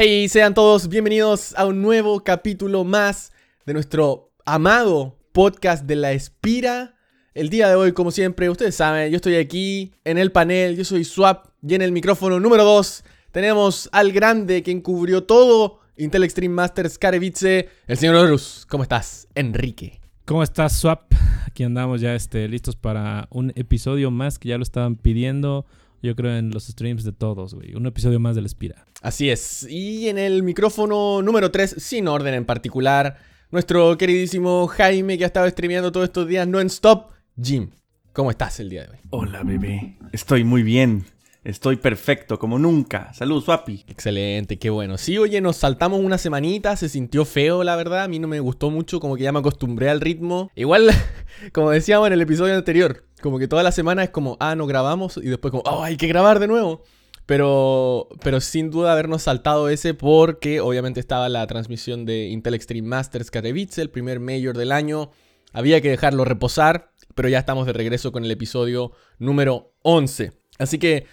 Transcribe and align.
Hey, 0.00 0.28
sean 0.28 0.54
todos 0.54 0.88
bienvenidos 0.88 1.56
a 1.56 1.66
un 1.66 1.82
nuevo 1.82 2.22
capítulo 2.22 2.84
más 2.84 3.32
de 3.66 3.72
nuestro 3.72 4.30
amado 4.46 5.18
podcast 5.32 5.86
de 5.86 5.96
la 5.96 6.12
Espira. 6.12 6.94
El 7.34 7.50
día 7.50 7.68
de 7.68 7.74
hoy, 7.74 7.90
como 7.90 8.12
siempre, 8.12 8.48
ustedes 8.48 8.76
saben, 8.76 9.10
yo 9.10 9.16
estoy 9.16 9.34
aquí 9.34 9.92
en 10.04 10.16
el 10.16 10.30
panel, 10.30 10.76
yo 10.76 10.84
soy 10.84 11.02
Swap 11.02 11.48
y 11.66 11.74
en 11.74 11.82
el 11.82 11.90
micrófono 11.90 12.38
número 12.38 12.62
2 12.62 13.02
tenemos 13.32 13.88
al 13.90 14.12
grande 14.12 14.62
que 14.62 14.70
encubrió 14.70 15.24
todo 15.24 15.80
Intel 15.96 16.22
Extreme 16.22 16.54
Masters 16.54 16.96
Karevice, 16.96 17.68
el 17.88 17.96
señor 17.96 18.14
Horus. 18.14 18.66
¿Cómo 18.68 18.84
estás, 18.84 19.26
Enrique? 19.34 20.00
¿Cómo 20.26 20.44
estás, 20.44 20.74
Swap? 20.74 21.12
Aquí 21.44 21.64
andamos 21.64 22.00
ya 22.00 22.14
este, 22.14 22.46
listos 22.46 22.76
para 22.76 23.26
un 23.32 23.52
episodio 23.56 24.12
más 24.12 24.38
que 24.38 24.50
ya 24.50 24.58
lo 24.58 24.62
estaban 24.62 24.94
pidiendo. 24.94 25.66
Yo 26.02 26.14
creo 26.14 26.36
en 26.36 26.50
los 26.50 26.66
streams 26.66 27.04
de 27.04 27.12
todos, 27.12 27.54
güey. 27.54 27.74
Un 27.74 27.86
episodio 27.86 28.20
más 28.20 28.36
de 28.36 28.42
la 28.42 28.46
Espira. 28.46 28.86
Así 29.02 29.30
es. 29.30 29.66
Y 29.68 30.08
en 30.08 30.18
el 30.18 30.42
micrófono 30.42 31.22
número 31.22 31.50
3, 31.50 31.76
sin 31.78 32.06
orden 32.08 32.34
en 32.34 32.44
particular, 32.44 33.18
nuestro 33.50 33.96
queridísimo 33.98 34.66
Jaime 34.68 35.18
que 35.18 35.24
ha 35.24 35.26
estado 35.26 35.48
streameando 35.48 35.90
todos 35.90 36.04
estos 36.04 36.28
días 36.28 36.46
non-stop. 36.46 37.10
Jim, 37.40 37.70
¿cómo 38.12 38.30
estás 38.30 38.60
el 38.60 38.70
día 38.70 38.84
de 38.84 38.90
hoy? 38.90 38.98
Hola, 39.10 39.42
bebé. 39.42 39.96
Estoy 40.12 40.44
muy 40.44 40.62
bien. 40.62 41.04
Estoy 41.48 41.76
perfecto, 41.76 42.38
como 42.38 42.58
nunca. 42.58 43.10
Salud, 43.14 43.42
Swapi. 43.42 43.86
Excelente, 43.88 44.58
qué 44.58 44.68
bueno. 44.68 44.98
Sí, 44.98 45.16
oye, 45.16 45.40
nos 45.40 45.56
saltamos 45.56 45.98
una 45.98 46.18
semanita, 46.18 46.76
se 46.76 46.90
sintió 46.90 47.24
feo, 47.24 47.64
la 47.64 47.74
verdad. 47.74 48.02
A 48.02 48.08
mí 48.08 48.18
no 48.18 48.28
me 48.28 48.38
gustó 48.38 48.68
mucho, 48.68 49.00
como 49.00 49.16
que 49.16 49.22
ya 49.22 49.32
me 49.32 49.38
acostumbré 49.38 49.88
al 49.88 50.02
ritmo. 50.02 50.50
Igual, 50.54 50.90
como 51.54 51.70
decíamos 51.70 52.08
en 52.08 52.12
el 52.12 52.20
episodio 52.20 52.54
anterior, 52.54 53.06
como 53.22 53.38
que 53.38 53.48
toda 53.48 53.62
la 53.62 53.72
semana 53.72 54.04
es 54.04 54.10
como, 54.10 54.36
ah, 54.40 54.56
no 54.56 54.66
grabamos, 54.66 55.16
y 55.16 55.22
después 55.22 55.50
como, 55.50 55.62
oh, 55.64 55.82
hay 55.82 55.96
que 55.96 56.06
grabar 56.06 56.38
de 56.38 56.48
nuevo. 56.48 56.82
Pero, 57.24 58.08
pero 58.22 58.42
sin 58.42 58.70
duda 58.70 58.92
habernos 58.92 59.22
saltado 59.22 59.70
ese 59.70 59.94
porque 59.94 60.60
obviamente 60.60 61.00
estaba 61.00 61.30
la 61.30 61.46
transmisión 61.46 62.04
de 62.04 62.26
Intel 62.26 62.52
Extreme 62.52 62.86
Masters 62.86 63.30
Katowice, 63.30 63.80
el 63.80 63.88
primer 63.88 64.20
mayor 64.20 64.54
del 64.58 64.70
año. 64.70 65.12
Había 65.54 65.80
que 65.80 65.88
dejarlo 65.88 66.26
reposar, 66.26 66.92
pero 67.14 67.30
ya 67.30 67.38
estamos 67.38 67.66
de 67.66 67.72
regreso 67.72 68.12
con 68.12 68.22
el 68.26 68.30
episodio 68.30 68.92
número 69.18 69.72
11. 69.80 70.32
Así 70.58 70.78
que 70.78 71.06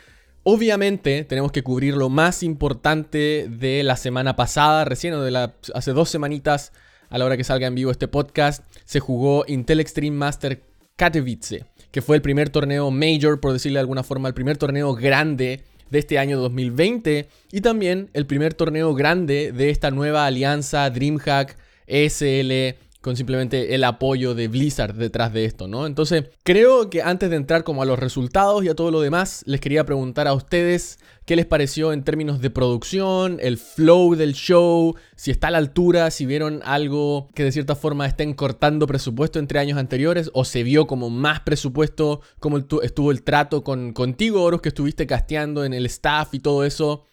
Obviamente 0.47 1.23
tenemos 1.23 1.51
que 1.51 1.63
cubrir 1.63 1.95
lo 1.95 2.07
más 2.09 2.43
importante 2.43 3.47
de 3.49 3.81
la 3.81 3.97
semana 3.97 4.35
pasada, 4.35 4.85
recién 4.85 5.15
o 5.15 5.23
de 5.23 5.49
hace 5.73 5.91
dos 5.91 6.07
semanitas 6.07 6.71
a 7.09 7.17
la 7.17 7.25
hora 7.25 7.35
que 7.35 7.43
salga 7.43 7.65
en 7.65 7.73
vivo 7.73 7.89
este 7.89 8.07
podcast, 8.07 8.63
se 8.85 8.99
jugó 8.99 9.43
Intel 9.47 9.79
Extreme 9.79 10.15
Master 10.15 10.61
Katowice, 10.97 11.65
que 11.89 12.03
fue 12.03 12.15
el 12.15 12.21
primer 12.21 12.51
torneo 12.51 12.91
major, 12.91 13.39
por 13.39 13.53
decirle 13.53 13.77
de 13.77 13.81
alguna 13.81 14.03
forma, 14.03 14.27
el 14.27 14.35
primer 14.35 14.55
torneo 14.57 14.93
grande 14.93 15.63
de 15.89 15.97
este 15.97 16.19
año 16.19 16.37
2020 16.37 17.27
y 17.51 17.61
también 17.61 18.11
el 18.13 18.27
primer 18.27 18.53
torneo 18.53 18.93
grande 18.93 19.51
de 19.51 19.71
esta 19.71 19.89
nueva 19.89 20.27
alianza 20.27 20.87
DreamHack 20.91 21.57
ESL 21.87 22.77
con 23.05 23.15
simplemente 23.15 23.75
el 23.75 23.83
apoyo 23.83 24.33
de 24.33 24.47
Blizzard 24.47 24.95
detrás 24.95 25.31
de 25.31 25.45
esto, 25.45 25.67
¿no? 25.67 25.85
Entonces, 25.85 26.23
creo 26.41 26.89
que 26.89 27.03
antes 27.03 27.29
de 27.29 27.35
entrar 27.35 27.63
como 27.63 27.83
a 27.83 27.85
los 27.85 27.99
resultados 27.99 28.63
y 28.63 28.69
a 28.69 28.73
todo 28.73 28.89
lo 28.89 28.99
demás, 28.99 29.43
les 29.45 29.61
quería 29.61 29.85
preguntar 29.85 30.27
a 30.27 30.33
ustedes 30.33 30.97
qué 31.23 31.35
les 31.35 31.45
pareció 31.45 31.93
en 31.93 32.03
términos 32.03 32.41
de 32.41 32.49
producción, 32.49 33.37
el 33.43 33.59
flow 33.59 34.15
del 34.15 34.33
show, 34.33 34.95
si 35.15 35.29
está 35.29 35.49
a 35.49 35.51
la 35.51 35.59
altura, 35.59 36.09
si 36.09 36.25
vieron 36.25 36.61
algo 36.65 37.27
que 37.35 37.43
de 37.43 37.51
cierta 37.51 37.75
forma 37.75 38.07
estén 38.07 38.33
cortando 38.33 38.87
presupuesto 38.87 39.37
entre 39.37 39.59
años 39.59 39.77
anteriores 39.77 40.31
o 40.33 40.43
se 40.43 40.63
vio 40.63 40.87
como 40.87 41.11
más 41.11 41.41
presupuesto, 41.41 42.21
como 42.39 42.57
estuvo 42.57 43.11
el 43.11 43.21
trato 43.21 43.63
con 43.63 43.93
contigo, 43.93 44.41
Oros, 44.41 44.61
que 44.61 44.69
estuviste 44.69 45.05
casteando 45.05 45.63
en 45.63 45.75
el 45.75 45.85
staff 45.85 46.33
y 46.33 46.39
todo 46.39 46.65
eso. 46.65 47.03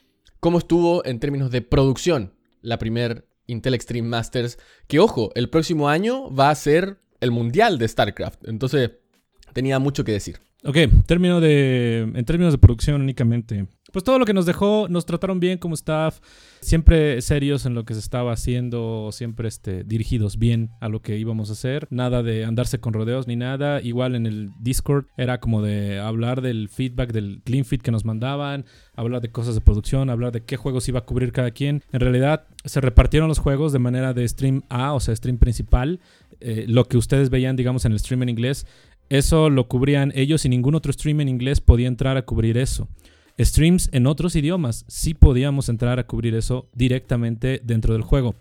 ¿Cómo 0.40 0.56
estuvo 0.56 1.04
en 1.04 1.20
términos 1.20 1.50
de 1.50 1.60
producción 1.60 2.32
la 2.62 2.78
primera 2.78 3.22
Intel 3.52 3.74
Extreme 3.74 4.08
Masters, 4.08 4.58
que 4.88 4.98
ojo, 4.98 5.30
el 5.34 5.48
próximo 5.48 5.88
año 5.88 6.34
va 6.34 6.50
a 6.50 6.54
ser 6.54 6.98
el 7.20 7.30
mundial 7.30 7.78
de 7.78 7.86
StarCraft. 7.86 8.48
Entonces, 8.48 8.90
tenía 9.52 9.78
mucho 9.78 10.04
que 10.04 10.12
decir. 10.12 10.40
Ok, 10.64 10.76
término 11.06 11.40
de, 11.40 12.02
en 12.14 12.24
términos 12.24 12.52
de 12.52 12.58
producción 12.58 13.00
únicamente. 13.00 13.66
Pues 13.92 14.04
todo 14.04 14.18
lo 14.18 14.24
que 14.24 14.32
nos 14.32 14.46
dejó, 14.46 14.86
nos 14.88 15.04
trataron 15.04 15.40
bien 15.40 15.58
como 15.58 15.74
staff, 15.74 16.20
siempre 16.60 17.20
serios 17.20 17.66
en 17.66 17.74
lo 17.74 17.84
que 17.84 17.94
se 17.94 18.00
estaba 18.00 18.32
haciendo, 18.32 19.10
siempre 19.12 19.48
este, 19.48 19.82
dirigidos 19.82 20.38
bien 20.38 20.70
a 20.80 20.88
lo 20.88 21.02
que 21.02 21.18
íbamos 21.18 21.50
a 21.50 21.54
hacer. 21.54 21.88
Nada 21.90 22.22
de 22.22 22.44
andarse 22.44 22.78
con 22.78 22.94
rodeos 22.94 23.26
ni 23.26 23.34
nada. 23.34 23.82
Igual 23.82 24.14
en 24.14 24.26
el 24.26 24.50
Discord 24.60 25.06
era 25.16 25.40
como 25.40 25.62
de 25.62 25.98
hablar 25.98 26.40
del 26.40 26.68
feedback, 26.68 27.12
del 27.12 27.42
clean 27.44 27.64
feed 27.64 27.82
que 27.82 27.90
nos 27.90 28.04
mandaban, 28.04 28.64
hablar 28.94 29.20
de 29.20 29.32
cosas 29.32 29.56
de 29.56 29.60
producción, 29.60 30.10
hablar 30.10 30.30
de 30.30 30.44
qué 30.44 30.56
juegos 30.56 30.88
iba 30.88 31.00
a 31.00 31.04
cubrir 31.04 31.32
cada 31.32 31.50
quien. 31.50 31.82
En 31.92 32.00
realidad 32.00 32.46
se 32.64 32.80
repartieron 32.80 33.28
los 33.28 33.40
juegos 33.40 33.72
de 33.72 33.80
manera 33.80 34.14
de 34.14 34.26
stream 34.26 34.62
A, 34.68 34.94
o 34.94 35.00
sea, 35.00 35.14
stream 35.14 35.38
principal. 35.38 36.00
Eh, 36.40 36.64
lo 36.66 36.84
que 36.86 36.96
ustedes 36.96 37.30
veían, 37.30 37.56
digamos, 37.56 37.84
en 37.84 37.92
el 37.92 37.98
stream 38.00 38.22
en 38.22 38.30
inglés, 38.30 38.66
eso 39.16 39.50
lo 39.50 39.68
cubrían 39.68 40.12
ellos 40.14 40.44
y 40.44 40.48
ningún 40.48 40.74
otro 40.74 40.92
stream 40.92 41.20
en 41.20 41.28
inglés 41.28 41.60
podía 41.60 41.88
entrar 41.88 42.16
a 42.16 42.22
cubrir 42.22 42.58
eso 42.58 42.88
streams 43.38 43.88
en 43.92 44.06
otros 44.06 44.36
idiomas, 44.36 44.84
sí 44.88 45.14
podíamos 45.14 45.68
entrar 45.68 45.98
a 45.98 46.06
cubrir 46.06 46.34
eso 46.34 46.68
directamente 46.74 47.60
dentro 47.64 47.94
del 47.94 48.02
juego. 48.02 48.34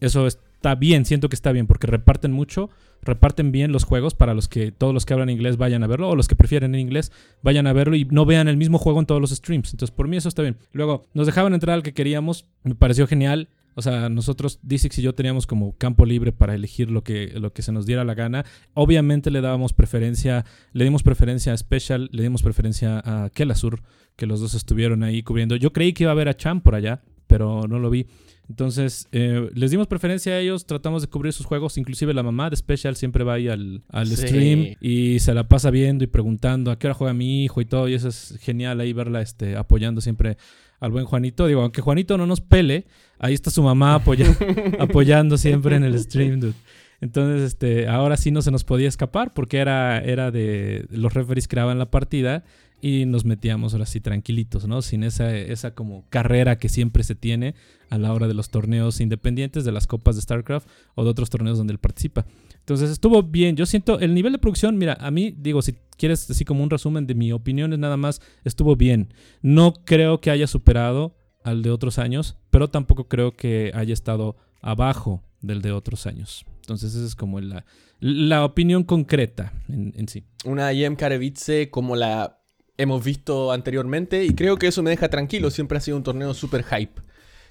Eso 0.00 0.26
está 0.26 0.74
bien, 0.74 1.04
siento 1.04 1.28
que 1.28 1.36
está 1.36 1.52
bien, 1.52 1.66
porque 1.66 1.86
reparten 1.86 2.32
mucho, 2.32 2.70
reparten 3.02 3.50
bien 3.52 3.72
los 3.72 3.84
juegos 3.84 4.14
para 4.14 4.34
los 4.34 4.48
que 4.48 4.72
todos 4.72 4.92
los 4.92 5.06
que 5.06 5.14
hablan 5.14 5.30
inglés 5.30 5.56
vayan 5.56 5.82
a 5.82 5.86
verlo, 5.86 6.10
o 6.10 6.16
los 6.16 6.28
que 6.28 6.36
prefieren 6.36 6.74
en 6.74 6.80
inglés 6.80 7.12
vayan 7.42 7.66
a 7.66 7.72
verlo 7.72 7.96
y 7.96 8.04
no 8.04 8.26
vean 8.26 8.48
el 8.48 8.56
mismo 8.56 8.78
juego 8.78 9.00
en 9.00 9.06
todos 9.06 9.20
los 9.20 9.30
streams. 9.30 9.72
Entonces, 9.72 9.94
por 9.94 10.08
mí 10.08 10.16
eso 10.16 10.28
está 10.28 10.42
bien. 10.42 10.58
Luego, 10.72 11.06
nos 11.14 11.26
dejaban 11.26 11.54
entrar 11.54 11.74
al 11.74 11.82
que 11.82 11.94
queríamos, 11.94 12.46
me 12.62 12.74
pareció 12.74 13.06
genial. 13.06 13.48
O 13.78 13.82
sea, 13.82 14.08
nosotros, 14.08 14.58
Dixix 14.62 14.98
y 14.98 15.02
yo 15.02 15.14
teníamos 15.14 15.46
como 15.46 15.76
campo 15.76 16.06
libre 16.06 16.32
para 16.32 16.54
elegir 16.54 16.90
lo 16.90 17.04
que, 17.04 17.32
lo 17.38 17.52
que 17.52 17.60
se 17.60 17.72
nos 17.72 17.84
diera 17.84 18.04
la 18.04 18.14
gana. 18.14 18.46
Obviamente 18.72 19.30
le 19.30 19.42
dábamos 19.42 19.74
preferencia, 19.74 20.46
le 20.72 20.84
dimos 20.84 21.02
preferencia 21.02 21.52
a 21.52 21.56
Special, 21.58 22.08
le 22.10 22.22
dimos 22.22 22.42
preferencia 22.42 23.02
a 23.04 23.28
Kelasur, 23.28 23.82
que 24.16 24.24
los 24.24 24.40
dos 24.40 24.54
estuvieron 24.54 25.02
ahí 25.02 25.22
cubriendo. 25.22 25.56
Yo 25.56 25.74
creí 25.74 25.92
que 25.92 26.04
iba 26.04 26.10
a 26.10 26.14
haber 26.14 26.30
a 26.30 26.36
Cham 26.38 26.62
por 26.62 26.74
allá, 26.74 27.02
pero 27.26 27.68
no 27.68 27.78
lo 27.78 27.90
vi. 27.90 28.06
Entonces, 28.48 29.08
eh, 29.12 29.50
les 29.54 29.72
dimos 29.72 29.88
preferencia 29.88 30.32
a 30.32 30.38
ellos, 30.38 30.64
tratamos 30.64 31.02
de 31.02 31.08
cubrir 31.08 31.34
sus 31.34 31.44
juegos. 31.44 31.76
Inclusive 31.76 32.14
la 32.14 32.22
mamá 32.22 32.48
de 32.48 32.56
Special 32.56 32.96
siempre 32.96 33.24
va 33.24 33.34
ahí 33.34 33.48
al, 33.48 33.82
al 33.90 34.06
stream 34.06 34.76
y 34.80 35.18
se 35.18 35.34
la 35.34 35.48
pasa 35.48 35.70
viendo 35.70 36.02
y 36.02 36.06
preguntando 36.06 36.70
a 36.70 36.78
qué 36.78 36.86
hora 36.86 36.94
juega 36.94 37.12
mi 37.12 37.44
hijo 37.44 37.60
y 37.60 37.66
todo. 37.66 37.88
Y 37.88 37.94
eso 37.94 38.08
es 38.08 38.38
genial 38.40 38.80
ahí 38.80 38.94
verla 38.94 39.20
este, 39.20 39.56
apoyando 39.56 40.00
siempre 40.00 40.38
al 40.80 40.92
buen 40.92 41.04
Juanito. 41.04 41.46
Digo, 41.46 41.62
aunque 41.62 41.82
Juanito 41.82 42.18
no 42.18 42.26
nos 42.26 42.40
pele, 42.40 42.86
ahí 43.18 43.34
está 43.34 43.50
su 43.50 43.62
mamá 43.62 43.94
apoyando 44.78 45.38
siempre 45.38 45.76
en 45.76 45.84
el 45.84 45.98
stream, 45.98 46.40
dude. 46.40 46.54
Entonces, 47.00 47.42
este, 47.42 47.88
ahora 47.88 48.16
sí 48.16 48.30
no 48.30 48.40
se 48.42 48.50
nos 48.50 48.64
podía 48.64 48.88
escapar 48.88 49.34
porque 49.34 49.58
era, 49.58 49.98
era 49.98 50.30
de 50.30 50.86
los 50.90 51.12
referees 51.12 51.46
creaban 51.46 51.78
la 51.78 51.90
partida 51.90 52.44
y 52.80 53.04
nos 53.06 53.24
metíamos 53.24 53.72
ahora 53.72 53.86
sí 53.86 54.00
tranquilitos, 54.00 54.66
¿no? 54.66 54.82
Sin 54.82 55.02
esa, 55.02 55.34
esa 55.34 55.74
como 55.74 56.04
carrera 56.08 56.58
que 56.58 56.68
siempre 56.68 57.04
se 57.04 57.14
tiene 57.14 57.54
a 57.90 57.98
la 57.98 58.12
hora 58.12 58.28
de 58.28 58.34
los 58.34 58.50
torneos 58.50 59.00
independientes, 59.00 59.64
de 59.64 59.72
las 59.72 59.86
copas 59.86 60.16
de 60.16 60.22
StarCraft 60.22 60.68
o 60.94 61.04
de 61.04 61.10
otros 61.10 61.30
torneos 61.30 61.58
donde 61.58 61.72
él 61.72 61.78
participa. 61.78 62.26
Entonces 62.66 62.90
estuvo 62.90 63.22
bien. 63.22 63.54
Yo 63.54 63.64
siento 63.64 64.00
el 64.00 64.12
nivel 64.12 64.32
de 64.32 64.40
producción, 64.40 64.76
mira, 64.76 64.98
a 64.98 65.12
mí 65.12 65.32
digo, 65.38 65.62
si 65.62 65.76
quieres 65.96 66.28
así 66.28 66.44
como 66.44 66.64
un 66.64 66.70
resumen 66.70 67.06
de 67.06 67.14
mi 67.14 67.30
opinión, 67.30 67.72
es 67.72 67.78
nada 67.78 67.96
más, 67.96 68.20
estuvo 68.42 68.74
bien. 68.74 69.14
No 69.40 69.72
creo 69.84 70.20
que 70.20 70.32
haya 70.32 70.48
superado 70.48 71.14
al 71.44 71.62
de 71.62 71.70
otros 71.70 72.00
años, 72.00 72.36
pero 72.50 72.68
tampoco 72.68 73.06
creo 73.06 73.36
que 73.36 73.70
haya 73.72 73.94
estado 73.94 74.34
abajo 74.62 75.22
del 75.42 75.62
de 75.62 75.70
otros 75.70 76.08
años. 76.08 76.44
Entonces 76.62 76.92
esa 76.96 77.06
es 77.06 77.14
como 77.14 77.40
la, 77.40 77.64
la 78.00 78.44
opinión 78.44 78.82
concreta 78.82 79.52
en, 79.68 80.08
sí. 80.08 80.24
Una 80.44 80.72
IEM 80.72 80.96
Karevice 80.96 81.70
como 81.70 81.94
la 81.94 82.40
hemos 82.78 83.04
visto 83.04 83.52
anteriormente 83.52 84.24
y 84.24 84.34
creo 84.34 84.56
que 84.56 84.66
eso 84.66 84.82
me 84.82 84.90
deja 84.90 85.08
tranquilo, 85.08 85.52
siempre 85.52 85.78
ha 85.78 85.80
sido 85.80 85.98
un 85.98 86.02
torneo 86.02 86.34
super 86.34 86.64
hype. 86.64 87.00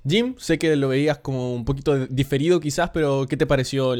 Jim, 0.06 0.36
sé 0.38 0.60
que 0.60 0.75
lo 0.75 0.90
veías 0.90 1.19
como 1.19 1.56
un 1.56 1.63
poquito 1.63 2.06
diferido 2.07 2.60
quizás, 2.60 2.90
pero 2.90 3.28
¿qué 3.30 3.38
te 3.38 3.48
pareció 3.48 3.95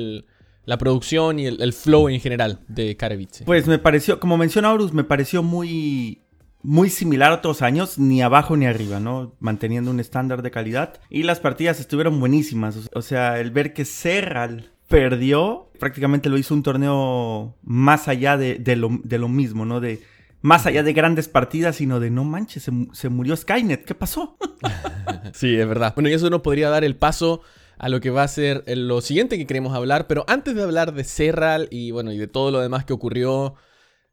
la 0.66 0.78
producción 0.78 1.40
y 1.40 1.46
el, 1.48 1.74
flow 1.74 2.10
en 2.10 2.20
general 2.20 2.60
de 2.68 2.96
Karevich? 2.98 3.44
Pues 3.46 3.68
me 3.68 3.80
pareció, 3.80 4.20
como 4.20 4.38
menciona 4.38 4.74
Horus, 4.74 4.94
me 4.94 5.04
pareció 5.04 5.44
muy, 5.44 6.22
muy 6.64 6.90
similar 6.90 7.32
a 7.32 7.36
otros 7.36 7.62
años, 7.62 8.00
ni 8.00 8.22
abajo 8.22 8.58
ni 8.58 8.66
arriba, 8.66 9.00
¿no? 9.00 9.36
Manteniendo 9.40 9.92
un 9.92 10.00
estándar 10.00 10.42
de 10.42 10.52
calidad. 10.52 11.00
Y 11.10 11.24
las 11.24 11.40
partidas 11.40 11.80
estuvieron 11.80 12.20
buenísimas. 12.20 12.90
O 12.94 13.02
sea, 13.02 13.40
el 13.40 13.52
ver 13.52 13.74
que 13.74 13.86
Serral 13.86 14.72
perdió, 14.88 15.72
prácticamente 15.80 16.30
lo 16.30 16.38
hizo 16.38 16.54
un 16.54 16.64
torneo 16.64 17.56
más 17.64 18.08
allá 18.08 18.38
de, 18.38 18.76
lo, 18.76 18.90
de 19.04 19.18
lo 19.18 19.28
mismo, 19.30 19.66
¿no? 19.66 19.80
De 19.80 20.02
más 20.46 20.68
allá 20.68 20.84
de 20.84 20.94
grandes 20.94 21.28
partidas, 21.28 21.78
sino 21.78 22.00
de 22.00 22.12
no 22.12 22.24
manches, 22.24 22.70
se, 22.94 23.10
murió 23.10 23.36
Skynet, 23.36 23.84
¿qué 23.84 23.96
pasó? 23.96 24.38
sí, 25.34 25.56
es 25.56 25.68
verdad. 25.68 25.94
Bueno, 25.96 26.08
y 26.10 26.14
eso 26.14 26.30
nos 26.30 26.42
podría 26.42 26.70
dar 26.70 26.84
el 26.84 26.96
paso 26.96 27.42
a 27.78 27.90
lo 27.90 28.00
que 28.00 28.10
va 28.10 28.24
a 28.24 28.28
ser 28.28 28.64
lo 28.68 29.02
siguiente 29.02 29.38
que 29.38 29.48
queremos 29.48 29.74
hablar, 29.74 30.08
pero 30.08 30.26
antes 30.28 30.56
de 30.56 30.64
hablar 30.64 30.94
de 30.94 31.04
Serral 31.04 31.68
y 31.72 31.92
bueno, 31.92 32.12
y 32.12 32.18
de 32.18 32.28
todo 32.28 32.52
lo 32.52 32.62
demás 32.62 32.86
que 32.86 32.94
ocurrió, 32.94 33.56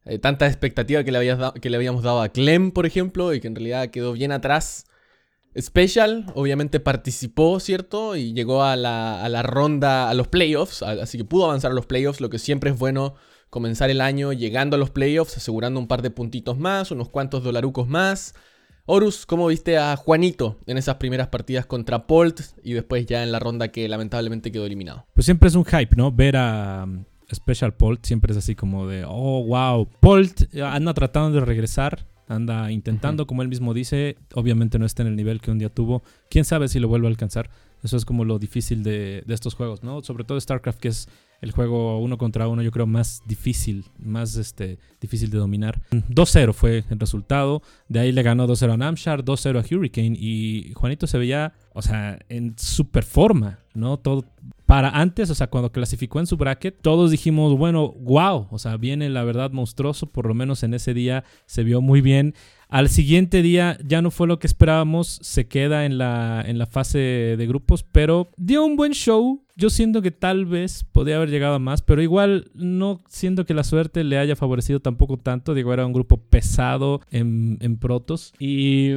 eh, 0.05 0.19
tanta 0.19 0.47
expectativa 0.47 1.05
que 1.05 1.13
le, 1.13 1.37
que 1.61 1.71
le 1.71 1.77
habíamos 1.77 2.03
dado 2.03 2.23
a 2.23 2.29
Clem, 2.29 2.73
por 2.73 2.87
ejemplo, 2.87 3.33
y 3.35 3.41
que 3.41 3.47
en 3.47 3.55
realidad 3.55 3.89
quedó 3.91 4.13
bien 4.13 4.33
atrás. 4.33 4.87
Special 5.59 6.27
obviamente 6.35 6.81
participó, 6.81 7.61
¿cierto? 7.61 8.17
Y 8.17 8.33
llegó 8.33 8.65
a 8.65 8.75
la, 8.75 9.23
a 9.23 9.29
la 9.29 9.43
ronda, 9.43 10.09
a 10.09 10.15
los 10.15 10.29
playoffs, 10.29 10.83
así 10.83 11.19
que 11.19 11.25
pudo 11.25 11.45
avanzar 11.45 11.71
a 11.73 11.75
los 11.75 11.87
playoffs, 11.87 12.21
lo 12.21 12.31
que 12.31 12.39
siempre 12.39 12.71
es 12.71 12.79
bueno 12.79 13.15
comenzar 13.51 13.91
el 13.91 14.01
año 14.01 14.33
llegando 14.33 14.77
a 14.77 14.79
los 14.79 14.91
playoffs, 14.91 15.37
asegurando 15.37 15.79
un 15.79 15.87
par 15.87 16.01
de 16.01 16.11
puntitos 16.11 16.59
más, 16.59 16.91
unos 16.91 17.11
cuantos 17.11 17.45
dolarucos 17.45 17.87
más. 17.87 18.35
Horus, 18.85 19.27
¿cómo 19.27 19.47
viste 19.47 19.79
a 19.79 19.95
Juanito 19.97 20.59
en 20.67 20.77
esas 20.77 20.97
primeras 20.97 21.29
partidas 21.29 21.67
contra 21.67 22.09
Polt 22.09 22.41
y 22.65 22.73
después 22.73 23.07
ya 23.07 23.23
en 23.23 23.31
la 23.31 23.39
ronda 23.39 23.69
que 23.69 23.89
lamentablemente 23.89 24.51
quedó 24.51 24.67
eliminado? 24.67 25.07
Pues 25.15 25.25
siempre 25.25 25.49
es 25.49 25.55
un 25.55 25.65
hype, 25.65 25.95
¿no? 25.95 26.11
Ver 26.11 26.37
a 26.37 26.83
um, 26.85 27.05
Special 27.33 27.75
Polt 27.75 28.05
siempre 28.05 28.33
es 28.33 28.39
así 28.39 28.57
como 28.57 28.89
de, 28.89 29.05
oh, 29.07 29.45
wow. 29.45 29.89
Polt 30.01 30.53
anda 30.61 30.95
tratando 30.95 31.39
de 31.39 31.45
regresar, 31.45 32.07
anda 32.27 32.73
intentando, 32.73 33.29
como 33.29 33.43
él 33.43 33.49
mismo 33.49 33.73
dice, 33.73 34.17
obviamente 34.35 34.81
no 34.81 34.87
está 34.87 35.03
en 35.03 35.09
el 35.09 35.17
nivel 35.17 35.41
que 35.41 35.53
un 35.53 35.61
día 35.61 35.69
tuvo. 35.69 36.03
Quién 36.29 36.45
sabe 36.45 36.67
si 36.67 36.81
lo 36.81 36.89
vuelve 36.89 37.07
a 37.07 37.11
alcanzar. 37.11 37.51
Eso 37.83 37.97
es 37.97 38.05
como 38.05 38.25
lo 38.25 38.39
difícil 38.39 38.83
de, 38.83 39.25
estos 39.29 39.55
juegos, 39.55 39.83
¿no? 39.83 40.03
Sobre 40.03 40.25
todo 40.25 40.41
StarCraft, 40.41 40.79
que 40.79 40.89
es 40.89 41.09
el 41.41 41.51
juego 41.51 41.99
uno 41.99 42.17
contra 42.19 42.47
uno, 42.47 42.63
yo 42.63 42.71
creo, 42.71 42.87
más 42.87 43.23
difícil, 43.27 43.85
más 43.99 44.37
este, 44.37 44.79
difícil 45.01 45.31
de 45.31 45.39
dominar. 45.39 45.83
2-0 45.91 46.53
fue 46.53 46.85
el 46.89 47.01
resultado. 47.01 47.63
De 47.89 47.99
ahí 47.99 48.13
le 48.13 48.23
ganó 48.23 48.47
2-0 48.47 48.75
a 48.75 48.77
Namshar, 48.77 49.25
2-0 49.25 49.59
a 49.59 49.77
Hurricane. 49.77 50.17
Y 50.17 50.73
Juanito 50.75 51.09
se 51.09 51.19
veía, 51.19 51.55
o 51.73 51.83
sea, 51.83 52.21
en 52.29 52.57
super 52.57 53.03
forma, 53.03 53.59
¿no? 53.75 53.97
Todo. 53.99 54.25
Para 54.67 54.91
antes, 54.91 55.29
o 55.29 55.35
sea, 55.35 55.49
cuando 55.49 55.73
clasificó 55.73 56.21
en 56.21 56.27
su 56.27 56.37
bracket, 56.37 56.81
todos 56.81 57.11
dijimos, 57.11 57.59
bueno, 57.59 57.93
wow, 57.93 58.47
o 58.51 58.59
sea, 58.59 58.77
viene 58.77 59.11
la 59.11 59.25
verdad 59.25 59.51
monstruoso, 59.51 60.07
por 60.07 60.27
lo 60.27 60.35
menos 60.35 60.63
en 60.63 60.73
ese 60.73 60.95
día 60.95 61.25
se 61.47 61.65
vio 61.65 61.81
muy 61.81 62.01
bien. 62.01 62.35
Al 62.73 62.89
siguiente 62.89 63.43
día 63.43 63.77
ya 63.85 64.01
no 64.01 64.11
fue 64.11 64.27
lo 64.27 64.39
que 64.39 64.47
esperábamos, 64.47 65.19
se 65.21 65.47
queda 65.47 65.85
en 65.85 65.99
la, 65.99 66.43
en 66.47 66.57
la 66.57 66.65
fase 66.65 66.99
de 67.37 67.47
grupos, 67.47 67.83
pero 67.83 68.31
dio 68.39 68.65
un 68.65 68.77
buen 68.77 68.93
show. 68.93 69.45
Yo 69.57 69.69
siento 69.69 70.01
que 70.01 70.11
tal 70.11 70.47
vez 70.47 70.83
podía 70.91 71.17
haber 71.17 71.29
llegado 71.29 71.57
a 71.57 71.59
más, 71.59 71.83
pero 71.83 72.01
igual 72.01 72.51
no 72.55 73.03
siento 73.11 73.45
que 73.45 73.53
la 73.53 73.63
suerte 73.63 74.05
le 74.05 74.17
haya 74.17 74.37
favorecido 74.37 74.81
tampoco 74.81 75.19
tanto. 75.19 75.53
Digo, 75.53 75.75
era 75.75 75.85
un 75.85 75.93
grupo 75.93 76.17
pesado 76.17 77.03
en, 77.11 77.59
en 77.61 77.77
protos 77.77 78.33
y 78.39 78.93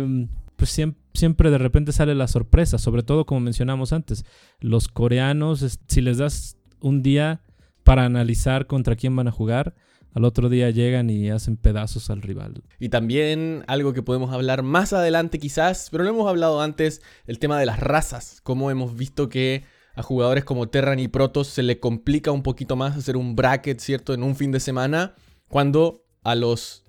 pues 0.56 0.69
siempre, 0.69 1.01
siempre 1.13 1.51
de 1.51 1.57
repente 1.57 1.92
sale 1.92 2.16
la 2.16 2.30
sorpresa, 2.30 2.78
sobre 2.78 3.04
todo 3.04 3.25
como 3.25 3.42
mencionamos 3.42 3.92
antes, 3.92 4.24
los 4.62 4.88
coreanos, 4.88 5.80
si 5.86 6.00
les 6.00 6.18
das 6.18 6.56
un 6.80 7.04
día 7.04 7.42
para 7.83 8.06
analizar 8.06 8.68
contra 8.68 8.95
quién 8.95 9.18
van 9.18 9.28
a 9.28 9.31
jugar, 9.31 9.75
al 10.15 10.23
otro 10.23 10.47
día 10.47 10.69
llegan 10.69 11.09
y 11.09 11.29
hacen 11.29 11.57
pedazos 11.57 12.09
al 12.09 12.21
rival. 12.21 12.63
Y 12.79 12.88
también 12.88 13.65
algo 13.67 13.91
que 13.91 14.01
podemos 14.01 14.33
hablar 14.33 14.63
más 14.63 14.94
adelante 14.94 15.39
quizás, 15.39 15.89
pero 15.91 16.06
lo 16.06 16.09
hemos 16.09 16.29
hablado 16.29 16.62
antes, 16.62 17.01
el 17.27 17.38
tema 17.38 17.59
de 17.59 17.65
las 17.65 17.81
razas, 17.81 18.39
cómo 18.41 18.71
hemos 18.71 18.95
visto 18.95 19.27
que 19.27 19.65
a 19.94 20.01
jugadores 20.01 20.45
como 20.45 20.69
Terran 20.69 21.00
y 21.00 21.09
Protoss 21.09 21.50
se 21.50 21.63
le 21.63 21.81
complica 21.81 22.31
un 22.31 22.44
poquito 22.44 22.77
más 22.77 22.97
hacer 22.97 23.17
un 23.17 23.35
bracket, 23.35 23.79
¿cierto? 23.79 24.13
En 24.13 24.23
un 24.23 24.38
fin 24.38 24.53
de 24.53 24.62
semana, 24.62 25.15
cuando 25.50 26.06
a 26.23 26.33
los... 26.35 26.85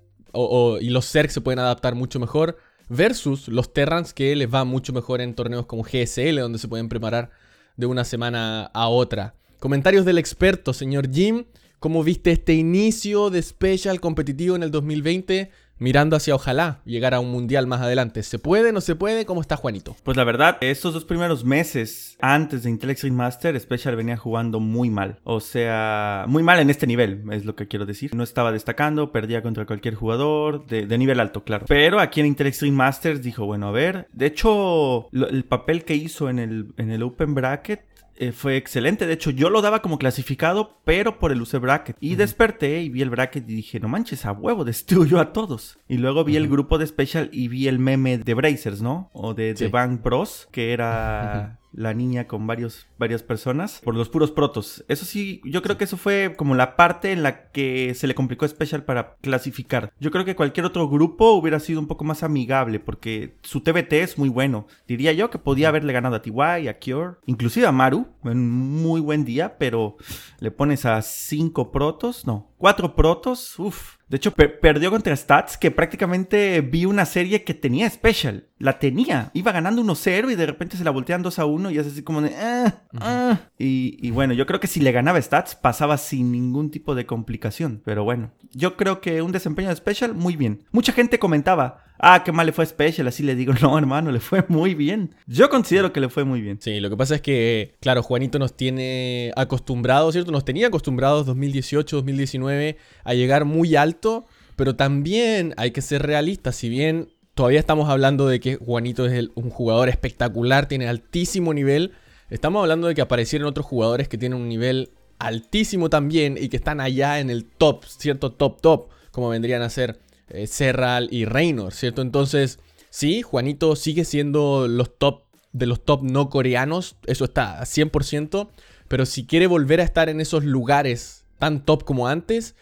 y 0.80 0.90
los 0.90 1.10
Zerg 1.10 1.30
se 1.32 1.40
pueden 1.40 1.58
adaptar 1.58 1.96
mucho 1.96 2.20
mejor, 2.20 2.58
versus 2.88 3.48
los 3.48 3.72
Terrans 3.72 4.14
que 4.14 4.36
les 4.36 4.52
va 4.52 4.64
mucho 4.64 4.92
mejor 4.92 5.20
en 5.20 5.34
torneos 5.34 5.66
como 5.66 5.82
GSL, 5.82 6.38
donde 6.38 6.60
se 6.60 6.68
pueden 6.68 6.88
preparar 6.88 7.30
de 7.76 7.86
una 7.86 8.04
semana 8.04 8.70
a 8.72 8.88
otra. 8.88 9.34
Comentarios 9.58 10.04
del 10.04 10.18
experto, 10.18 10.72
señor 10.72 11.12
Jim. 11.12 11.44
¿Cómo 11.86 12.02
viste 12.02 12.32
este 12.32 12.52
inicio 12.52 13.30
de 13.30 13.40
Special 13.40 14.00
competitivo 14.00 14.56
en 14.56 14.64
el 14.64 14.72
2020? 14.72 15.52
Mirando 15.78 16.16
hacia 16.16 16.34
ojalá 16.34 16.80
llegar 16.84 17.14
a 17.14 17.20
un 17.20 17.30
mundial 17.30 17.68
más 17.68 17.80
adelante. 17.80 18.24
¿Se 18.24 18.40
puede? 18.40 18.72
¿No 18.72 18.80
se 18.80 18.96
puede? 18.96 19.24
¿Cómo 19.24 19.40
está 19.40 19.56
Juanito? 19.56 19.94
Pues 20.02 20.16
la 20.16 20.24
verdad, 20.24 20.58
estos 20.62 20.94
dos 20.94 21.04
primeros 21.04 21.44
meses 21.44 22.16
antes 22.20 22.64
de 22.64 22.70
Intel 22.70 22.90
Extreme 22.90 23.14
Master, 23.14 23.60
Special 23.60 23.94
venía 23.94 24.16
jugando 24.16 24.58
muy 24.58 24.90
mal. 24.90 25.20
O 25.22 25.38
sea, 25.38 26.24
muy 26.26 26.42
mal 26.42 26.58
en 26.58 26.70
este 26.70 26.88
nivel, 26.88 27.22
es 27.30 27.44
lo 27.44 27.54
que 27.54 27.68
quiero 27.68 27.86
decir. 27.86 28.16
No 28.16 28.24
estaba 28.24 28.50
destacando, 28.50 29.12
perdía 29.12 29.40
contra 29.40 29.64
cualquier 29.64 29.94
jugador, 29.94 30.66
de, 30.66 30.98
nivel 30.98 31.20
alto, 31.20 31.44
claro. 31.44 31.66
Pero 31.68 32.00
aquí 32.00 32.18
en 32.18 32.26
Intel 32.26 32.48
Extreme 32.48 32.76
Masters 32.76 33.22
dijo, 33.22 33.46
bueno, 33.46 33.68
a 33.68 33.70
ver. 33.70 34.08
De 34.12 34.26
hecho, 34.26 35.08
el 35.12 35.44
papel 35.44 35.84
que 35.84 35.94
hizo 35.94 36.28
en 36.30 36.40
el, 36.40 36.74
en 36.78 36.90
el 36.90 37.04
Open 37.04 37.32
Bracket 37.32 37.84
eh, 38.18 38.32
fue 38.32 38.56
excelente. 38.56 39.06
De 39.06 39.12
hecho, 39.12 39.30
yo 39.30 39.50
lo 39.50 39.62
daba 39.62 39.82
como 39.82 39.98
clasificado, 39.98 40.80
pero 40.84 41.18
por 41.18 41.32
el 41.32 41.42
UC 41.42 41.58
bracket. 41.60 41.96
Y 42.00 42.16
desperté 42.16 42.82
y 42.82 42.88
vi 42.88 43.02
el 43.02 43.10
bracket 43.10 43.48
y 43.48 43.54
dije, 43.54 43.80
no 43.80 43.88
manches, 43.88 44.26
a 44.26 44.32
huevo, 44.32 44.64
destruyo 44.64 45.20
a 45.20 45.32
todos. 45.32 45.78
Y 45.88 45.98
luego 45.98 46.24
vi 46.24 46.36
el 46.36 46.48
grupo 46.48 46.78
de 46.78 46.86
Special 46.86 47.28
y 47.32 47.48
vi 47.48 47.68
el 47.68 47.78
meme 47.78 48.18
de 48.18 48.34
Brazers, 48.34 48.82
¿no? 48.82 49.10
O 49.12 49.34
de 49.34 49.54
The 49.54 49.68
Bang 49.68 50.02
Bros, 50.02 50.48
que 50.50 50.72
era 50.72 51.58
la 51.76 51.94
niña 51.94 52.26
con 52.26 52.46
varios, 52.46 52.86
varias 52.98 53.22
personas 53.22 53.80
por 53.84 53.94
los 53.94 54.08
puros 54.08 54.32
protos. 54.32 54.84
Eso 54.88 55.04
sí, 55.04 55.40
yo 55.44 55.62
creo 55.62 55.76
que 55.76 55.84
eso 55.84 55.96
fue 55.96 56.34
como 56.36 56.54
la 56.54 56.74
parte 56.74 57.12
en 57.12 57.22
la 57.22 57.50
que 57.50 57.94
se 57.94 58.06
le 58.06 58.14
complicó 58.14 58.44
a 58.44 58.48
Special 58.48 58.84
para 58.84 59.16
clasificar. 59.20 59.92
Yo 60.00 60.10
creo 60.10 60.24
que 60.24 60.34
cualquier 60.34 60.66
otro 60.66 60.88
grupo 60.88 61.32
hubiera 61.32 61.60
sido 61.60 61.78
un 61.78 61.86
poco 61.86 62.04
más 62.04 62.22
amigable 62.22 62.80
porque 62.80 63.36
su 63.42 63.60
TBT 63.60 63.92
es 63.92 64.18
muy 64.18 64.28
bueno. 64.28 64.66
Diría 64.88 65.12
yo 65.12 65.30
que 65.30 65.38
podía 65.38 65.68
haberle 65.68 65.92
ganado 65.92 66.16
a 66.16 66.22
TY, 66.22 66.68
a 66.68 66.78
Cure, 66.78 67.16
inclusive 67.26 67.66
a 67.66 67.72
Maru 67.72 68.06
en 68.24 68.50
muy 68.50 69.00
buen 69.00 69.24
día, 69.24 69.58
pero 69.58 69.96
le 70.40 70.50
pones 70.50 70.86
a 70.86 71.02
cinco 71.02 71.70
protos, 71.70 72.26
no, 72.26 72.50
cuatro 72.56 72.96
protos, 72.96 73.58
uff 73.58 73.96
de 74.08 74.18
hecho, 74.18 74.32
perdió 74.32 74.90
contra 74.90 75.16
Stats, 75.16 75.58
que 75.58 75.72
prácticamente 75.72 76.60
vi 76.60 76.84
una 76.84 77.04
serie 77.06 77.42
que 77.42 77.54
tenía 77.54 77.90
Special. 77.90 78.46
La 78.58 78.78
tenía. 78.78 79.32
Iba 79.34 79.50
ganando 79.50 79.82
1-0 79.82 80.30
y 80.30 80.36
de 80.36 80.46
repente 80.46 80.76
se 80.76 80.84
la 80.84 80.92
voltean 80.92 81.24
2-1 81.24 81.72
y 81.72 81.78
es 81.78 81.88
así 81.88 82.02
como 82.02 82.22
de... 82.22 82.32
Ah, 82.36 82.82
ah". 83.00 83.40
Y, 83.58 83.98
y, 84.00 84.12
bueno, 84.12 84.32
yo 84.32 84.46
creo 84.46 84.60
que 84.60 84.68
si 84.68 84.78
le 84.78 84.92
ganaba 84.92 85.20
Stats 85.20 85.56
pasaba 85.56 85.98
sin 85.98 86.30
ningún 86.30 86.70
tipo 86.70 86.94
de 86.94 87.04
complicación. 87.04 87.82
Pero 87.84 88.04
bueno, 88.04 88.30
yo 88.52 88.76
creo 88.76 89.00
que 89.00 89.22
un 89.22 89.32
desempeño 89.32 89.70
de 89.70 89.76
Special 89.76 90.14
muy 90.14 90.36
bien. 90.36 90.62
Mucha 90.70 90.92
gente 90.92 91.18
comentaba, 91.18 91.84
ah, 91.98 92.22
qué 92.24 92.32
mal 92.32 92.46
le 92.46 92.52
fue 92.52 92.64
a 92.64 92.66
Special. 92.66 93.06
Así 93.08 93.22
le 93.22 93.34
digo, 93.34 93.52
no, 93.62 93.76
hermano, 93.78 94.10
le 94.10 94.20
fue 94.20 94.44
muy 94.48 94.74
bien. 94.74 95.14
Yo 95.26 95.48
considero 95.48 95.92
que 95.92 96.00
le 96.00 96.08
fue 96.08 96.24
muy 96.24 96.40
bien. 96.40 96.58
Sí, 96.60 96.80
lo 96.80 96.90
que 96.90 96.96
pasa 96.96 97.16
es 97.16 97.20
que, 97.20 97.74
claro, 97.80 98.02
Juanito 98.02 98.38
nos 98.38 98.56
tiene 98.56 99.32
acostumbrados, 99.36 100.14
¿cierto? 100.14 100.32
Nos 100.32 100.44
tenía 100.44 100.68
acostumbrados 100.68 101.26
2018, 101.26 101.96
2019 101.96 102.76
a 103.04 103.14
llegar 103.14 103.44
muy 103.44 103.76
alto, 103.76 104.26
pero 104.56 104.76
también 104.76 105.54
hay 105.56 105.70
que 105.70 105.82
ser 105.82 106.02
realistas. 106.02 106.56
Si 106.56 106.68
bien 106.68 107.08
todavía 107.34 107.60
estamos 107.60 107.88
hablando 107.88 108.26
de 108.28 108.40
que 108.40 108.56
Juanito 108.56 109.06
es 109.06 109.28
un 109.34 109.50
jugador 109.50 109.88
espectacular, 109.88 110.66
tiene 110.66 110.88
altísimo 110.88 111.52
nivel, 111.52 111.92
estamos 112.30 112.62
hablando 112.62 112.88
de 112.88 112.94
que 112.94 113.02
aparecieron 113.02 113.46
otros 113.46 113.66
jugadores 113.66 114.08
que 114.08 114.18
tienen 114.18 114.40
un 114.40 114.48
nivel 114.48 114.90
altísimo 115.18 115.90
también 115.90 116.36
y 116.40 116.48
que 116.48 116.56
están 116.56 116.80
allá 116.80 117.20
en 117.20 117.30
el 117.30 117.44
top, 117.44 117.84
¿cierto? 117.84 118.32
Top, 118.32 118.60
top, 118.60 118.88
como 119.10 119.28
vendrían 119.28 119.62
a 119.62 119.70
ser 119.70 120.00
eh, 120.28 120.46
Serral 120.46 121.08
y 121.10 121.24
Reynor, 121.24 121.72
¿cierto? 121.72 122.02
Entonces, 122.02 122.58
sí, 122.90 123.22
Juanito 123.22 123.76
sigue 123.76 124.04
siendo 124.04 124.68
los 124.68 124.96
top 124.98 125.24
de 125.52 125.66
los 125.66 125.84
top 125.84 126.02
no 126.02 126.28
coreanos, 126.28 126.96
eso 127.06 127.24
está 127.24 127.60
a 127.60 127.64
100%, 127.64 128.48
pero 128.88 129.06
si 129.06 129.26
quiere 129.26 129.46
volver 129.46 129.80
a 129.80 129.84
estar 129.84 130.08
en 130.08 130.20
esos 130.20 130.44
lugares 130.44 131.24
tan 131.38 131.64
top 131.64 131.84
como 131.84 132.08
antes, 132.08 132.54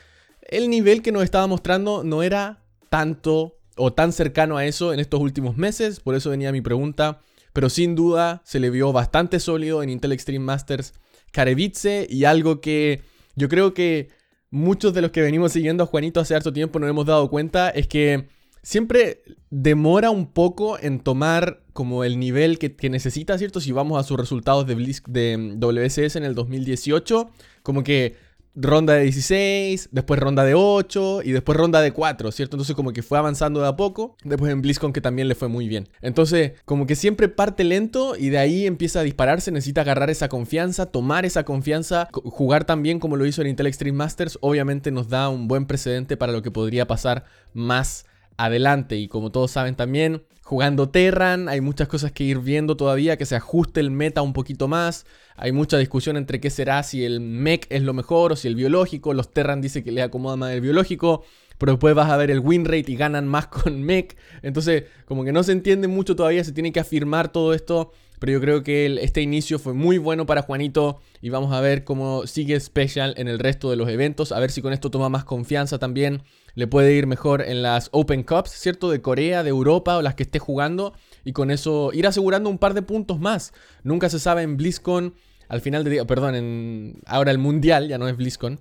el 0.42 0.70
nivel 0.70 1.02
que 1.02 1.12
nos 1.12 1.24
estaba 1.24 1.46
mostrando 1.46 2.04
no 2.04 2.22
era 2.22 2.62
tanto 2.90 3.58
o 3.76 3.92
tan 3.92 4.12
cercano 4.12 4.56
a 4.56 4.64
eso 4.64 4.92
en 4.92 5.00
estos 5.00 5.20
últimos 5.20 5.56
meses, 5.56 6.00
por 6.00 6.14
eso 6.14 6.30
venía 6.30 6.52
mi 6.52 6.60
pregunta, 6.60 7.20
pero 7.52 7.68
sin 7.68 7.94
duda 7.94 8.42
se 8.44 8.60
le 8.60 8.70
vio 8.70 8.92
bastante 8.92 9.40
sólido 9.40 9.82
en 9.82 9.90
Intel 9.90 10.12
Extreme 10.12 10.44
Masters 10.44 10.94
Karevice 11.32 12.06
y 12.08 12.24
algo 12.24 12.60
que 12.60 13.02
yo 13.34 13.48
creo 13.48 13.74
que 13.74 14.08
muchos 14.54 14.94
de 14.94 15.02
los 15.02 15.10
que 15.10 15.20
venimos 15.20 15.50
siguiendo 15.50 15.82
a 15.82 15.86
Juanito 15.86 16.20
hace 16.20 16.36
harto 16.36 16.52
tiempo 16.52 16.78
nos 16.78 16.88
hemos 16.88 17.04
dado 17.06 17.28
cuenta 17.28 17.70
es 17.70 17.88
que 17.88 18.28
siempre 18.62 19.22
demora 19.50 20.10
un 20.10 20.26
poco 20.26 20.78
en 20.78 21.00
tomar 21.00 21.64
como 21.72 22.04
el 22.04 22.20
nivel 22.20 22.60
que, 22.60 22.88
necesita, 22.88 23.36
¿cierto? 23.36 23.60
Si 23.60 23.72
vamos 23.72 23.98
a 23.98 24.04
sus 24.04 24.16
resultados 24.16 24.64
de, 24.64 24.76
de 25.08 25.56
WSS 25.58 26.14
en 26.14 26.22
el 26.22 26.36
2018, 26.36 27.30
como 27.64 27.82
que 27.82 28.14
ronda 28.54 28.94
de 28.94 29.02
16, 29.04 29.88
después 29.92 30.20
ronda 30.20 30.44
de 30.44 30.54
8 30.54 31.22
y 31.24 31.32
después 31.32 31.58
ronda 31.58 31.80
de 31.80 31.92
4, 31.92 32.32
¿cierto? 32.32 32.56
Entonces 32.56 32.76
como 32.76 32.92
que 32.92 33.02
fue 33.02 33.18
avanzando 33.18 33.60
de 33.60 33.68
a 33.68 33.76
poco, 33.76 34.16
después 34.24 34.52
en 34.52 34.62
BlizzCon 34.62 34.92
que 34.92 35.00
también 35.00 35.28
le 35.28 35.34
fue 35.34 35.48
muy 35.48 35.68
bien. 35.68 35.88
Entonces 36.02 36.52
como 36.64 36.86
que 36.86 36.96
siempre 36.96 37.28
parte 37.28 37.64
lento 37.64 38.16
y 38.16 38.30
de 38.30 38.38
ahí 38.38 38.66
empieza 38.66 39.00
a 39.00 39.02
dispararse, 39.02 39.50
necesita 39.50 39.80
agarrar 39.82 40.10
esa 40.10 40.28
confianza, 40.28 40.86
tomar 40.86 41.24
esa 41.24 41.44
confianza, 41.44 42.08
jugar 42.12 42.64
tan 42.64 42.82
bien 42.82 43.00
como 43.00 43.16
lo 43.16 43.26
hizo 43.26 43.42
en 43.42 43.48
Intel 43.48 43.66
Extreme 43.66 43.98
Masters, 43.98 44.38
obviamente 44.40 44.90
nos 44.90 45.08
da 45.08 45.28
un 45.28 45.48
buen 45.48 45.66
precedente 45.66 46.16
para 46.16 46.32
lo 46.32 46.42
que 46.42 46.50
podría 46.50 46.86
pasar 46.86 47.24
más 47.52 48.06
adelante. 48.36 48.96
Y 48.96 49.08
como 49.08 49.30
todos 49.30 49.50
saben 49.50 49.74
también, 49.74 50.22
jugando 50.42 50.88
Terran, 50.88 51.48
hay 51.48 51.60
muchas 51.60 51.88
cosas 51.88 52.12
que 52.12 52.24
ir 52.24 52.38
viendo 52.38 52.76
todavía, 52.76 53.16
que 53.16 53.26
se 53.26 53.36
ajuste 53.36 53.80
el 53.80 53.90
meta 53.90 54.22
un 54.22 54.32
poquito 54.32 54.68
más. 54.68 55.06
Hay 55.36 55.52
mucha 55.52 55.78
discusión 55.78 56.16
entre 56.16 56.40
qué 56.40 56.50
será, 56.50 56.82
si 56.82 57.04
el 57.04 57.20
mech 57.20 57.66
es 57.70 57.82
lo 57.82 57.94
mejor 57.94 58.32
o 58.32 58.36
si 58.36 58.48
el 58.48 58.54
biológico. 58.54 59.14
Los 59.14 59.32
Terran 59.32 59.60
dice 59.60 59.82
que 59.82 59.92
le 59.92 60.02
acomoda 60.02 60.36
más 60.36 60.52
el 60.52 60.60
biológico, 60.60 61.24
pero 61.58 61.72
después 61.72 61.94
vas 61.94 62.10
a 62.10 62.16
ver 62.16 62.30
el 62.30 62.40
win 62.40 62.64
rate 62.64 62.92
y 62.92 62.96
ganan 62.96 63.26
más 63.26 63.46
con 63.48 63.82
mech. 63.82 64.16
Entonces, 64.42 64.84
como 65.06 65.24
que 65.24 65.32
no 65.32 65.42
se 65.42 65.52
entiende 65.52 65.88
mucho 65.88 66.14
todavía, 66.14 66.44
se 66.44 66.52
tiene 66.52 66.72
que 66.72 66.80
afirmar 66.80 67.32
todo 67.32 67.54
esto. 67.54 67.92
Pero 68.20 68.32
yo 68.32 68.40
creo 68.40 68.62
que 68.62 68.86
este 69.02 69.20
inicio 69.20 69.58
fue 69.58 69.74
muy 69.74 69.98
bueno 69.98 70.24
para 70.24 70.42
Juanito 70.42 71.00
y 71.20 71.30
vamos 71.30 71.52
a 71.52 71.60
ver 71.60 71.84
cómo 71.84 72.26
sigue 72.26 72.58
Special 72.58 73.12
en 73.18 73.28
el 73.28 73.38
resto 73.38 73.70
de 73.70 73.76
los 73.76 73.88
eventos. 73.88 74.32
A 74.32 74.38
ver 74.38 74.50
si 74.50 74.62
con 74.62 74.72
esto 74.72 74.90
toma 74.90 75.08
más 75.08 75.24
confianza 75.24 75.78
también. 75.78 76.22
Le 76.54 76.66
puede 76.66 76.94
ir 76.94 77.06
mejor 77.06 77.42
en 77.42 77.62
las 77.62 77.88
Open 77.92 78.22
Cups, 78.22 78.50
¿cierto? 78.50 78.90
De 78.90 79.02
Corea, 79.02 79.42
de 79.42 79.50
Europa 79.50 79.96
o 79.96 80.02
las 80.02 80.14
que 80.14 80.22
esté 80.22 80.38
jugando. 80.38 80.94
Y 81.24 81.32
con 81.32 81.50
eso 81.50 81.90
ir 81.92 82.06
asegurando 82.06 82.48
un 82.48 82.58
par 82.58 82.74
de 82.74 82.82
puntos 82.82 83.18
más. 83.18 83.52
Nunca 83.82 84.08
se 84.08 84.20
sabe 84.20 84.42
en 84.42 84.56
BlizzCon, 84.56 85.14
al 85.48 85.60
final 85.60 85.84
de 85.84 85.90
día, 85.90 86.06
perdón, 86.06 86.34
en, 86.34 87.00
ahora 87.06 87.30
el 87.30 87.38
Mundial, 87.38 87.88
ya 87.88 87.98
no 87.98 88.08
es 88.08 88.16
BlizzCon. 88.16 88.60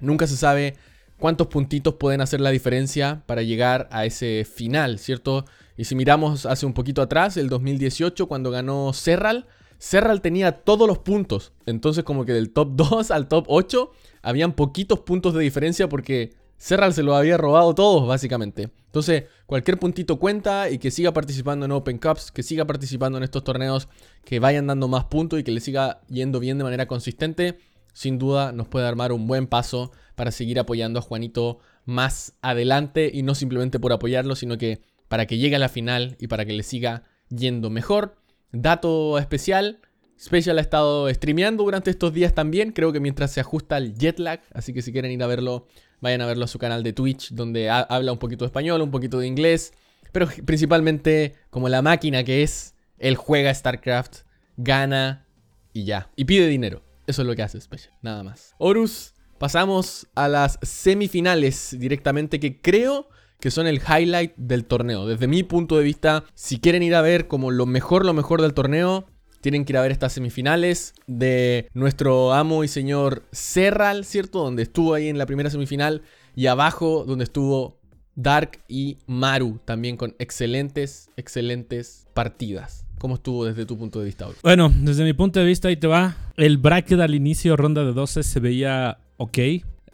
Nunca 0.00 0.26
se 0.26 0.36
sabe 0.36 0.76
cuántos 1.18 1.46
puntitos 1.46 1.94
pueden 1.94 2.20
hacer 2.20 2.40
la 2.40 2.50
diferencia 2.50 3.22
para 3.26 3.42
llegar 3.42 3.88
a 3.92 4.06
ese 4.06 4.44
final, 4.44 4.98
¿cierto? 4.98 5.44
Y 5.76 5.84
si 5.84 5.94
miramos 5.94 6.46
hace 6.46 6.66
un 6.66 6.74
poquito 6.74 7.00
atrás, 7.00 7.36
el 7.36 7.48
2018, 7.48 8.26
cuando 8.26 8.50
ganó 8.50 8.92
Serral, 8.92 9.46
Serral 9.78 10.20
tenía 10.20 10.52
todos 10.52 10.86
los 10.86 10.98
puntos. 10.98 11.52
Entonces 11.64 12.04
como 12.04 12.24
que 12.24 12.32
del 12.32 12.52
top 12.52 12.70
2 12.72 13.10
al 13.10 13.28
top 13.28 13.46
8 13.48 13.90
habían 14.22 14.52
poquitos 14.52 15.00
puntos 15.00 15.32
de 15.32 15.40
diferencia 15.40 15.88
porque 15.88 16.34
Serral 16.60 16.92
se 16.92 17.02
lo 17.02 17.16
había 17.16 17.38
robado 17.38 17.74
todos, 17.74 18.06
básicamente. 18.06 18.68
Entonces, 18.84 19.24
cualquier 19.46 19.78
puntito 19.78 20.18
cuenta 20.18 20.68
y 20.68 20.76
que 20.76 20.90
siga 20.90 21.10
participando 21.10 21.64
en 21.64 21.72
Open 21.72 21.96
Cups, 21.96 22.30
que 22.30 22.42
siga 22.42 22.66
participando 22.66 23.16
en 23.16 23.24
estos 23.24 23.42
torneos, 23.44 23.88
que 24.26 24.40
vayan 24.40 24.66
dando 24.66 24.86
más 24.86 25.06
puntos 25.06 25.40
y 25.40 25.42
que 25.42 25.52
le 25.52 25.60
siga 25.60 26.02
yendo 26.10 26.38
bien 26.38 26.58
de 26.58 26.64
manera 26.64 26.86
consistente, 26.86 27.58
sin 27.94 28.18
duda 28.18 28.52
nos 28.52 28.68
puede 28.68 28.86
armar 28.86 29.10
un 29.10 29.26
buen 29.26 29.46
paso 29.46 29.90
para 30.16 30.32
seguir 30.32 30.58
apoyando 30.58 30.98
a 30.98 31.02
Juanito 31.02 31.60
más 31.86 32.34
adelante 32.42 33.10
y 33.10 33.22
no 33.22 33.34
simplemente 33.34 33.80
por 33.80 33.94
apoyarlo, 33.94 34.36
sino 34.36 34.58
que 34.58 34.82
para 35.08 35.24
que 35.24 35.38
llegue 35.38 35.56
a 35.56 35.60
la 35.60 35.70
final 35.70 36.16
y 36.20 36.26
para 36.26 36.44
que 36.44 36.52
le 36.52 36.62
siga 36.62 37.04
yendo 37.30 37.70
mejor. 37.70 38.16
Dato 38.52 39.18
especial, 39.18 39.80
Special 40.22 40.58
ha 40.58 40.60
estado 40.60 41.08
streameando 41.08 41.64
durante 41.64 41.88
estos 41.88 42.12
días 42.12 42.34
también, 42.34 42.72
creo 42.72 42.92
que 42.92 43.00
mientras 43.00 43.30
se 43.30 43.40
ajusta 43.40 43.78
el 43.78 43.94
jet 43.94 44.18
lag, 44.18 44.42
así 44.52 44.74
que 44.74 44.82
si 44.82 44.92
quieren 44.92 45.10
ir 45.10 45.22
a 45.22 45.26
verlo, 45.26 45.66
vayan 46.00 46.20
a 46.20 46.26
verlo 46.26 46.44
a 46.44 46.48
su 46.48 46.58
canal 46.58 46.82
de 46.82 46.92
Twitch, 46.92 47.30
donde 47.32 47.70
habla 47.70 48.12
un 48.12 48.18
poquito 48.18 48.44
de 48.44 48.48
español, 48.48 48.82
un 48.82 48.90
poquito 48.90 49.18
de 49.18 49.26
inglés, 49.26 49.72
pero 50.12 50.28
principalmente 50.44 51.34
como 51.50 51.68
la 51.68 51.82
máquina 51.82 52.24
que 52.24 52.42
es, 52.42 52.74
él 52.98 53.16
juega 53.16 53.54
StarCraft, 53.54 54.22
gana 54.56 55.26
y 55.72 55.84
ya, 55.84 56.10
y 56.16 56.24
pide 56.24 56.46
dinero. 56.46 56.82
Eso 57.06 57.22
es 57.22 57.28
lo 57.28 57.34
que 57.34 57.42
hace 57.42 57.60
Special, 57.60 57.92
nada 58.02 58.22
más. 58.22 58.54
Horus, 58.58 59.14
pasamos 59.38 60.06
a 60.14 60.28
las 60.28 60.58
semifinales 60.62 61.76
directamente 61.78 62.38
que 62.38 62.60
creo 62.60 63.08
que 63.40 63.50
son 63.50 63.66
el 63.66 63.80
highlight 63.80 64.34
del 64.36 64.66
torneo. 64.66 65.06
Desde 65.06 65.26
mi 65.26 65.42
punto 65.42 65.76
de 65.78 65.82
vista, 65.82 66.24
si 66.34 66.60
quieren 66.60 66.82
ir 66.82 66.94
a 66.94 67.00
ver 67.00 67.26
como 67.26 67.50
lo 67.50 67.66
mejor, 67.66 68.04
lo 68.04 68.12
mejor 68.12 68.42
del 68.42 68.54
torneo, 68.54 69.06
tienen 69.40 69.64
que 69.64 69.72
ir 69.72 69.76
a 69.76 69.82
ver 69.82 69.90
estas 69.90 70.12
semifinales 70.12 70.94
de 71.06 71.68
nuestro 71.74 72.32
amo 72.32 72.64
y 72.64 72.68
señor 72.68 73.24
Serral, 73.32 74.04
¿cierto? 74.04 74.42
Donde 74.42 74.62
estuvo 74.62 74.94
ahí 74.94 75.08
en 75.08 75.18
la 75.18 75.26
primera 75.26 75.50
semifinal. 75.50 76.02
Y 76.36 76.46
abajo, 76.46 77.04
donde 77.06 77.24
estuvo 77.24 77.80
Dark 78.14 78.60
y 78.68 78.98
Maru, 79.06 79.60
también 79.64 79.96
con 79.96 80.14
excelentes, 80.18 81.10
excelentes 81.16 82.06
partidas. 82.14 82.84
¿Cómo 82.98 83.14
estuvo 83.14 83.46
desde 83.46 83.64
tu 83.64 83.78
punto 83.78 83.98
de 83.98 84.04
vista? 84.04 84.28
Bueno, 84.42 84.70
desde 84.82 85.04
mi 85.04 85.14
punto 85.14 85.40
de 85.40 85.46
vista, 85.46 85.68
ahí 85.68 85.76
te 85.76 85.86
va. 85.86 86.16
El 86.36 86.58
bracket 86.58 87.00
al 87.00 87.14
inicio, 87.14 87.56
ronda 87.56 87.82
de 87.84 87.92
12, 87.92 88.22
se 88.22 88.40
veía 88.40 88.98
ok 89.16 89.38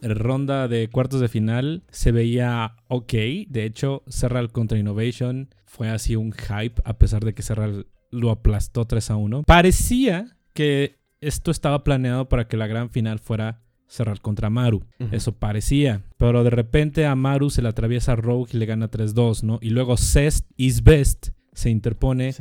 ronda 0.01 0.67
de 0.67 0.89
cuartos 0.89 1.19
de 1.19 1.27
final 1.27 1.83
se 1.89 2.11
veía 2.11 2.75
ok. 2.87 3.13
De 3.47 3.65
hecho, 3.65 4.03
Serral 4.07 4.51
contra 4.51 4.77
Innovation 4.77 5.49
fue 5.65 5.89
así 5.89 6.15
un 6.15 6.33
hype, 6.33 6.81
a 6.85 6.97
pesar 6.97 7.23
de 7.23 7.33
que 7.33 7.41
Serral 7.41 7.87
lo 8.17 8.31
aplastó 8.31 8.85
3 8.85 9.11
a 9.11 9.15
1. 9.15 9.43
Parecía 9.43 10.37
que 10.53 10.97
esto 11.21 11.51
estaba 11.51 11.83
planeado 11.83 12.29
para 12.29 12.47
que 12.47 12.57
la 12.57 12.67
gran 12.67 12.89
final 12.89 13.19
fuera 13.19 13.61
Serral 13.87 14.21
contra 14.21 14.49
Maru. 14.49 14.83
Eso 15.11 15.31
parecía. 15.31 16.03
Pero 16.17 16.43
de 16.43 16.49
repente 16.49 17.05
a 17.05 17.15
Maru 17.15 17.49
se 17.49 17.61
le 17.61 17.69
atraviesa 17.69 18.15
Rogue 18.15 18.51
y 18.53 18.57
le 18.57 18.65
gana 18.65 18.91
3-2, 18.91 19.43
¿no? 19.43 19.59
Y 19.61 19.69
luego 19.69 19.97
Cest 19.97 20.45
is 20.57 20.83
best 20.83 21.29
se 21.53 21.69
interpone 21.69 22.35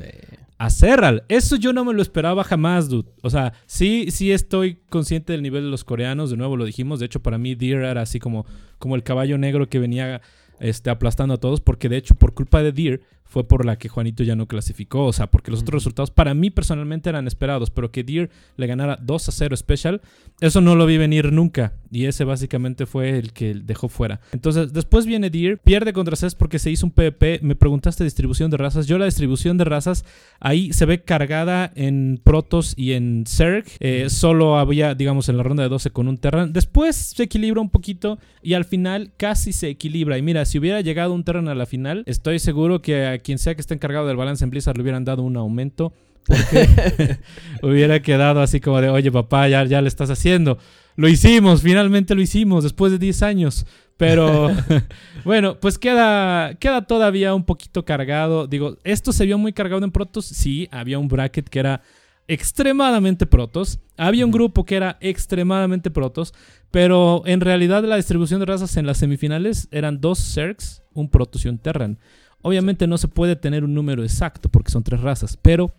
a 0.58 0.70
Serral. 0.70 1.24
Eso 1.28 1.56
yo 1.56 1.72
no 1.72 1.84
me 1.84 1.94
lo 1.94 2.02
esperaba 2.02 2.44
jamás, 2.44 2.88
dude. 2.88 3.08
O 3.22 3.30
sea, 3.30 3.54
sí, 3.66 4.10
sí 4.10 4.32
estoy 4.32 4.80
consciente 4.90 5.32
del 5.32 5.42
nivel 5.42 5.64
de 5.64 5.70
los 5.70 5.84
coreanos. 5.84 6.30
De 6.30 6.36
nuevo 6.36 6.56
lo 6.56 6.64
dijimos. 6.64 7.00
De 7.00 7.06
hecho, 7.06 7.22
para 7.22 7.38
mí 7.38 7.54
Deer 7.54 7.82
era 7.82 8.02
así 8.02 8.18
como, 8.18 8.44
como 8.78 8.96
el 8.96 9.02
caballo 9.02 9.38
negro 9.38 9.68
que 9.68 9.78
venía 9.78 10.20
este, 10.58 10.90
aplastando 10.90 11.34
a 11.34 11.38
todos. 11.38 11.60
Porque 11.60 11.88
de 11.88 11.96
hecho, 11.96 12.14
por 12.14 12.34
culpa 12.34 12.62
de 12.62 12.72
Deer, 12.72 13.00
fue 13.26 13.46
por 13.46 13.64
la 13.64 13.76
que 13.76 13.88
Juanito 13.88 14.22
ya 14.22 14.36
no 14.36 14.46
clasificó. 14.46 15.06
O 15.06 15.12
sea, 15.12 15.26
porque 15.28 15.50
los 15.50 15.60
otros 15.60 15.82
resultados 15.82 16.10
para 16.10 16.34
mí 16.34 16.50
personalmente 16.50 17.10
eran 17.10 17.26
esperados, 17.26 17.70
pero 17.70 17.90
que 17.90 18.04
Deer 18.04 18.30
le 18.56 18.66
ganara 18.66 18.98
2 19.02 19.28
a 19.28 19.32
0 19.32 19.56
Special, 19.56 20.00
eso 20.40 20.60
no 20.60 20.74
lo 20.74 20.86
vi 20.86 20.98
venir 20.98 21.32
nunca. 21.32 21.74
Y 21.90 22.06
ese 22.06 22.24
básicamente 22.24 22.86
fue 22.86 23.18
el 23.18 23.32
que 23.32 23.54
dejó 23.54 23.88
fuera. 23.88 24.20
Entonces, 24.32 24.72
después 24.72 25.06
viene 25.06 25.30
Deer, 25.30 25.58
pierde 25.58 25.92
contra 25.92 26.16
CES 26.16 26.34
porque 26.34 26.58
se 26.58 26.70
hizo 26.70 26.86
un 26.86 26.92
PvP. 26.92 27.40
Me 27.42 27.56
preguntaste 27.56 28.04
distribución 28.04 28.50
de 28.50 28.56
razas. 28.56 28.86
Yo 28.86 28.98
la 28.98 29.06
distribución 29.06 29.56
de 29.56 29.64
razas 29.64 30.04
ahí 30.40 30.72
se 30.72 30.86
ve 30.86 31.02
cargada 31.02 31.72
en 31.74 32.20
Protoss 32.22 32.74
y 32.76 32.92
en 32.92 33.24
Zerg. 33.26 33.64
Eh, 33.80 34.08
solo 34.08 34.58
había, 34.58 34.94
digamos, 34.94 35.28
en 35.28 35.36
la 35.36 35.42
ronda 35.42 35.62
de 35.62 35.68
12 35.68 35.90
con 35.90 36.08
un 36.08 36.18
Terran. 36.18 36.52
Después 36.52 36.96
se 36.96 37.22
equilibra 37.22 37.60
un 37.60 37.70
poquito 37.70 38.18
y 38.42 38.54
al 38.54 38.64
final 38.64 39.12
casi 39.16 39.52
se 39.52 39.68
equilibra. 39.68 40.18
Y 40.18 40.22
mira, 40.22 40.44
si 40.44 40.58
hubiera 40.58 40.80
llegado 40.80 41.12
un 41.12 41.24
Terran 41.24 41.48
a 41.48 41.54
la 41.54 41.66
final, 41.66 42.02
estoy 42.06 42.38
seguro 42.38 42.82
que 42.82 43.06
quien 43.18 43.38
sea 43.38 43.54
que 43.54 43.60
esté 43.60 43.74
encargado 43.74 44.06
del 44.06 44.16
balance 44.16 44.44
en 44.44 44.50
Blizzard 44.50 44.76
le 44.76 44.82
hubieran 44.82 45.04
dado 45.04 45.22
un 45.22 45.36
aumento. 45.36 45.92
Porque 46.26 47.18
hubiera 47.62 48.00
quedado 48.02 48.40
así 48.40 48.60
como 48.60 48.80
de, 48.80 48.88
oye 48.88 49.12
papá, 49.12 49.48
ya, 49.48 49.64
ya 49.64 49.80
le 49.80 49.88
estás 49.88 50.10
haciendo. 50.10 50.58
Lo 50.96 51.08
hicimos, 51.08 51.62
finalmente 51.62 52.14
lo 52.14 52.22
hicimos, 52.22 52.64
después 52.64 52.90
de 52.90 52.98
10 52.98 53.22
años. 53.22 53.66
Pero 53.96 54.50
bueno, 55.24 55.58
pues 55.60 55.78
queda, 55.78 56.54
queda 56.54 56.82
todavía 56.82 57.34
un 57.34 57.44
poquito 57.44 57.84
cargado. 57.84 58.46
Digo, 58.46 58.76
esto 58.84 59.12
se 59.12 59.26
vio 59.26 59.38
muy 59.38 59.52
cargado 59.52 59.84
en 59.84 59.90
Protos. 59.90 60.26
Sí, 60.26 60.68
había 60.70 60.98
un 60.98 61.08
bracket 61.08 61.48
que 61.48 61.58
era 61.58 61.82
extremadamente 62.28 63.26
protos. 63.26 63.78
Había 63.96 64.26
un 64.26 64.32
grupo 64.32 64.64
que 64.64 64.76
era 64.76 64.98
extremadamente 65.00 65.90
protos. 65.90 66.34
Pero 66.70 67.22
en 67.26 67.40
realidad 67.40 67.84
la 67.84 67.96
distribución 67.96 68.40
de 68.40 68.46
razas 68.46 68.76
en 68.76 68.86
las 68.86 68.98
semifinales 68.98 69.68
eran 69.70 70.00
dos 70.00 70.18
Zergs, 70.34 70.82
un 70.92 71.08
Protoss 71.08 71.44
y 71.44 71.48
un 71.48 71.58
Terran. 71.58 71.98
Obviamente 72.46 72.86
no 72.86 72.96
se 72.96 73.08
puede 73.08 73.34
tener 73.34 73.64
un 73.64 73.74
número 73.74 74.04
exacto 74.04 74.48
porque 74.48 74.70
son 74.70 74.84
tres 74.84 75.00
razas, 75.00 75.36
pero 75.36 75.74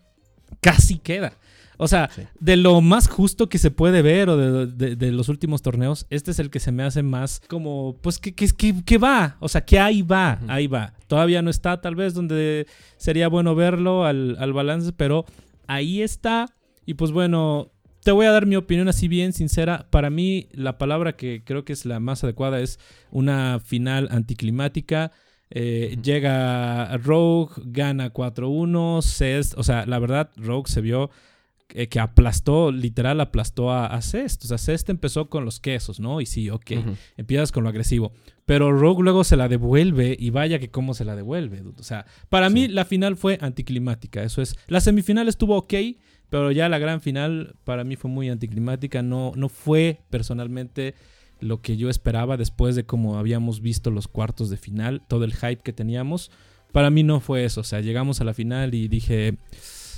casi 0.59 0.97
queda. 0.97 1.31
O 1.77 1.87
sea, 1.87 2.09
de 2.41 2.57
lo 2.57 2.81
más 2.81 3.07
justo 3.07 3.47
que 3.47 3.57
se 3.57 3.71
puede 3.71 4.01
ver 4.01 4.27
o 4.27 4.35
de, 4.35 5.11
los 5.13 5.29
últimos 5.29 5.61
torneos, 5.61 6.07
este 6.09 6.31
es 6.31 6.39
el 6.39 6.49
que 6.49 6.59
se 6.59 6.73
me 6.73 6.83
hace 6.83 7.03
más 7.03 7.41
como, 7.47 7.95
pues, 8.01 8.19
que, 8.19 8.35
que, 8.35 8.49
que, 8.83 8.97
va. 8.97 9.37
O 9.39 9.47
sea, 9.47 9.63
que 9.63 9.79
ahí 9.79 10.01
va, 10.01 10.41
ahí 10.49 10.67
va. 10.67 10.93
Todavía 11.07 11.41
no 11.41 11.49
está 11.49 11.79
tal 11.79 11.95
vez 11.95 12.13
donde 12.13 12.67
sería 12.97 13.29
bueno 13.29 13.55
verlo 13.55 14.03
al, 14.03 14.35
al 14.37 14.51
balance, 14.51 14.91
pero 14.91 15.25
ahí 15.67 16.01
está. 16.01 16.53
Y 16.85 16.95
pues 16.95 17.11
bueno, 17.11 17.71
te 18.03 18.11
voy 18.11 18.25
a 18.25 18.31
dar 18.31 18.45
mi 18.45 18.57
opinión 18.57 18.89
así 18.89 19.07
bien 19.07 19.31
sincera. 19.31 19.87
Para 19.89 20.09
mí, 20.09 20.49
la 20.51 20.77
palabra 20.77 21.15
que 21.15 21.43
creo 21.45 21.63
que 21.63 21.71
es 21.71 21.85
la 21.85 22.01
más 22.01 22.25
adecuada 22.25 22.59
es 22.59 22.77
una 23.09 23.61
final 23.63 24.09
anticlimática. 24.11 25.13
Eh, 25.49 25.97
llega 26.01 26.97
Rogue, 26.97 27.55
gana 27.65 28.13
4-1. 28.13 29.01
Cest, 29.01 29.53
o 29.57 29.63
sea, 29.63 29.85
la 29.85 29.99
verdad, 29.99 30.29
Rogue 30.35 30.69
se 30.69 30.81
vio 30.81 31.09
eh, 31.69 31.87
que 31.87 31.99
aplastó, 31.99 32.71
literal 32.71 33.19
aplastó 33.19 33.71
a, 33.71 33.87
a, 33.87 34.01
Cest. 34.01 34.43
O 34.45 34.47
sea, 34.47 34.57
Cest 34.57 34.89
empezó 34.89 35.29
con 35.29 35.45
los 35.45 35.59
quesos, 35.59 35.99
¿no? 35.99 36.21
Y 36.21 36.25
sí, 36.25 36.49
ok, 36.49 36.71
empiezas 37.17 37.51
con 37.51 37.63
lo 37.63 37.69
agresivo. 37.69 38.13
Pero 38.45 38.71
Rogue 38.71 39.03
luego 39.03 39.23
se 39.23 39.35
la 39.35 39.49
devuelve 39.49 40.15
y 40.17 40.29
vaya 40.29 40.59
que 40.59 40.69
cómo 40.69 40.93
se 40.93 41.03
la 41.03 41.15
devuelve. 41.15 41.63
O 41.77 41.83
sea, 41.83 42.05
para 42.29 42.49
mí 42.49 42.67
la 42.69 42.85
final 42.85 43.17
fue 43.17 43.37
anticlimática. 43.41 44.23
Eso 44.23 44.41
es. 44.41 44.55
La 44.67 44.79
semifinal 44.79 45.27
estuvo 45.27 45.57
ok, 45.57 45.73
pero 46.29 46.51
ya 46.51 46.69
la 46.69 46.79
gran 46.79 47.01
final 47.01 47.55
para 47.65 47.83
mí 47.83 47.97
fue 47.97 48.09
muy 48.09 48.29
anticlimática. 48.29 49.01
No, 49.01 49.33
no 49.35 49.49
fue 49.49 49.99
personalmente 50.09 50.95
lo 51.39 51.61
que 51.61 51.77
yo 51.77 51.89
esperaba 51.89 52.37
después 52.37 52.75
de 52.75 52.85
como 52.85 53.17
habíamos 53.17 53.61
visto 53.61 53.91
los 53.91 54.07
cuartos 54.07 54.49
de 54.49 54.57
final, 54.57 55.01
todo 55.07 55.23
el 55.23 55.33
hype 55.33 55.61
que 55.63 55.73
teníamos. 55.73 56.31
Para 56.71 56.89
mí 56.89 57.03
no 57.03 57.19
fue 57.19 57.45
eso, 57.45 57.61
o 57.61 57.63
sea, 57.63 57.81
llegamos 57.81 58.21
a 58.21 58.23
la 58.23 58.33
final 58.33 58.73
y 58.73 58.87
dije 58.87 59.37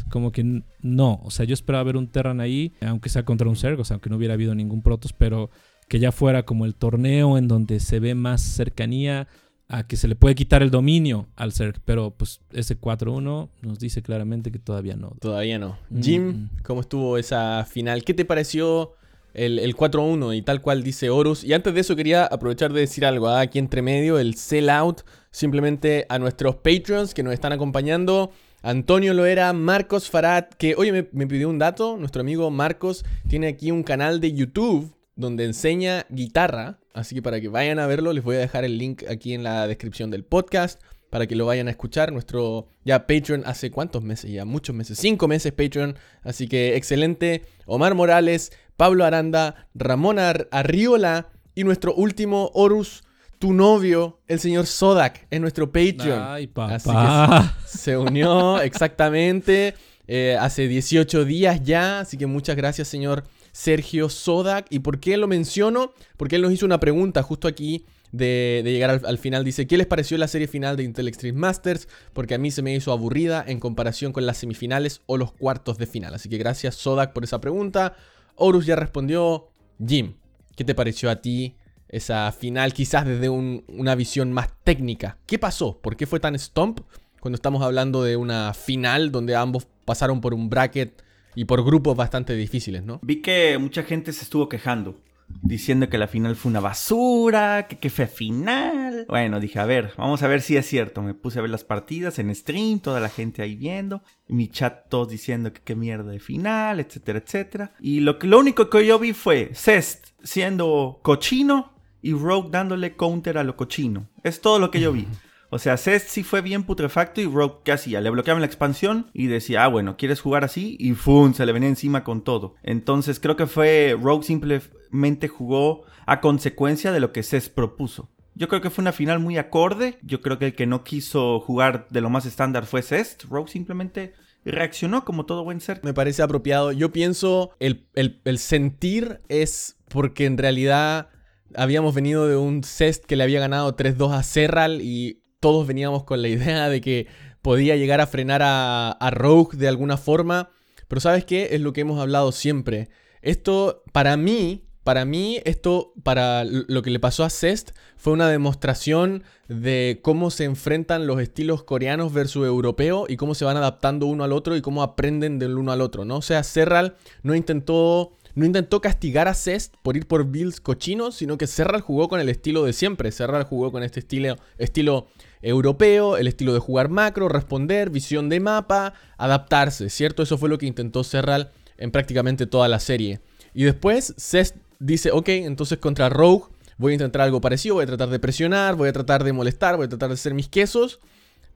como 0.10 0.32
que 0.32 0.64
no, 0.82 1.22
o 1.24 1.32
sea, 1.32 1.46
yo 1.46 1.54
esperaba 1.54 1.84
ver 1.84 1.98
un 1.98 2.08
Terran 2.08 2.40
ahí, 2.40 2.74
aunque 2.82 3.10
sea 3.10 3.26
contra 3.26 3.50
un 3.50 3.56
Zerg, 3.56 3.80
o 3.80 3.84
sea, 3.84 3.96
aunque 3.96 4.10
no 4.10 4.16
hubiera 4.16 4.36
habido 4.36 4.56
ningún 4.56 4.82
Protoss, 4.82 5.14
pero 5.14 5.50
que 5.88 6.00
ya 6.00 6.12
fuera 6.12 6.44
como 6.44 6.66
el 6.66 6.76
torneo 6.76 7.38
en 7.38 7.48
donde 7.48 7.80
se 7.80 8.00
ve 8.00 8.16
más 8.16 8.42
cercanía, 8.42 9.28
a 9.70 9.86
que 9.86 9.96
se 9.96 10.08
le 10.08 10.16
puede 10.16 10.34
quitar 10.34 10.64
el 10.64 10.72
dominio 10.72 11.28
al 11.36 11.52
ser, 11.52 11.80
pero 11.86 12.12
pues 12.12 12.42
ese 12.52 12.80
4-1 12.80 13.50
nos 13.62 13.80
dice 13.80 14.02
claramente 14.02 14.52
que 14.52 14.58
todavía 14.58 14.96
no. 14.96 15.16
Todavía 15.22 15.60
no. 15.60 15.78
Mm, 15.92 16.02
Jim, 16.02 16.28
mm. 16.28 16.50
¿cómo 16.64 16.82
estuvo 16.82 17.18
esa 17.20 17.66
final? 17.70 18.04
¿Qué 18.04 18.16
te 18.16 18.26
pareció 18.26 18.94
el, 19.34 19.60
el 19.60 19.76
4-1 19.76 20.36
y 20.36 20.42
tal 20.42 20.62
cual 20.62 20.84
dice 20.84 21.10
Horus? 21.10 21.44
Y 21.44 21.54
antes 21.54 21.74
de 21.74 21.82
eso 21.82 21.96
quería 21.96 22.26
aprovechar 22.26 22.74
de 22.74 22.82
decir 22.82 23.06
algo 23.06 23.28
¿ah? 23.28 23.42
aquí 23.42 23.60
entre 23.60 23.82
medio, 23.82 24.20
el 24.20 24.36
sell 24.36 24.70
out, 24.70 25.02
simplemente 25.32 26.06
a 26.10 26.20
nuestros 26.20 26.56
Patreons 26.56 27.14
que 27.14 27.24
nos 27.24 27.34
están 27.34 27.52
acompañando. 27.52 28.32
Antonio 28.62 29.14
Loera, 29.14 29.54
Marcos 29.54 30.10
Farad, 30.10 30.46
que 30.58 30.76
oye 30.76 31.08
me 31.12 31.28
pidió 31.28 31.50
un 31.50 31.60
dato, 31.60 31.96
nuestro 31.98 32.22
amigo 32.22 32.52
Marcos 32.52 33.06
tiene 33.28 33.48
aquí 33.48 33.72
un 33.72 33.84
canal 33.84 34.20
de 34.20 34.34
YouTube 34.34 34.94
donde 35.16 35.46
enseña 35.46 36.06
guitarra, 36.10 36.80
así 36.94 37.16
que 37.16 37.22
para 37.22 37.40
que 37.40 37.48
vayan 37.48 37.80
a 37.80 37.88
verlo 37.88 38.12
les 38.12 38.24
voy 38.24 38.36
a 38.36 38.40
dejar 38.40 38.66
el 38.66 38.78
link 38.78 39.04
aquí 39.10 39.34
en 39.34 39.44
la 39.44 39.66
descripción 39.68 40.12
del 40.12 40.26
podcast 40.26 40.82
para 41.10 41.28
que 41.28 41.36
lo 41.36 41.46
vayan 41.46 41.68
a 41.68 41.72
escuchar. 41.72 42.12
Nuestro 42.12 42.68
ya 42.86 43.08
Patreon 43.08 43.44
hace 43.46 43.72
cuántos 43.72 44.04
meses, 44.04 44.32
ya 44.32 44.46
muchos 44.46 44.76
meses, 44.76 44.98
cinco 45.00 45.28
meses 45.28 45.52
Patreon, 45.52 45.96
así 46.24 46.48
que 46.48 46.76
excelente. 46.76 47.44
Omar 47.66 47.96
Morales, 47.96 48.52
Pablo 48.78 49.06
Aranda, 49.06 49.68
Ramón 49.74 50.20
Ar- 50.20 50.48
Arriola 50.52 51.30
y 51.56 51.64
nuestro 51.64 51.94
último 51.94 52.52
Horus, 52.54 53.04
tu 53.40 53.54
novio, 53.54 54.20
el 54.28 54.40
señor 54.40 54.66
Sodak, 54.68 55.28
en 55.32 55.42
nuestro 55.42 55.72
Patreon. 55.72 56.22
Ay, 56.22 56.50
Así 56.56 56.88
papá. 56.88 57.58
Se 57.66 57.98
unió 57.98 58.60
exactamente 59.04 59.76
eh, 60.08 60.38
hace 60.40 60.68
18 60.68 61.24
días 61.26 61.62
ya, 61.64 62.00
así 62.02 62.18
que 62.18 62.26
muchas 62.26 62.56
gracias 62.56 62.88
señor 62.88 63.24
Sergio 63.52 64.10
Sodak. 64.10 64.66
¿Y 64.70 64.80
por 64.80 65.00
qué 65.00 65.18
lo 65.18 65.28
menciono? 65.28 65.94
Porque 66.18 66.36
él 66.38 66.42
nos 66.42 66.52
hizo 66.52 66.66
una 66.66 66.80
pregunta 66.80 67.24
justo 67.24 67.48
aquí 67.48 67.86
de, 68.12 68.62
llegar 68.66 68.90
al, 68.90 69.02
al 69.06 69.18
final. 69.18 69.44
Dice, 69.44 69.68
¿qué 69.68 69.78
les 69.78 69.88
pareció 69.88 70.18
la 70.18 70.28
serie 70.28 70.48
final 70.48 70.76
de 70.78 70.84
Intel 70.84 71.08
Extreme 71.08 71.38
Masters? 71.40 71.88
Porque 72.14 72.36
a 72.36 72.38
mí 72.38 72.52
se 72.52 72.62
me 72.62 72.74
hizo 72.76 72.92
aburrida 72.92 73.44
en 73.48 73.60
comparación 73.60 74.12
con 74.14 74.26
las 74.26 74.38
semifinales 74.38 75.02
o 75.06 75.18
los 75.18 75.32
cuartos 75.32 75.78
de 75.78 75.86
final. 75.88 76.14
Así 76.14 76.30
que 76.30 76.38
gracias 76.38 76.76
Sodak 76.76 77.14
por 77.14 77.24
esa 77.24 77.40
pregunta. 77.42 77.96
Horus 78.36 78.66
ya 78.66 78.76
respondió, 78.76 79.50
Jim, 79.86 80.16
¿qué 80.56 80.64
te 80.64 80.76
pareció 80.76 81.10
a 81.10 81.18
ti 81.22 81.56
esa 81.88 82.32
final 82.32 82.74
quizás 82.74 83.06
desde 83.06 83.30
un- 83.30 83.64
una 83.68 83.96
visión 83.96 84.32
más 84.32 84.50
técnica? 84.64 85.18
¿Qué 85.26 85.40
pasó? 85.40 85.80
¿Por 85.82 85.96
qué 85.98 86.06
fue 86.06 86.20
tan 86.20 86.38
stomp 86.38 86.82
cuando 87.20 87.36
estamos 87.36 87.62
hablando 87.64 88.04
de 88.04 88.16
una 88.16 88.54
final 88.54 89.12
donde 89.12 89.36
ambos 89.36 89.68
pasaron 89.86 90.22
por 90.22 90.34
un 90.34 90.50
bracket 90.50 91.04
y 91.36 91.46
por 91.46 91.64
grupos 91.66 91.96
bastante 91.98 92.34
difíciles, 92.36 92.84
¿no? 92.84 93.00
Vi 93.04 93.22
que 93.22 93.58
mucha 93.58 93.84
gente 93.84 94.14
se 94.14 94.24
estuvo 94.24 94.48
quejando, 94.50 94.96
diciendo 95.42 95.90
que 95.90 95.98
la 95.98 96.08
final 96.08 96.36
fue 96.36 96.50
una 96.50 96.60
basura, 96.60 97.68
que 97.68 97.78
qué 97.78 97.90
fue 97.90 98.08
final. 98.08 99.06
Bueno, 99.08 99.40
dije, 99.40 99.60
a 99.60 99.66
ver, 99.66 99.94
vamos 99.98 100.24
a 100.24 100.28
ver 100.28 100.42
si 100.42 100.58
es 100.58 100.66
cierto. 100.66 101.02
Me 101.02 101.14
puse 101.14 101.40
a 101.40 101.42
ver 101.42 101.52
las 101.52 101.64
partidas 101.64 102.20
en 102.20 102.34
stream, 102.34 102.80
toda 102.80 103.00
la 103.00 103.10
gente 103.10 103.42
ahí 103.42 103.56
viendo, 103.56 104.02
en 104.28 104.38
mi 104.38 104.48
chat 104.48 104.90
todos 104.90 105.10
diciendo 105.10 105.54
que 105.54 105.62
qué 105.62 105.76
mierda 105.76 106.12
de 106.12 106.20
final, 106.20 106.80
etcétera, 106.80 107.20
etcétera. 107.20 107.74
Y 107.80 108.02
lo, 108.02 108.20
que, 108.20 108.28
lo 108.28 108.40
único 108.40 108.70
que 108.70 108.86
yo 108.86 109.00
vi 109.00 109.14
fue 109.14 109.52
Cest 109.54 110.08
siendo 110.24 111.00
cochino 111.02 111.74
y 112.02 112.14
Rogue 112.14 112.50
dándole 112.52 112.96
counter 112.96 113.38
a 113.38 113.44
lo 113.44 113.56
cochino. 113.56 114.08
Es 114.24 114.42
todo 114.42 114.60
lo 114.60 114.72
que 114.72 114.80
yo 114.80 114.92
vi. 114.92 115.08
O 115.52 115.58
sea, 115.60 115.78
Cest 115.78 116.10
sí 116.10 116.24
fue 116.24 116.42
bien 116.42 116.64
putrefacto 116.64 117.22
y 117.22 117.26
Rogue, 117.26 117.56
¿qué 117.64 117.72
hacía? 117.72 118.02
Le 118.02 118.10
bloqueaban 118.12 118.42
la 118.42 118.46
expansión 118.48 119.08
y 119.14 119.28
decía, 119.28 119.64
ah, 119.64 119.68
bueno, 119.68 119.98
¿quieres 119.98 120.22
jugar 120.22 120.44
así? 120.44 120.76
Y 120.80 120.94
¡fum! 120.94 121.34
Se 121.34 121.46
le 121.46 121.52
venía 121.54 121.70
encima 121.70 122.04
con 122.04 122.24
todo. 122.24 122.56
Entonces 122.64 123.20
creo 123.20 123.36
que 123.36 123.48
fue, 123.48 123.98
Rogue 124.00 124.24
simplemente 124.24 125.28
jugó 125.28 125.84
a 126.06 126.22
consecuencia 126.22 126.92
de 126.92 127.00
lo 127.00 127.12
que 127.12 127.24
Cest 127.24 127.54
propuso. 127.54 128.10
Yo 128.36 128.48
creo 128.48 128.62
que 128.62 128.70
fue 128.70 128.84
una 128.84 128.92
final 128.94 129.20
muy 129.20 129.38
acorde. 129.38 129.98
Yo 130.04 130.22
creo 130.22 130.38
que 130.40 130.46
el 130.48 130.56
que 130.56 130.68
no 130.68 130.84
quiso 130.84 131.40
jugar 131.40 131.88
de 131.90 132.02
lo 132.02 132.10
más 132.10 132.26
estándar 132.26 132.66
fue 132.66 132.82
Cest. 132.84 133.24
Rogue 133.26 133.52
simplemente 133.52 134.14
reaccionó 134.46 135.04
como 135.04 135.26
todo 135.26 135.44
buen 135.44 135.62
ser. 135.62 135.82
Me 135.84 135.94
parece 135.94 136.22
apropiado. 136.22 136.72
Yo 136.72 136.92
pienso, 136.92 137.52
el, 137.60 137.88
el- 137.96 138.22
el 138.24 138.38
sentir 138.38 139.20
es 139.30 139.78
porque 139.90 140.26
en 140.26 140.38
realidad 140.38 141.10
habíamos 141.56 141.96
venido 141.96 142.28
de 142.28 142.38
un 142.38 142.64
Cest 142.64 143.06
que 143.06 143.16
le 143.16 143.24
había 143.24 143.40
ganado 143.40 143.76
3-2 143.76 144.14
a 144.14 144.24
Serral 144.24 144.82
y 144.82 145.19
todos 145.40 145.68
veníamos 145.68 146.04
con 146.04 146.22
la 146.22 146.28
idea 146.28 146.70
de 146.70 146.82
que 146.82 147.08
podía 147.42 147.76
llegar 147.76 148.02
a 148.02 148.08
frenar 148.08 148.42
a, 148.42 148.92
a 148.92 149.12
Rogue 149.12 149.58
de 149.58 149.68
alguna 149.68 149.98
forma. 149.98 150.52
Pero 150.88 151.02
¿sabes 151.02 151.26
qué? 151.26 151.50
Es 151.52 151.62
lo 151.62 151.74
que 151.74 151.82
hemos 151.82 152.00
hablado 152.00 152.32
siempre. 152.32 152.90
Esto, 153.22 153.84
para 153.92 154.18
mí, 154.18 154.70
para 154.84 155.06
mí, 155.06 155.40
esto, 155.46 155.94
para 156.04 156.44
lo 156.46 156.82
que 156.82 156.90
le 156.90 157.00
pasó 157.00 157.24
a 157.24 157.30
Cest, 157.30 157.72
fue 157.96 158.14
una 158.14 158.28
demostración 158.28 159.24
de 159.48 160.00
cómo 160.02 160.32
se 160.32 160.46
enfrentan 160.46 161.06
los 161.06 161.22
estilos 161.22 161.64
coreanos 161.64 162.12
versus 162.12 162.48
europeo 162.48 163.06
y 163.08 163.18
cómo 163.18 163.36
se 163.36 163.46
van 163.46 163.58
adaptando 163.58 164.08
uno 164.08 164.24
al 164.24 164.32
otro 164.34 164.56
y 164.56 164.62
cómo 164.62 164.82
aprenden 164.82 165.38
del 165.38 165.58
uno 165.58 165.72
al 165.72 165.82
otro, 165.82 166.06
¿no? 166.06 166.18
O 166.18 166.22
sea, 166.22 166.42
Serral 166.44 166.96
no 167.22 167.36
intentó, 167.36 168.14
no 168.34 168.46
intentó 168.46 168.82
castigar 168.82 169.28
a 169.28 169.36
Cest 169.36 169.76
por 169.84 169.96
ir 169.96 170.08
por 170.08 170.24
builds 170.24 170.60
cochinos, 170.60 171.16
sino 171.16 171.38
que 171.38 171.46
Serral 171.46 171.82
jugó 171.82 172.08
con 172.08 172.20
el 172.20 172.30
estilo 172.30 172.64
de 172.64 172.74
siempre. 172.74 173.12
Serral 173.12 173.44
jugó 173.44 173.72
con 173.72 173.84
este 173.84 174.00
estilo, 174.00 174.38
estilo 174.58 175.08
europeo, 175.42 176.18
el 176.18 176.28
estilo 176.28 176.54
de 176.54 176.60
jugar 176.60 176.90
macro, 176.90 177.30
responder, 177.30 177.90
visión 177.90 178.30
de 178.30 178.40
mapa, 178.40 178.94
adaptarse, 179.18 179.90
¿cierto? 179.90 180.24
Eso 180.24 180.38
fue 180.38 180.50
lo 180.50 180.58
que 180.58 180.66
intentó 180.66 181.04
Serral 181.04 181.52
en 181.78 181.92
prácticamente 181.92 182.46
toda 182.46 182.68
la 182.68 182.80
serie. 182.80 183.22
Y 183.54 183.64
después 183.64 184.14
Cest 184.18 184.58
dice, 184.80 185.12
ok, 185.12 185.30
entonces 185.30 185.78
contra 185.78 186.10
Rogue 186.10 186.46
voy 186.78 186.94
a 186.94 186.96
intentar 186.96 187.22
algo 187.22 187.42
parecido, 187.42 187.76
voy 187.76 187.84
a 187.84 187.88
tratar 187.88 188.10
de 188.10 188.20
presionar, 188.20 188.76
voy 188.76 188.90
a 188.90 188.94
tratar 188.94 189.24
de 189.24 189.34
molestar, 189.34 189.76
voy 189.76 189.86
a 189.86 189.90
tratar 189.90 190.10
de 190.10 190.16
hacer 190.16 190.34
mis 190.34 190.50
quesos. 190.50 191.00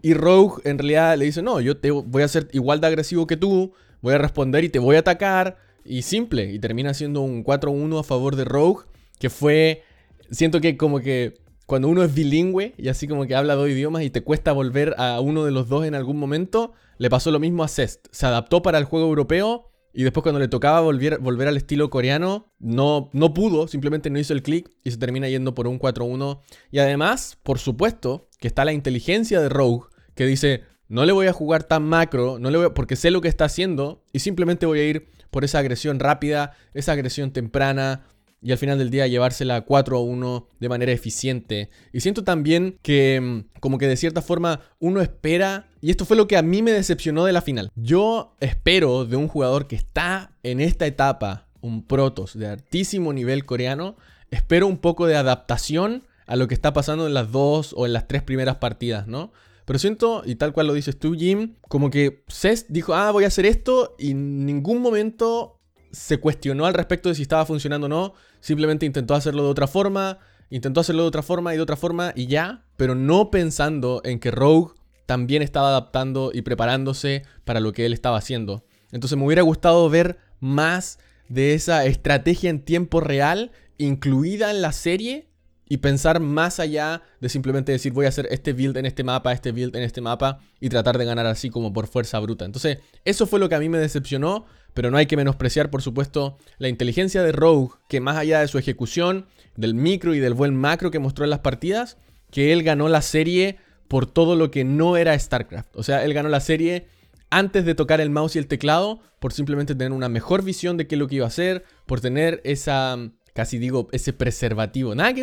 Y 0.01 0.13
Rogue 0.13 0.61
en 0.65 0.77
realidad 0.77 1.17
le 1.17 1.25
dice, 1.25 1.41
no, 1.41 1.61
yo 1.61 1.77
te 1.77 1.91
voy 1.91 2.23
a 2.23 2.27
ser 2.27 2.49
igual 2.51 2.81
de 2.81 2.87
agresivo 2.87 3.25
que 3.25 3.37
tú, 3.37 3.73
voy 4.01 4.13
a 4.13 4.17
responder 4.17 4.63
y 4.63 4.69
te 4.69 4.79
voy 4.79 4.97
a 4.97 4.99
atacar. 4.99 5.57
Y 5.85 6.03
simple, 6.03 6.51
y 6.51 6.59
termina 6.59 6.93
siendo 6.93 7.21
un 7.21 7.43
4-1 7.43 7.99
a 7.99 8.03
favor 8.03 8.35
de 8.35 8.45
Rogue, 8.45 8.85
que 9.19 9.29
fue, 9.29 9.83
siento 10.31 10.61
que 10.61 10.77
como 10.77 10.99
que 10.99 11.35
cuando 11.65 11.87
uno 11.87 12.03
es 12.03 12.13
bilingüe 12.13 12.73
y 12.77 12.87
así 12.89 13.07
como 13.07 13.25
que 13.25 13.35
habla 13.35 13.55
dos 13.55 13.69
idiomas 13.69 14.03
y 14.03 14.09
te 14.09 14.21
cuesta 14.21 14.51
volver 14.51 14.95
a 14.97 15.19
uno 15.21 15.45
de 15.45 15.51
los 15.51 15.69
dos 15.69 15.85
en 15.85 15.95
algún 15.95 16.17
momento, 16.17 16.73
le 16.97 17.09
pasó 17.09 17.31
lo 17.31 17.39
mismo 17.39 17.63
a 17.63 17.67
Cest. 17.67 18.07
Se 18.11 18.25
adaptó 18.25 18.61
para 18.61 18.77
el 18.77 18.83
juego 18.85 19.07
europeo 19.07 19.71
y 19.93 20.03
después 20.03 20.23
cuando 20.23 20.39
le 20.39 20.47
tocaba 20.47 20.81
volver, 20.81 21.19
volver 21.19 21.47
al 21.47 21.57
estilo 21.57 21.89
coreano, 21.89 22.51
no, 22.59 23.09
no 23.13 23.33
pudo, 23.33 23.67
simplemente 23.67 24.09
no 24.09 24.19
hizo 24.19 24.33
el 24.33 24.41
clic 24.43 24.71
y 24.83 24.91
se 24.91 24.97
termina 24.97 25.29
yendo 25.29 25.53
por 25.53 25.67
un 25.67 25.79
4-1. 25.79 26.39
Y 26.71 26.79
además, 26.79 27.37
por 27.43 27.59
supuesto, 27.59 28.27
que 28.39 28.47
está 28.47 28.65
la 28.65 28.73
inteligencia 28.73 29.39
de 29.39 29.49
Rogue, 29.49 29.85
que 30.15 30.25
dice, 30.25 30.63
no 30.89 31.05
le 31.05 31.11
voy 31.13 31.27
a 31.27 31.33
jugar 31.33 31.63
tan 31.63 31.83
macro, 31.83 32.39
no 32.39 32.49
le 32.51 32.57
voy 32.57 32.67
a- 32.67 32.73
porque 32.73 32.95
sé 32.95 33.11
lo 33.11 33.21
que 33.21 33.27
está 33.27 33.45
haciendo 33.45 34.03
y 34.11 34.19
simplemente 34.19 34.65
voy 34.65 34.79
a 34.79 34.87
ir 34.87 35.09
por 35.31 35.43
esa 35.43 35.59
agresión 35.59 35.99
rápida, 35.99 36.51
esa 36.73 36.91
agresión 36.91 37.31
temprana, 37.31 38.05
y 38.43 38.51
al 38.51 38.57
final 38.57 38.77
del 38.77 38.89
día 38.89 39.07
llevársela 39.07 39.61
4 39.61 39.97
a 39.97 40.01
1 40.01 40.47
de 40.59 40.69
manera 40.69 40.91
eficiente. 40.91 41.69
Y 41.93 42.01
siento 42.01 42.23
también 42.23 42.77
que 42.81 43.19
mm, 43.21 43.59
como 43.59 43.77
que 43.77 43.87
de 43.87 43.95
cierta 43.95 44.21
forma 44.21 44.59
uno 44.79 45.01
espera, 45.01 45.69
y 45.81 45.89
esto 45.89 46.05
fue 46.05 46.17
lo 46.17 46.27
que 46.27 46.37
a 46.37 46.41
mí 46.41 46.61
me 46.61 46.71
decepcionó 46.71 47.25
de 47.25 47.31
la 47.31 47.41
final. 47.41 47.71
Yo 47.75 48.35
espero 48.39 49.05
de 49.05 49.15
un 49.15 49.27
jugador 49.27 49.67
que 49.67 49.75
está 49.75 50.33
en 50.43 50.59
esta 50.59 50.85
etapa, 50.85 51.47
un 51.61 51.83
protos 51.83 52.37
de 52.37 52.47
altísimo 52.47 53.13
nivel 53.13 53.45
coreano, 53.45 53.95
espero 54.29 54.67
un 54.67 54.77
poco 54.77 55.07
de 55.07 55.15
adaptación 55.15 56.03
a 56.27 56.35
lo 56.35 56.47
que 56.47 56.53
está 56.53 56.73
pasando 56.73 57.07
en 57.07 57.13
las 57.13 57.31
dos 57.31 57.73
o 57.77 57.85
en 57.85 57.93
las 57.93 58.07
tres 58.07 58.23
primeras 58.23 58.57
partidas, 58.57 59.07
¿no? 59.07 59.31
Pero 59.65 59.79
siento, 59.79 60.23
y 60.25 60.35
tal 60.35 60.51
cual 60.51 60.67
lo 60.67 60.73
dices 60.73 60.99
tú, 60.99 61.15
Jim, 61.15 61.55
como 61.69 61.89
que 61.89 62.23
Cest 62.27 62.69
dijo, 62.69 62.93
ah, 62.93 63.11
voy 63.11 63.23
a 63.23 63.27
hacer 63.27 63.45
esto, 63.45 63.95
y 63.97 64.11
en 64.11 64.45
ningún 64.45 64.81
momento 64.81 65.61
se 65.93 66.19
cuestionó 66.19 66.65
al 66.65 66.73
respecto 66.73 67.07
de 67.07 67.15
si 67.15 67.21
estaba 67.21 67.45
funcionando 67.45 67.85
o 67.85 67.89
no. 67.89 68.13
Simplemente 68.41 68.85
intentó 68.85 69.13
hacerlo 69.13 69.43
de 69.43 69.49
otra 69.49 69.67
forma, 69.67 70.19
intentó 70.49 70.81
hacerlo 70.81 71.03
de 71.03 71.07
otra 71.07 71.23
forma 71.23 71.53
y 71.53 71.57
de 71.57 71.63
otra 71.63 71.77
forma 71.77 72.11
y 72.15 72.27
ya, 72.27 72.65
pero 72.75 72.95
no 72.95 73.31
pensando 73.31 74.01
en 74.03 74.19
que 74.19 74.31
Rogue 74.31 74.73
también 75.05 75.41
estaba 75.41 75.69
adaptando 75.69 76.31
y 76.33 76.41
preparándose 76.41 77.23
para 77.45 77.59
lo 77.59 77.71
que 77.71 77.85
él 77.85 77.93
estaba 77.93 78.17
haciendo. 78.17 78.65
Entonces 78.91 79.17
me 79.17 79.25
hubiera 79.25 79.43
gustado 79.43 79.89
ver 79.89 80.17
más 80.39 80.99
de 81.29 81.53
esa 81.53 81.85
estrategia 81.85 82.49
en 82.49 82.65
tiempo 82.65 82.99
real 82.99 83.51
incluida 83.77 84.51
en 84.51 84.61
la 84.61 84.71
serie 84.71 85.29
y 85.67 85.77
pensar 85.77 86.19
más 86.19 86.59
allá 86.59 87.01
de 87.19 87.29
simplemente 87.29 87.71
decir 87.71 87.93
voy 87.93 88.05
a 88.05 88.09
hacer 88.09 88.27
este 88.29 88.53
build 88.53 88.77
en 88.77 88.85
este 88.85 89.03
mapa, 89.03 89.31
este 89.31 89.51
build 89.51 89.75
en 89.75 89.83
este 89.83 90.01
mapa 90.01 90.39
y 90.59 90.69
tratar 90.69 90.97
de 90.97 91.05
ganar 91.05 91.25
así 91.25 91.49
como 91.49 91.73
por 91.73 91.87
fuerza 91.87 92.19
bruta. 92.19 92.45
Entonces, 92.45 92.79
eso 93.05 93.25
fue 93.25 93.39
lo 93.39 93.49
que 93.49 93.55
a 93.55 93.59
mí 93.59 93.69
me 93.69 93.79
decepcionó, 93.79 94.45
pero 94.73 94.91
no 94.91 94.97
hay 94.97 95.05
que 95.05 95.17
menospreciar, 95.17 95.69
por 95.69 95.81
supuesto, 95.81 96.37
la 96.57 96.67
inteligencia 96.67 97.23
de 97.23 97.31
Rogue, 97.31 97.73
que 97.87 97.99
más 97.99 98.17
allá 98.17 98.39
de 98.39 98.47
su 98.47 98.57
ejecución, 98.57 99.27
del 99.55 99.75
micro 99.75 100.15
y 100.15 100.19
del 100.19 100.33
buen 100.33 100.55
macro 100.55 100.91
que 100.91 100.99
mostró 100.99 101.23
en 101.23 101.29
las 101.29 101.39
partidas, 101.39 101.97
que 102.31 102.51
él 102.51 102.63
ganó 102.63 102.89
la 102.89 103.01
serie 103.01 103.57
por 103.87 104.07
todo 104.07 104.35
lo 104.35 104.49
que 104.49 104.63
no 104.63 104.97
era 104.97 105.17
StarCraft. 105.17 105.75
O 105.75 105.83
sea, 105.83 106.03
él 106.03 106.13
ganó 106.13 106.29
la 106.29 106.39
serie 106.39 106.87
antes 107.29 107.65
de 107.65 107.75
tocar 107.75 108.01
el 108.01 108.09
mouse 108.09 108.35
y 108.35 108.39
el 108.39 108.47
teclado, 108.47 109.01
por 109.19 109.33
simplemente 109.33 109.75
tener 109.75 109.91
una 109.91 110.09
mejor 110.09 110.43
visión 110.43 110.77
de 110.77 110.87
qué 110.87 110.95
es 110.95 110.99
lo 110.99 111.07
que 111.07 111.15
iba 111.15 111.25
a 111.25 111.29
hacer, 111.29 111.63
por 111.85 112.01
tener 112.01 112.41
esa, 112.43 112.97
casi 113.33 113.57
digo, 113.57 113.87
ese 113.91 114.13
preservativo, 114.13 114.95
nada 114.95 115.13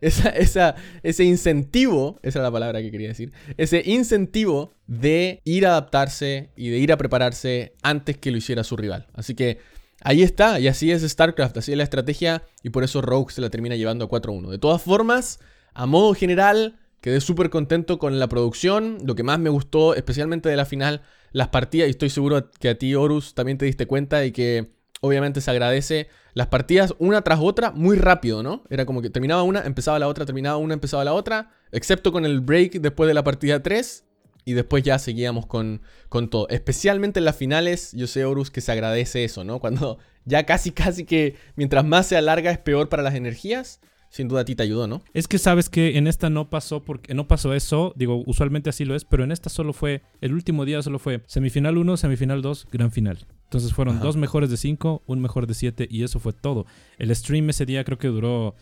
ese 0.00 1.24
incentivo, 1.24 2.18
esa 2.22 2.38
es 2.38 2.42
la 2.42 2.50
palabra 2.50 2.80
que 2.80 2.90
quería 2.90 3.08
decir, 3.08 3.32
ese 3.56 3.82
incentivo 3.84 4.72
de 4.86 5.40
ir 5.44 5.66
a 5.66 5.70
adaptarse 5.70 6.50
y 6.56 6.70
de 6.70 6.78
ir 6.78 6.92
a 6.92 6.96
prepararse 6.96 7.74
antes 7.82 8.16
que 8.16 8.30
lo 8.30 8.38
hiciera 8.38 8.64
su 8.64 8.76
rival. 8.76 9.06
Así 9.14 9.34
que 9.34 9.58
ahí 10.02 10.22
está, 10.22 10.58
y 10.58 10.68
así 10.68 10.90
es 10.90 11.02
StarCraft, 11.02 11.58
así 11.58 11.72
es 11.72 11.76
la 11.76 11.84
estrategia, 11.84 12.42
y 12.62 12.70
por 12.70 12.84
eso 12.84 13.02
Rogue 13.02 13.32
se 13.32 13.40
la 13.40 13.50
termina 13.50 13.76
llevando 13.76 14.06
a 14.06 14.08
4-1. 14.08 14.48
De 14.48 14.58
todas 14.58 14.80
formas, 14.80 15.38
a 15.74 15.86
modo 15.86 16.14
general, 16.14 16.78
quedé 17.00 17.20
súper 17.20 17.50
contento 17.50 17.98
con 17.98 18.18
la 18.18 18.28
producción, 18.28 18.98
lo 19.04 19.14
que 19.14 19.22
más 19.22 19.38
me 19.38 19.50
gustó, 19.50 19.94
especialmente 19.94 20.48
de 20.48 20.56
la 20.56 20.64
final, 20.64 21.02
las 21.32 21.48
partidas, 21.48 21.88
y 21.88 21.90
estoy 21.90 22.10
seguro 22.10 22.50
que 22.50 22.70
a 22.70 22.78
ti, 22.78 22.94
Horus, 22.94 23.34
también 23.34 23.58
te 23.58 23.66
diste 23.66 23.86
cuenta 23.86 24.24
y 24.24 24.32
que 24.32 24.70
obviamente 25.00 25.40
se 25.40 25.50
agradece 25.50 26.08
las 26.34 26.48
partidas 26.48 26.94
una 26.98 27.22
tras 27.22 27.40
otra 27.40 27.70
muy 27.72 27.96
rápido, 27.96 28.42
¿no? 28.42 28.64
Era 28.70 28.86
como 28.86 29.02
que 29.02 29.10
terminaba 29.10 29.42
una, 29.42 29.62
empezaba 29.62 29.98
la 29.98 30.08
otra, 30.08 30.26
terminaba 30.26 30.56
una, 30.56 30.74
empezaba 30.74 31.04
la 31.04 31.12
otra, 31.12 31.50
excepto 31.72 32.12
con 32.12 32.24
el 32.24 32.40
break 32.40 32.80
después 32.80 33.08
de 33.08 33.14
la 33.14 33.24
partida 33.24 33.62
3 33.62 34.04
y 34.44 34.52
después 34.54 34.82
ya 34.82 34.98
seguíamos 34.98 35.46
con, 35.46 35.82
con 36.08 36.30
todo. 36.30 36.48
Especialmente 36.48 37.18
en 37.18 37.24
las 37.24 37.36
finales, 37.36 37.92
yo 37.92 38.06
sé, 38.06 38.24
Horus, 38.24 38.50
que 38.50 38.60
se 38.60 38.72
agradece 38.72 39.24
eso, 39.24 39.44
¿no? 39.44 39.60
Cuando 39.60 39.98
ya 40.24 40.44
casi, 40.46 40.72
casi 40.72 41.04
que 41.04 41.36
mientras 41.56 41.84
más 41.84 42.06
se 42.06 42.16
alarga 42.16 42.50
es 42.50 42.58
peor 42.58 42.88
para 42.88 43.02
las 43.02 43.14
energías 43.14 43.80
sin 44.10 44.28
duda 44.28 44.42
a 44.42 44.44
ti 44.44 44.54
te 44.54 44.62
ayudó, 44.62 44.86
¿no? 44.86 45.02
Es 45.14 45.26
que 45.26 45.38
sabes 45.38 45.68
que 45.68 45.96
en 45.96 46.06
esta 46.06 46.28
no 46.28 46.50
pasó 46.50 46.82
porque 46.82 47.14
no 47.14 47.26
pasó 47.26 47.54
eso, 47.54 47.94
digo, 47.96 48.22
usualmente 48.26 48.68
así 48.68 48.84
lo 48.84 48.94
es, 48.94 49.04
pero 49.04 49.24
en 49.24 49.32
esta 49.32 49.48
solo 49.48 49.72
fue 49.72 50.02
el 50.20 50.34
último 50.34 50.64
día 50.64 50.82
solo 50.82 50.98
fue 50.98 51.22
semifinal 51.26 51.78
1, 51.78 51.96
semifinal 51.96 52.42
2, 52.42 52.68
gran 52.70 52.90
final. 52.90 53.26
Entonces 53.44 53.72
fueron 53.72 53.98
dos 54.00 54.16
mejores 54.16 54.50
de 54.50 54.56
5, 54.56 55.02
un 55.06 55.20
mejor 55.20 55.46
de 55.46 55.54
7 55.54 55.88
y 55.90 56.04
eso 56.04 56.20
fue 56.20 56.32
todo. 56.32 56.66
El 56.98 57.14
stream 57.16 57.50
ese 57.50 57.66
día 57.66 57.82
creo 57.84 57.98
que 57.98 58.08
duró 58.08 58.54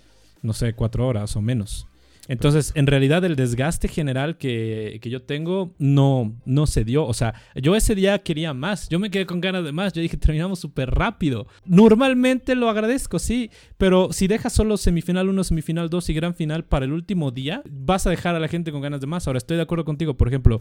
no 0.42 0.52
sé, 0.52 0.74
cuatro 0.74 1.06
horas 1.06 1.36
o 1.36 1.42
menos. 1.42 1.86
Entonces, 2.28 2.72
en 2.74 2.86
realidad 2.86 3.24
el 3.24 3.36
desgaste 3.36 3.88
general 3.88 4.36
que, 4.36 5.00
yo 5.02 5.22
tengo 5.22 5.74
no, 5.78 6.36
no 6.44 6.66
se 6.66 6.84
dio. 6.84 7.06
O 7.06 7.14
sea, 7.14 7.34
yo 7.54 7.74
ese 7.74 7.94
día 7.94 8.18
quería 8.18 8.52
más. 8.52 8.88
Yo 8.90 8.98
me 8.98 9.10
quedé 9.10 9.24
con 9.24 9.40
ganas 9.40 9.64
de 9.64 9.72
más. 9.72 9.94
Yo 9.94 10.02
dije, 10.02 10.18
terminamos 10.18 10.60
súper 10.60 10.90
rápido. 10.90 11.46
Normalmente 11.64 12.54
lo 12.54 12.68
agradezco, 12.68 13.18
sí. 13.18 13.50
Pero 13.78 14.12
si 14.12 14.26
dejas 14.28 14.52
solo 14.52 14.76
semifinal 14.76 15.28
1, 15.28 15.44
semifinal 15.44 15.88
2 15.88 16.10
y 16.10 16.14
gran 16.14 16.34
final 16.34 16.64
para 16.64 16.84
el 16.84 16.92
último 16.92 17.30
día, 17.30 17.62
vas 17.70 18.06
a 18.06 18.10
dejar 18.10 18.34
a 18.34 18.40
la 18.40 18.48
gente 18.48 18.70
con 18.70 18.82
ganas 18.82 19.00
de 19.00 19.06
más. 19.06 19.26
Ahora, 19.26 19.38
estoy 19.38 19.56
de 19.56 19.62
acuerdo 19.62 19.86
contigo. 19.86 20.14
Por 20.14 20.28
ejemplo, 20.28 20.60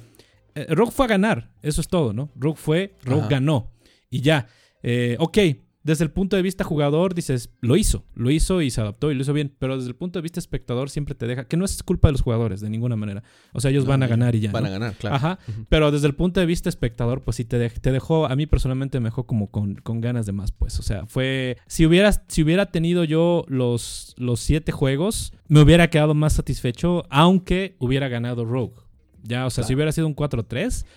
eh, 0.56 0.68
Rogue 0.70 0.92
fue 0.92 1.06
a 1.06 1.10
ganar. 1.10 1.52
Eso 1.62 1.82
es 1.82 1.90
todo, 1.90 2.14
¿no? 2.14 2.32
Rogue 2.36 2.58
fue, 2.58 2.96
Rogue 3.04 3.28
ganó. 3.30 3.72
Y 4.10 4.22
ya. 4.22 4.48
Eh, 4.84 5.18
ok, 5.20 5.38
desde 5.88 6.04
el 6.04 6.12
punto 6.12 6.36
de 6.36 6.42
vista 6.42 6.66
jugador 6.66 7.16
dices, 7.16 7.50
lo 7.62 7.78
hizo, 7.78 8.04
lo 8.14 8.30
hizo 8.30 8.62
y 8.62 8.72
se 8.72 8.82
adaptó 8.82 9.10
y 9.10 9.16
lo 9.16 9.22
hizo 9.22 9.32
bien, 9.32 9.56
pero 9.58 9.78
desde 9.78 9.88
el 9.88 9.96
punto 9.96 10.20
de 10.20 10.22
vista 10.22 10.38
espectador 10.38 10.90
siempre 10.90 11.16
te 11.16 11.28
deja, 11.28 11.46
que 11.46 11.56
no 11.56 11.64
es 11.64 11.82
culpa 11.82 12.10
de 12.10 12.12
los 12.12 12.22
jugadores 12.22 12.60
de 12.60 12.70
ninguna 12.70 12.98
manera, 12.98 13.24
o 13.54 13.62
sea, 13.62 13.72
ellos 13.72 13.86
van 13.86 14.04
a 14.04 14.08
ganar 14.08 14.36
y 14.36 14.42
ya. 14.42 14.52
Van 14.52 14.66
a 14.66 14.70
ganar, 14.70 14.96
claro. 14.96 15.16
Ajá, 15.16 15.40
pero 15.70 15.90
desde 15.90 16.08
el 16.08 16.14
punto 16.14 16.42
de 16.42 16.46
vista 16.46 16.68
espectador, 16.68 17.24
pues 17.24 17.38
sí 17.38 17.46
te, 17.46 17.70
te 17.70 17.92
dejó, 17.94 18.26
a 18.26 18.36
mí 18.36 18.48
personalmente 18.48 19.00
me 19.00 19.08
dejó 19.08 19.26
como 19.26 19.50
con, 19.50 19.76
con, 19.76 20.02
ganas 20.02 20.26
de 20.26 20.34
más, 20.34 20.52
pues, 20.52 20.78
o 20.78 20.84
sea, 20.84 21.06
fue, 21.06 21.56
si 21.68 21.86
hubiera, 21.86 22.12
si 22.28 22.44
hubiera 22.44 22.66
tenido 22.66 23.06
yo 23.06 23.46
los, 23.48 24.14
los 24.18 24.42
siete 24.42 24.74
juegos, 24.74 25.32
me 25.48 25.62
hubiera 25.62 25.90
quedado 25.90 26.14
más 26.14 26.34
satisfecho, 26.34 27.06
aunque 27.10 27.78
hubiera 27.80 28.10
ganado 28.10 28.44
Rogue. 28.44 28.76
Ya, 29.24 29.46
o 29.46 29.50
sea, 29.50 29.64
si 29.64 29.74
hubiera 29.74 29.92
sido 29.92 30.08
un 30.08 30.16
4-3, 30.16 30.66
hecho, 30.68 30.88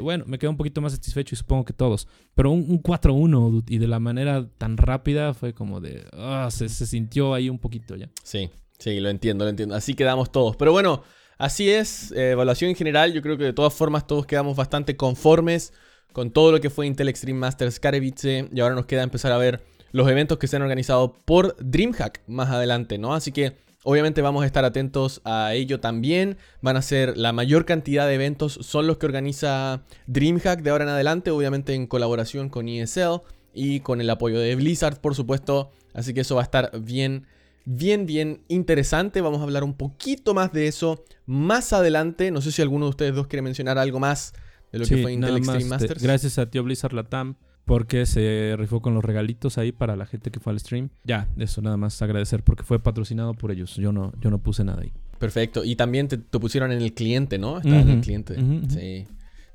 bueno, 0.00 0.24
me 0.26 0.38
quedo 0.38 0.50
un 0.50 0.56
poquito 0.56 0.80
más 0.80 0.92
satisfecho 0.92 1.34
y 1.34 1.38
supongo 1.38 1.64
que 1.64 1.72
todos. 1.72 2.06
Pero 2.34 2.50
un, 2.50 2.82
4-1 2.82 3.64
y 3.68 3.78
de 3.78 3.86
la 3.86 3.98
manera 3.98 4.46
tan 4.58 4.76
rápida 4.76 5.34
fue 5.34 5.54
como 5.54 5.80
de. 5.80 6.04
Ah, 6.12 6.48
se, 6.50 6.68
sintió 6.68 7.34
ahí 7.34 7.48
un 7.48 7.58
poquito 7.58 7.96
ya. 7.96 8.10
Sí, 8.22 8.50
sí, 8.78 9.00
lo 9.00 9.08
entiendo, 9.08 9.44
lo 9.44 9.50
entiendo. 9.50 9.74
Así 9.74 9.94
quedamos 9.94 10.30
todos. 10.30 10.56
Pero 10.56 10.72
bueno, 10.72 11.02
así 11.38 11.70
es. 11.70 12.12
Eh, 12.12 12.32
evaluación 12.32 12.70
en 12.70 12.76
general, 12.76 13.12
yo 13.12 13.22
creo 13.22 13.38
que 13.38 13.44
de 13.44 13.52
todas 13.52 13.72
formas 13.72 14.06
todos 14.06 14.26
quedamos 14.26 14.56
bastante 14.56 14.96
conformes 14.96 15.72
con 16.12 16.30
todo 16.30 16.52
lo 16.52 16.60
que 16.60 16.68
fue 16.68 16.86
Intel 16.86 17.08
Extreme 17.08 17.38
Masters 17.38 17.80
Karevice. 17.80 18.48
Y 18.52 18.60
ahora 18.60 18.74
nos 18.74 18.86
queda 18.86 19.02
empezar 19.02 19.32
a 19.32 19.38
ver 19.38 19.62
los 19.92 20.08
eventos 20.08 20.38
que 20.38 20.48
se 20.48 20.56
han 20.56 20.62
organizado 20.62 21.14
por 21.24 21.56
DreamHack 21.58 22.22
más 22.26 22.50
adelante, 22.50 22.98
¿no? 22.98 23.14
Así 23.14 23.32
que 23.32 23.56
Obviamente 23.84 24.22
vamos 24.22 24.44
a 24.44 24.46
estar 24.46 24.64
atentos 24.64 25.20
a 25.24 25.54
ello 25.54 25.80
también. 25.80 26.36
Van 26.60 26.76
a 26.76 26.82
ser 26.82 27.16
la 27.16 27.32
mayor 27.32 27.64
cantidad 27.64 28.06
de 28.06 28.14
eventos, 28.14 28.58
son 28.62 28.86
los 28.86 28.98
que 28.98 29.06
organiza 29.06 29.82
DreamHack 30.06 30.62
de 30.62 30.70
ahora 30.70 30.84
en 30.84 30.90
adelante, 30.90 31.30
obviamente 31.30 31.74
en 31.74 31.86
colaboración 31.86 32.48
con 32.48 32.68
ESL 32.68 33.22
y 33.52 33.80
con 33.80 34.00
el 34.00 34.08
apoyo 34.08 34.38
de 34.38 34.54
Blizzard, 34.54 35.00
por 35.00 35.14
supuesto. 35.14 35.70
Así 35.94 36.14
que 36.14 36.20
eso 36.20 36.36
va 36.36 36.42
a 36.42 36.44
estar 36.44 36.70
bien, 36.80 37.26
bien, 37.64 38.06
bien 38.06 38.42
interesante. 38.48 39.20
Vamos 39.20 39.40
a 39.40 39.42
hablar 39.42 39.64
un 39.64 39.74
poquito 39.74 40.32
más 40.32 40.52
de 40.52 40.68
eso 40.68 41.04
más 41.26 41.72
adelante. 41.72 42.30
No 42.30 42.40
sé 42.40 42.52
si 42.52 42.62
alguno 42.62 42.86
de 42.86 42.90
ustedes 42.90 43.14
dos 43.14 43.26
quiere 43.26 43.42
mencionar 43.42 43.78
algo 43.78 43.98
más 43.98 44.32
de 44.70 44.78
lo 44.78 44.86
que 44.86 45.02
fue 45.02 45.12
Intel 45.12 45.36
Extreme 45.36 45.64
Masters. 45.64 46.02
Gracias 46.02 46.38
a 46.38 46.46
tío 46.46 46.62
Blizzard 46.62 46.94
Latam 46.94 47.36
porque 47.64 48.06
se 48.06 48.54
rifó 48.58 48.82
con 48.82 48.94
los 48.94 49.04
regalitos 49.04 49.58
ahí 49.58 49.72
para 49.72 49.96
la 49.96 50.06
gente 50.06 50.30
que 50.30 50.40
fue 50.40 50.52
al 50.52 50.60
stream. 50.60 50.90
Ya, 51.04 51.28
eso 51.38 51.62
nada 51.62 51.76
más 51.76 52.00
agradecer 52.02 52.42
porque 52.42 52.64
fue 52.64 52.80
patrocinado 52.80 53.34
por 53.34 53.52
ellos. 53.52 53.76
Yo 53.76 53.92
no, 53.92 54.12
yo 54.20 54.30
no 54.30 54.38
puse 54.38 54.64
nada 54.64 54.82
ahí. 54.82 54.92
Perfecto. 55.18 55.64
Y 55.64 55.76
también 55.76 56.08
te, 56.08 56.18
pusieron 56.18 56.72
en 56.72 56.82
el 56.82 56.92
cliente, 56.94 57.38
¿no? 57.38 57.58
Estaba 57.58 57.80
en 57.80 57.90
el 57.90 58.00
cliente. 58.00 58.36
Sí. 58.68 59.06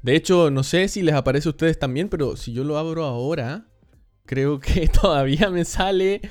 De 0.02 0.16
hecho, 0.16 0.50
no 0.50 0.64
sé 0.64 0.88
si 0.88 1.02
les 1.02 1.16
aparece 1.16 1.50
a 1.50 1.52
ustedes 1.52 1.78
también, 1.78 2.08
pero 2.08 2.38
si 2.38 2.54
yo 2.54 2.64
lo 2.64 2.78
abro 2.78 3.04
ahora, 3.04 3.66
creo 4.26 4.60
que 4.60 4.88
todavía 5.02 5.50
me 5.50 5.66
sale 5.66 6.22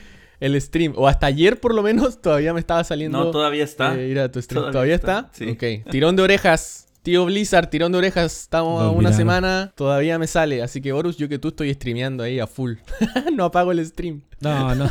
el 0.40 0.60
stream. 0.60 0.94
O 0.96 1.08
hasta 1.08 1.26
ayer 1.26 1.60
por 1.60 1.74
lo 1.74 1.82
menos 1.82 2.22
todavía 2.22 2.54
me 2.54 2.60
estaba 2.60 2.84
saliendo. 2.84 3.18
No, 3.18 3.30
todavía 3.30 3.64
está. 3.64 3.94
Eh, 3.98 4.28
tu 4.30 4.40
stream. 4.40 4.70
¿Todavía, 4.70 4.94
está? 4.94 5.28
Sí. 5.32 5.50
Ok. 5.50 5.90
Tirón 5.90 6.16
de 6.16 6.22
orejas. 6.22 6.85
Tío 7.06 7.24
Blizzard, 7.24 7.70
tirón 7.70 7.92
de 7.92 7.98
orejas, 7.98 8.36
estamos 8.42 8.82
a 8.82 8.90
una 8.90 9.12
semana, 9.12 9.72
todavía 9.76 10.18
me 10.18 10.26
sale. 10.26 10.60
Así 10.60 10.80
que, 10.80 10.92
Horus, 10.92 11.16
yo 11.16 11.28
que 11.28 11.38
tú 11.38 11.50
estoy 11.50 11.72
streameando 11.72 12.24
ahí 12.24 12.40
a 12.40 12.48
full. 12.48 12.78
no 13.32 13.44
apago 13.44 13.70
el 13.70 13.86
stream. 13.86 14.22
No, 14.40 14.74
no. 14.74 14.90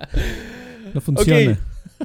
no 0.94 1.00
funciona. 1.02 1.60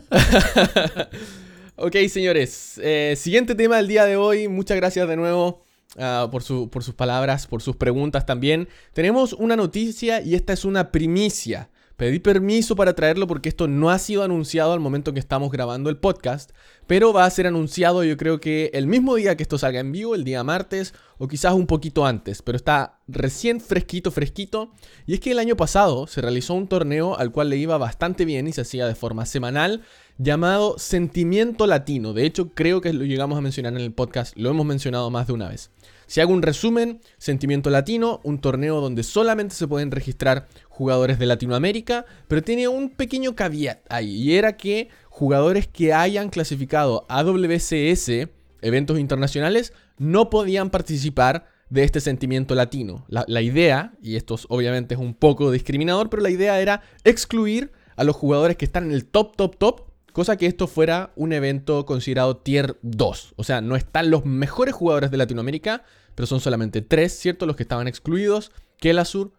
ok, 1.78 1.96
señores. 2.10 2.78
Eh, 2.84 3.14
siguiente 3.16 3.56
tema 3.56 3.78
del 3.78 3.88
día 3.88 4.04
de 4.04 4.18
hoy. 4.18 4.50
Muchas 4.50 4.76
gracias 4.76 5.08
de 5.08 5.16
nuevo. 5.16 5.64
Ah, 5.98 6.28
por, 6.30 6.44
por 6.70 6.84
sus 6.84 6.96
palabras, 6.96 7.48
por 7.48 7.62
sus 7.62 7.78
preguntas 7.78 8.26
también. 8.26 8.68
Tenemos 8.92 9.32
una 9.32 9.56
noticia 9.56 10.22
y 10.22 10.36
esta 10.36 10.52
es 10.52 10.66
una 10.66 10.92
primicia. 10.92 11.70
Pedí 12.02 12.18
permiso 12.18 12.76
para 12.76 12.96
traerlo 12.96 13.28
porque 13.28 13.48
esto 13.48 13.68
no 13.68 13.92
ha 13.92 14.00
sido 14.00 14.24
anunciado 14.24 14.74
al 14.74 14.80
momento 14.80 15.14
que 15.14 15.20
estamos 15.20 15.52
grabando 15.52 15.88
el 15.92 15.98
podcast, 15.98 16.50
pero 16.92 17.14
va 17.14 17.24
a 17.24 17.30
ser 17.30 17.48
anunciado 17.48 18.04
yo 18.04 18.18
creo 18.18 18.42
que 18.42 18.70
el 18.74 18.86
mismo 18.86 19.16
día 19.16 19.38
que 19.38 19.44
esto 19.44 19.58
salga 19.58 19.80
en 19.80 19.94
vivo, 19.94 20.14
el 20.14 20.26
día 20.26 20.44
martes 20.44 20.94
o 21.20 21.30
quizás 21.30 21.54
un 21.54 21.66
poquito 21.66 22.06
antes, 22.06 22.42
pero 22.42 22.58
está 22.58 23.00
recién 23.08 23.62
fresquito, 23.62 24.12
fresquito. 24.12 24.74
Y 25.06 25.14
es 25.14 25.22
que 25.22 25.32
el 25.32 25.40
año 25.40 25.56
pasado 25.56 26.06
se 26.06 26.20
realizó 26.20 26.54
un 26.54 26.68
torneo 26.68 27.18
al 27.18 27.32
cual 27.32 27.50
le 27.50 27.56
iba 27.56 27.78
bastante 27.78 28.26
bien 28.26 28.50
y 28.50 28.52
se 28.52 28.60
hacía 28.60 28.88
de 28.88 28.96
forma 28.96 29.26
semanal 29.26 29.84
llamado 30.18 30.78
Sentimiento 30.78 31.66
Latino. 31.66 32.12
De 32.12 32.26
hecho, 32.26 32.50
creo 32.50 32.82
que 32.82 32.92
lo 32.92 33.06
llegamos 33.06 33.38
a 33.38 33.42
mencionar 33.42 33.72
en 33.72 33.80
el 33.80 33.94
podcast, 33.94 34.36
lo 34.36 34.50
hemos 34.50 34.66
mencionado 34.66 35.10
más 35.10 35.28
de 35.28 35.34
una 35.34 35.48
vez. 35.48 35.72
Si 36.08 36.20
hago 36.20 36.34
un 36.34 36.42
resumen, 36.42 37.00
Sentimiento 37.18 37.70
Latino, 37.70 38.20
un 38.26 38.42
torneo 38.42 38.82
donde 38.82 39.04
solamente 39.04 39.56
se 39.56 39.66
pueden 39.66 39.92
registrar 39.92 40.50
jugadores 40.68 41.20
de 41.20 41.26
Latinoamérica, 41.26 42.06
pero 42.28 42.44
tiene 42.44 42.68
un 42.68 42.90
pequeño 42.90 43.34
caveat 43.34 43.80
ahí, 43.88 44.10
y 44.10 44.36
era 44.36 44.58
que 44.58 44.90
jugadores 45.22 45.68
que 45.68 45.94
hayan 45.94 46.32
clasificado 46.32 47.06
a 47.08 47.22
WCS, 47.22 48.28
eventos 48.64 48.98
internacionales, 48.98 49.72
no 50.00 50.32
podían 50.32 50.72
participar 50.72 51.46
de 51.70 51.84
este 51.84 52.00
sentimiento 52.00 52.56
latino. 52.56 53.06
La, 53.08 53.42
idea, 53.44 53.94
y 54.02 54.16
esto 54.16 54.36
obviamente 54.50 54.96
es 54.96 55.00
un 55.00 55.14
poco 55.14 55.52
discriminador, 55.52 56.10
pero 56.10 56.24
la 56.24 56.32
idea 56.32 56.60
era 56.60 56.82
excluir 57.04 57.72
a 57.96 58.04
los 58.04 58.16
jugadores 58.16 58.58
que 58.58 58.66
están 58.66 58.86
en 58.86 58.94
el 58.94 59.06
top, 59.06 59.36
top, 59.36 59.58
top, 59.58 59.82
cosa 60.12 60.38
que 60.38 60.48
esto 60.48 60.66
fuera 60.66 61.12
un 61.16 61.34
evento 61.34 61.86
considerado 61.86 62.38
tier 62.38 62.80
2. 62.82 63.36
O 63.36 63.44
sea, 63.44 63.62
no 63.62 63.76
están 63.76 64.10
los 64.10 64.26
mejores 64.26 64.74
jugadores 64.74 65.12
de 65.12 65.18
Latinoamérica, 65.18 65.84
pero 66.16 66.26
son 66.26 66.40
solamente 66.40 66.82
tres, 66.82 67.14
¿cierto? 67.14 67.46
Los 67.46 67.56
que 67.56 67.64
estaban 67.64 67.88
excluidos, 67.88 68.52
Kelasur, 68.78 69.34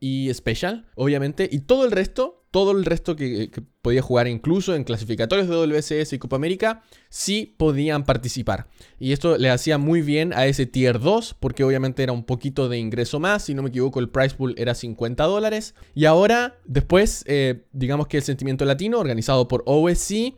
Y 0.00 0.32
Special, 0.32 0.86
obviamente, 0.94 1.48
y 1.50 1.60
todo 1.60 1.84
el 1.84 1.92
resto, 1.92 2.44
todo 2.50 2.72
el 2.72 2.84
resto 2.84 3.16
que, 3.16 3.50
podía 3.82 4.02
jugar 4.02 4.26
incluso 4.26 4.74
en 4.74 4.84
clasificatorios 4.84 5.48
de 5.48 5.54
WCS 5.54 6.14
y 6.14 6.18
Copa 6.18 6.36
América, 6.36 6.82
sí 7.08 7.54
podían 7.56 8.04
participar. 8.04 8.68
Y 8.98 9.12
esto 9.12 9.38
le 9.38 9.50
hacía 9.50 9.78
muy 9.78 10.02
bien 10.02 10.32
a 10.32 10.46
ese 10.46 10.66
tier 10.66 10.98
2, 10.98 11.36
porque 11.38 11.64
obviamente 11.64 12.02
era 12.02 12.12
un 12.12 12.24
poquito 12.24 12.68
de 12.68 12.78
ingreso 12.78 13.20
más, 13.20 13.44
si 13.44 13.54
no 13.54 13.62
me 13.62 13.68
equivoco 13.68 14.00
el 14.00 14.08
price 14.08 14.34
pool 14.34 14.54
era 14.56 14.74
50 14.74 15.22
dólares. 15.24 15.74
Y 15.94 16.06
ahora, 16.06 16.58
después, 16.64 17.24
eh, 17.26 17.64
digamos 17.72 18.08
que 18.08 18.16
el 18.16 18.22
Sentimiento 18.22 18.64
Latino, 18.64 18.98
organizado 18.98 19.48
por 19.48 19.62
OSC, 19.66 20.34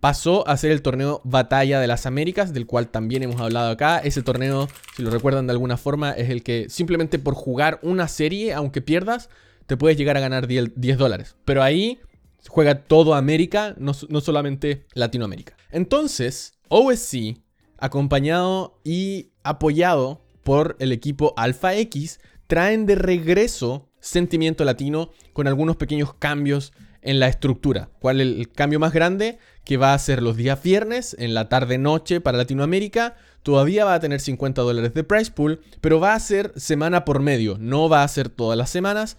pasó 0.00 0.46
a 0.48 0.56
ser 0.56 0.70
el 0.70 0.82
torneo 0.82 1.20
Batalla 1.24 1.80
de 1.80 1.86
las 1.86 2.06
Américas, 2.06 2.52
del 2.52 2.66
cual 2.66 2.88
también 2.88 3.22
hemos 3.22 3.40
hablado 3.40 3.70
acá. 3.70 3.98
Ese 3.98 4.22
torneo, 4.22 4.68
si 4.96 5.02
lo 5.02 5.10
recuerdan 5.10 5.46
de 5.46 5.52
alguna 5.52 5.76
forma, 5.76 6.12
es 6.12 6.30
el 6.30 6.42
que 6.42 6.66
simplemente 6.68 7.18
por 7.18 7.34
jugar 7.34 7.80
una 7.82 8.08
serie, 8.08 8.52
aunque 8.52 8.82
pierdas, 8.82 9.28
te 9.66 9.76
puedes 9.76 9.96
llegar 9.96 10.16
a 10.16 10.20
ganar 10.20 10.46
10 10.46 10.98
dólares. 10.98 11.36
Pero 11.44 11.62
ahí 11.62 12.00
juega 12.48 12.82
todo 12.82 13.14
América, 13.14 13.74
no, 13.78 13.92
no 14.08 14.20
solamente 14.20 14.86
Latinoamérica. 14.94 15.56
Entonces, 15.70 16.58
OSC, 16.68 17.38
acompañado 17.78 18.80
y 18.84 19.30
apoyado 19.42 20.22
por 20.44 20.76
el 20.78 20.92
equipo 20.92 21.34
Alpha 21.36 21.74
X, 21.74 22.20
traen 22.46 22.86
de 22.86 22.94
regreso 22.94 23.88
Sentimiento 23.98 24.64
Latino 24.64 25.10
con 25.32 25.48
algunos 25.48 25.76
pequeños 25.76 26.14
cambios 26.14 26.72
en 27.06 27.20
la 27.20 27.28
estructura. 27.28 27.88
¿Cuál 28.00 28.20
es 28.20 28.26
el 28.26 28.52
cambio 28.52 28.78
más 28.78 28.92
grande? 28.92 29.38
Que 29.64 29.76
va 29.76 29.94
a 29.94 29.98
ser 29.98 30.22
los 30.22 30.36
días 30.36 30.62
viernes, 30.62 31.16
en 31.18 31.32
la 31.32 31.48
tarde-noche 31.48 32.20
para 32.20 32.36
Latinoamérica. 32.36 33.14
Todavía 33.42 33.84
va 33.84 33.94
a 33.94 34.00
tener 34.00 34.20
50 34.20 34.60
dólares 34.60 34.92
de 34.92 35.04
price 35.04 35.30
pool, 35.30 35.60
pero 35.80 36.00
va 36.00 36.14
a 36.14 36.20
ser 36.20 36.52
semana 36.56 37.04
por 37.04 37.20
medio. 37.20 37.56
No 37.58 37.88
va 37.88 38.02
a 38.02 38.08
ser 38.08 38.28
todas 38.28 38.58
las 38.58 38.70
semanas. 38.70 39.16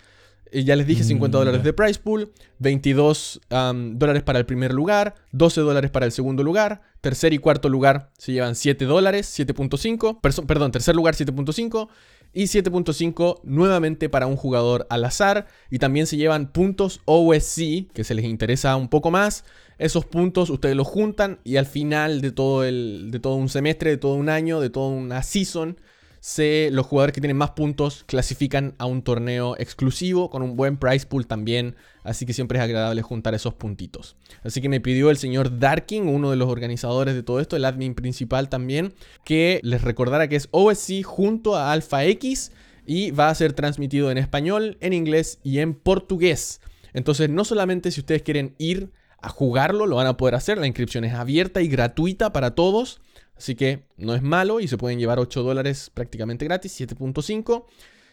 Eh, 0.51 0.63
ya 0.63 0.75
les 0.75 0.87
dije 0.87 1.03
50 1.03 1.37
mm, 1.37 1.39
dólares 1.39 1.63
de 1.63 1.73
price 1.73 1.99
pool, 1.99 2.31
22 2.59 3.41
dólares 3.49 4.23
para 4.23 4.39
el 4.39 4.45
primer 4.45 4.73
lugar, 4.73 5.15
12 5.31 5.61
dólares 5.61 5.91
para 5.91 6.05
el 6.05 6.11
segundo 6.11 6.43
lugar, 6.43 6.81
tercer 7.01 7.33
y 7.33 7.37
cuarto 7.37 7.69
lugar 7.69 8.11
se 8.17 8.31
llevan 8.31 8.55
7 8.55 8.85
dólares, 8.85 9.33
7.5, 9.37 10.45
perdón, 10.45 10.71
tercer 10.71 10.95
lugar 10.95 11.15
7.5 11.15 11.89
y 12.37 12.43
7.5 12.43 13.39
nuevamente 13.45 14.09
para 14.09 14.27
un 14.27 14.35
jugador 14.35 14.85
al 14.91 15.05
azar. 15.05 15.47
Y 15.71 15.79
también 15.79 16.05
se 16.05 16.17
llevan 16.17 16.51
puntos 16.51 17.01
OSC, 17.05 17.91
que 17.91 18.03
se 18.03 18.13
les 18.13 18.25
interesa 18.25 18.75
un 18.75 18.89
poco 18.89 19.09
más. 19.09 19.43
Esos 19.79 20.05
puntos 20.05 20.51
ustedes 20.51 20.75
los 20.75 20.85
juntan 20.85 21.39
y 21.43 21.55
al 21.55 21.65
final 21.65 22.21
de 22.21 22.31
todo, 22.31 22.63
el, 22.63 23.09
de 23.09 23.19
todo 23.19 23.33
un 23.33 23.49
semestre, 23.49 23.89
de 23.89 23.97
todo 23.97 24.13
un 24.13 24.29
año, 24.29 24.59
de 24.59 24.69
toda 24.69 24.89
una 24.89 25.23
season, 25.23 25.77
se, 26.19 26.69
los 26.71 26.85
jugadores 26.85 27.13
que 27.13 27.21
tienen 27.21 27.37
más 27.37 27.51
puntos 27.51 28.03
clasifican 28.05 28.75
a 28.77 28.85
un 28.85 29.01
torneo 29.01 29.55
exclusivo 29.57 30.29
con 30.29 30.43
un 30.43 30.55
buen 30.55 30.77
price 30.77 31.07
pool 31.07 31.25
también, 31.25 31.75
así 32.07 32.25
que 32.25 32.33
siempre 32.33 32.57
es 32.57 32.63
agradable 32.63 33.01
juntar 33.01 33.35
esos 33.35 33.53
puntitos. 33.53 34.15
Así 34.43 34.61
que 34.61 34.69
me 34.69 34.79
pidió 34.79 35.09
el 35.09 35.17
señor 35.17 35.59
Darking, 35.59 36.03
uno 36.03 36.31
de 36.31 36.37
los 36.37 36.49
organizadores 36.49 37.13
de 37.13 37.23
todo 37.23 37.39
esto, 37.39 37.55
el 37.55 37.65
admin 37.65 37.95
principal 37.95 38.49
también, 38.49 38.93
que 39.25 39.59
les 39.63 39.81
recordara 39.81 40.27
que 40.27 40.37
es 40.37 40.47
OSC 40.51 41.03
junto 41.03 41.55
a 41.55 41.71
Alpha 41.71 42.05
X 42.05 42.51
y 42.85 43.11
va 43.11 43.29
a 43.29 43.35
ser 43.35 43.53
transmitido 43.53 44.09
en 44.09 44.17
español, 44.17 44.77
en 44.79 44.93
inglés 44.93 45.39
y 45.43 45.59
en 45.59 45.73
portugués. 45.73 46.61
Entonces, 46.93 47.29
no 47.29 47.43
solamente 47.43 47.91
si 47.91 47.99
ustedes 47.99 48.23
quieren 48.23 48.55
ir 48.57 48.91
a 49.19 49.29
jugarlo, 49.29 49.85
lo 49.85 49.97
van 49.97 50.07
a 50.07 50.15
poder 50.15 50.35
hacer, 50.35 50.57
la 50.57 50.67
inscripción 50.67 51.03
es 51.03 51.13
abierta 51.13 51.61
y 51.61 51.67
gratuita 51.67 52.31
para 52.31 52.55
todos. 52.55 53.01
Así 53.35 53.55
que 53.55 53.83
no 53.97 54.15
es 54.15 54.23
malo 54.23 54.61
y 54.61 54.67
se 54.67 54.77
pueden 54.77 54.97
llevar 54.97 55.19
8 55.19 55.43
dólares 55.43 55.91
prácticamente 55.93 56.45
gratis, 56.45 56.79
7.5 56.79 57.65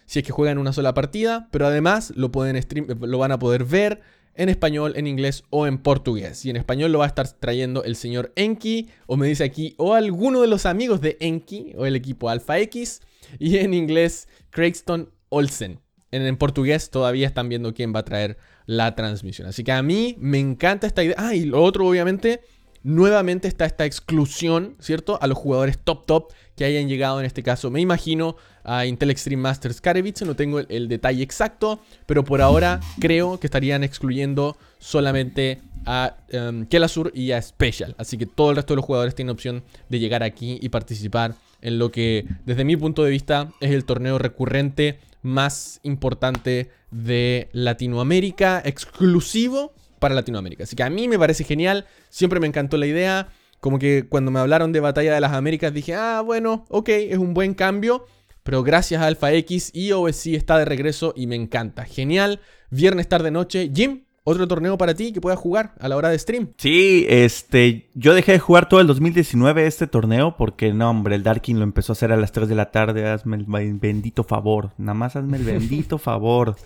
si 0.07 0.21
es 0.21 0.25
que 0.25 0.33
juegan 0.33 0.59
una 0.59 0.73
sola 0.73 0.95
partida, 0.95 1.49
pero 1.51 1.67
además 1.67 2.13
lo, 2.17 2.31
pueden 2.31 2.61
stream, 2.61 2.87
lo 3.01 3.19
van 3.19 3.33
a 3.33 3.39
poder 3.39 3.65
ver 3.65 4.01
en 4.35 4.49
español, 4.49 4.95
en 4.97 5.07
inglés 5.07 5.45
o 5.51 5.67
en 5.67 5.79
portugués. 5.79 6.45
Y 6.45 6.51
en 6.51 6.57
español 6.57 6.93
lo 6.93 6.99
va 6.99 7.05
a 7.05 7.09
estar 7.09 7.29
trayendo 7.29 7.85
el 7.85 7.97
señor 7.97 8.33
Enki, 8.37 8.89
o 9.07 9.17
me 9.17 9.27
dice 9.27 9.45
aquí, 9.45 9.75
o 9.79 9.95
alguno 9.95 10.41
de 10.41 10.49
los 10.49 10.67
amigos 10.67 11.01
de 11.01 11.17
Enki, 11.21 11.73
o 11.77 11.87
el 11.87 11.97
equipo 11.97 12.29
Alpha 12.29 12.59
X, 12.59 13.01
y 13.39 13.59
en 13.59 13.75
inglés 13.75 14.29
Craigston 14.51 15.11
Olsen. 15.29 15.81
En, 16.11 16.23
en 16.23 16.37
portugués 16.37 16.91
todavía 16.91 17.27
están 17.27 17.49
viendo 17.49 17.75
quién 17.75 17.95
va 17.95 18.01
a 18.01 18.05
traer 18.05 18.37
la 18.67 18.95
transmisión. 18.95 19.49
Así 19.49 19.65
que 19.65 19.73
a 19.73 19.83
mí 19.83 20.17
me 20.19 20.39
encanta 20.39 20.87
esta 20.87 21.03
idea. 21.03 21.17
Ah, 21.19 21.35
y 21.35 21.45
lo 21.45 21.63
otro 21.63 21.87
obviamente 21.87 22.41
nuevamente 22.85 23.49
está 23.49 23.65
esta 23.65 23.87
exclusión, 23.87 24.77
¿cierto? 24.79 25.19
A 25.21 25.27
los 25.27 25.37
jugadores 25.37 25.79
top 25.83 26.07
top 26.07 26.33
que 26.55 26.65
hayan 26.65 26.87
llegado 26.87 27.19
en 27.19 27.27
este 27.27 27.43
caso. 27.43 27.71
Me 27.71 27.81
imagino 27.81 28.37
a 28.63 28.87
Intel 28.87 29.11
Extreme 29.11 29.43
Masters 29.43 29.81
Karevitz, 29.81 30.23
no 30.23 30.37
tengo 30.37 30.61
el, 30.61 30.89
detalle 30.89 31.23
exacto, 31.23 31.81
pero 32.07 32.25
por 32.25 32.41
ahora 32.41 32.81
creo 33.01 33.41
que 33.41 33.47
estarían 33.47 33.83
excluyendo 33.83 34.57
solamente 34.79 35.61
a 35.87 36.17
um, 36.33 36.67
Kelasur 36.67 37.11
y 37.15 37.33
a 37.33 37.43
Special. 37.43 37.95
Así 37.99 38.17
que 38.17 38.27
todo 38.27 38.51
el 38.51 38.57
resto 38.57 38.75
de 38.75 38.77
los 38.77 38.85
jugadores 38.85 39.15
tienen 39.15 39.33
opción 39.33 39.65
de 39.89 39.99
llegar 39.99 40.23
aquí 40.23 40.59
y 40.61 40.69
participar 40.69 41.35
en 41.63 41.79
lo 41.79 41.91
que 41.91 42.27
desde 42.45 42.65
mi 42.65 42.77
punto 42.77 43.03
de 43.03 43.11
vista 43.11 43.51
es 43.61 43.71
el 43.71 43.85
torneo 43.85 44.19
recurrente 44.19 45.01
más 45.23 45.81
importante 45.83 46.71
de 46.91 47.49
Latinoamérica, 47.53 48.63
exclusivo 48.65 49.73
para 50.05 50.15
Latinoamérica. 50.15 50.65
Así 50.65 50.77
que 50.77 50.83
a 50.83 50.91
mí 50.91 51.09
me 51.09 51.19
parece 51.19 51.45
genial, 51.45 51.87
siempre 52.11 52.39
me 52.39 52.47
encantó 52.47 52.77
la 52.77 52.85
idea. 52.85 53.29
Como 53.61 53.79
que 53.79 54.05
cuando 54.07 54.31
me 54.31 54.39
hablaron 54.39 54.71
de 54.71 54.81
Batalla 54.81 55.15
de 55.15 55.21
las 55.23 55.33
Américas 55.33 55.73
dije, 55.73 55.95
ah, 55.95 56.21
bueno, 56.23 56.67
ok, 56.69 56.91
es 56.91 57.17
un 57.17 57.33
buen 57.33 57.55
cambio. 57.55 58.05
Pero 58.43 58.63
gracias 58.63 59.01
a 59.01 59.07
Alpha 59.07 59.33
X 59.33 59.71
y 59.73 59.93
OSC 59.93 60.35
está 60.35 60.59
de 60.59 60.67
regreso 60.67 61.15
y 61.17 61.27
me 61.27 61.37
encanta. 61.37 61.87
Genial. 61.87 62.43
Viernes 62.69 63.09
tarde 63.09 63.31
noche. 63.31 63.71
Jim, 63.75 64.04
otro 64.25 64.49
torneo 64.49 64.79
para 64.79 64.95
ti 64.95 65.13
que 65.13 65.21
puedas 65.21 65.39
jugar 65.39 65.75
a 65.79 65.89
la 65.89 65.97
hora 65.97 66.09
de 66.09 66.19
stream. 66.19 66.49
Sí, 66.57 67.07
este, 67.09 67.91
yo 67.95 68.15
dejé 68.15 68.33
de 68.33 68.39
jugar 68.39 68.69
todo 68.69 68.81
el 68.81 68.87
2019 68.87 69.67
este 69.67 69.87
torneo 69.87 70.37
porque 70.37 70.73
no, 70.73 70.91
hombre, 70.91 71.15
el 71.15 71.23
Darkin 71.23 71.59
lo 71.59 71.65
empezó 71.65 71.93
a 71.93 71.95
hacer 71.95 72.11
a 72.11 72.17
las 72.17 72.33
3 72.33 72.49
de 72.49 72.55
la 72.55 72.71
tarde, 72.71 73.07
hazme 73.07 73.37
el 73.37 73.45
bendito 73.75 74.25
favor, 74.25 74.71
nada 74.79 74.95
más 74.95 75.15
hazme 75.15 75.37
el 75.37 75.45
bendito 75.45 75.99
favor. 75.99 76.57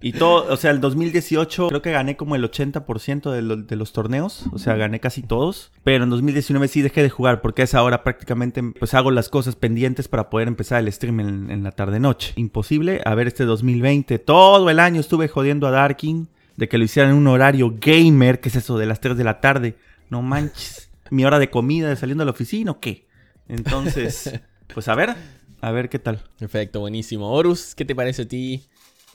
Y 0.00 0.12
todo, 0.12 0.52
o 0.52 0.56
sea, 0.56 0.70
el 0.70 0.80
2018 0.80 1.68
creo 1.68 1.82
que 1.82 1.90
gané 1.90 2.16
como 2.16 2.36
el 2.36 2.48
80% 2.48 3.32
de, 3.32 3.64
de, 3.64 3.76
los 3.76 3.92
torneos, 3.92 4.44
o 4.52 4.58
sea, 4.58 4.76
gané 4.76 5.00
casi 5.00 5.22
todos, 5.22 5.72
pero 5.82 6.04
en 6.04 6.10
2019 6.10 6.68
sí 6.68 6.82
dejé 6.82 7.02
de 7.02 7.10
jugar 7.10 7.40
porque 7.40 7.62
a 7.62 7.64
esa 7.64 7.82
hora 7.82 8.04
prácticamente 8.04 8.62
pues 8.78 8.94
hago 8.94 9.10
las 9.10 9.28
cosas 9.28 9.56
pendientes 9.56 10.06
para 10.06 10.30
poder 10.30 10.46
empezar 10.46 10.78
el 10.78 10.92
stream 10.92 11.18
en, 11.18 11.50
en 11.50 11.64
la 11.64 11.72
tarde 11.72 11.98
noche. 11.98 12.34
Imposible, 12.36 13.00
a 13.04 13.16
ver 13.16 13.26
este 13.26 13.44
2020, 13.44 14.20
todo 14.20 14.70
el 14.70 14.78
año 14.78 15.00
estuve 15.00 15.26
jodiendo 15.26 15.66
a 15.66 15.72
Darkin 15.72 16.28
de 16.58 16.68
que 16.68 16.76
lo 16.76 16.84
hicieran 16.84 17.12
en 17.12 17.18
un 17.18 17.28
horario 17.28 17.76
gamer, 17.80 18.40
que 18.40 18.48
es 18.48 18.56
eso 18.56 18.76
de 18.78 18.86
las 18.86 19.00
3 19.00 19.16
de 19.16 19.22
la 19.22 19.40
tarde. 19.40 19.76
No 20.10 20.22
manches, 20.22 20.90
mi 21.08 21.24
hora 21.24 21.38
de 21.38 21.50
comida 21.50 21.88
de 21.88 21.94
saliendo 21.94 22.22
de 22.22 22.26
la 22.26 22.32
oficina 22.32 22.72
o 22.72 22.80
qué. 22.80 23.06
Entonces, 23.46 24.40
pues 24.74 24.88
a 24.88 24.96
ver, 24.96 25.14
a 25.60 25.70
ver 25.70 25.88
qué 25.88 26.00
tal. 26.00 26.20
Perfecto, 26.36 26.80
buenísimo. 26.80 27.30
Horus, 27.30 27.76
¿qué 27.76 27.84
te 27.84 27.94
parece 27.94 28.22
a 28.22 28.28
ti 28.28 28.64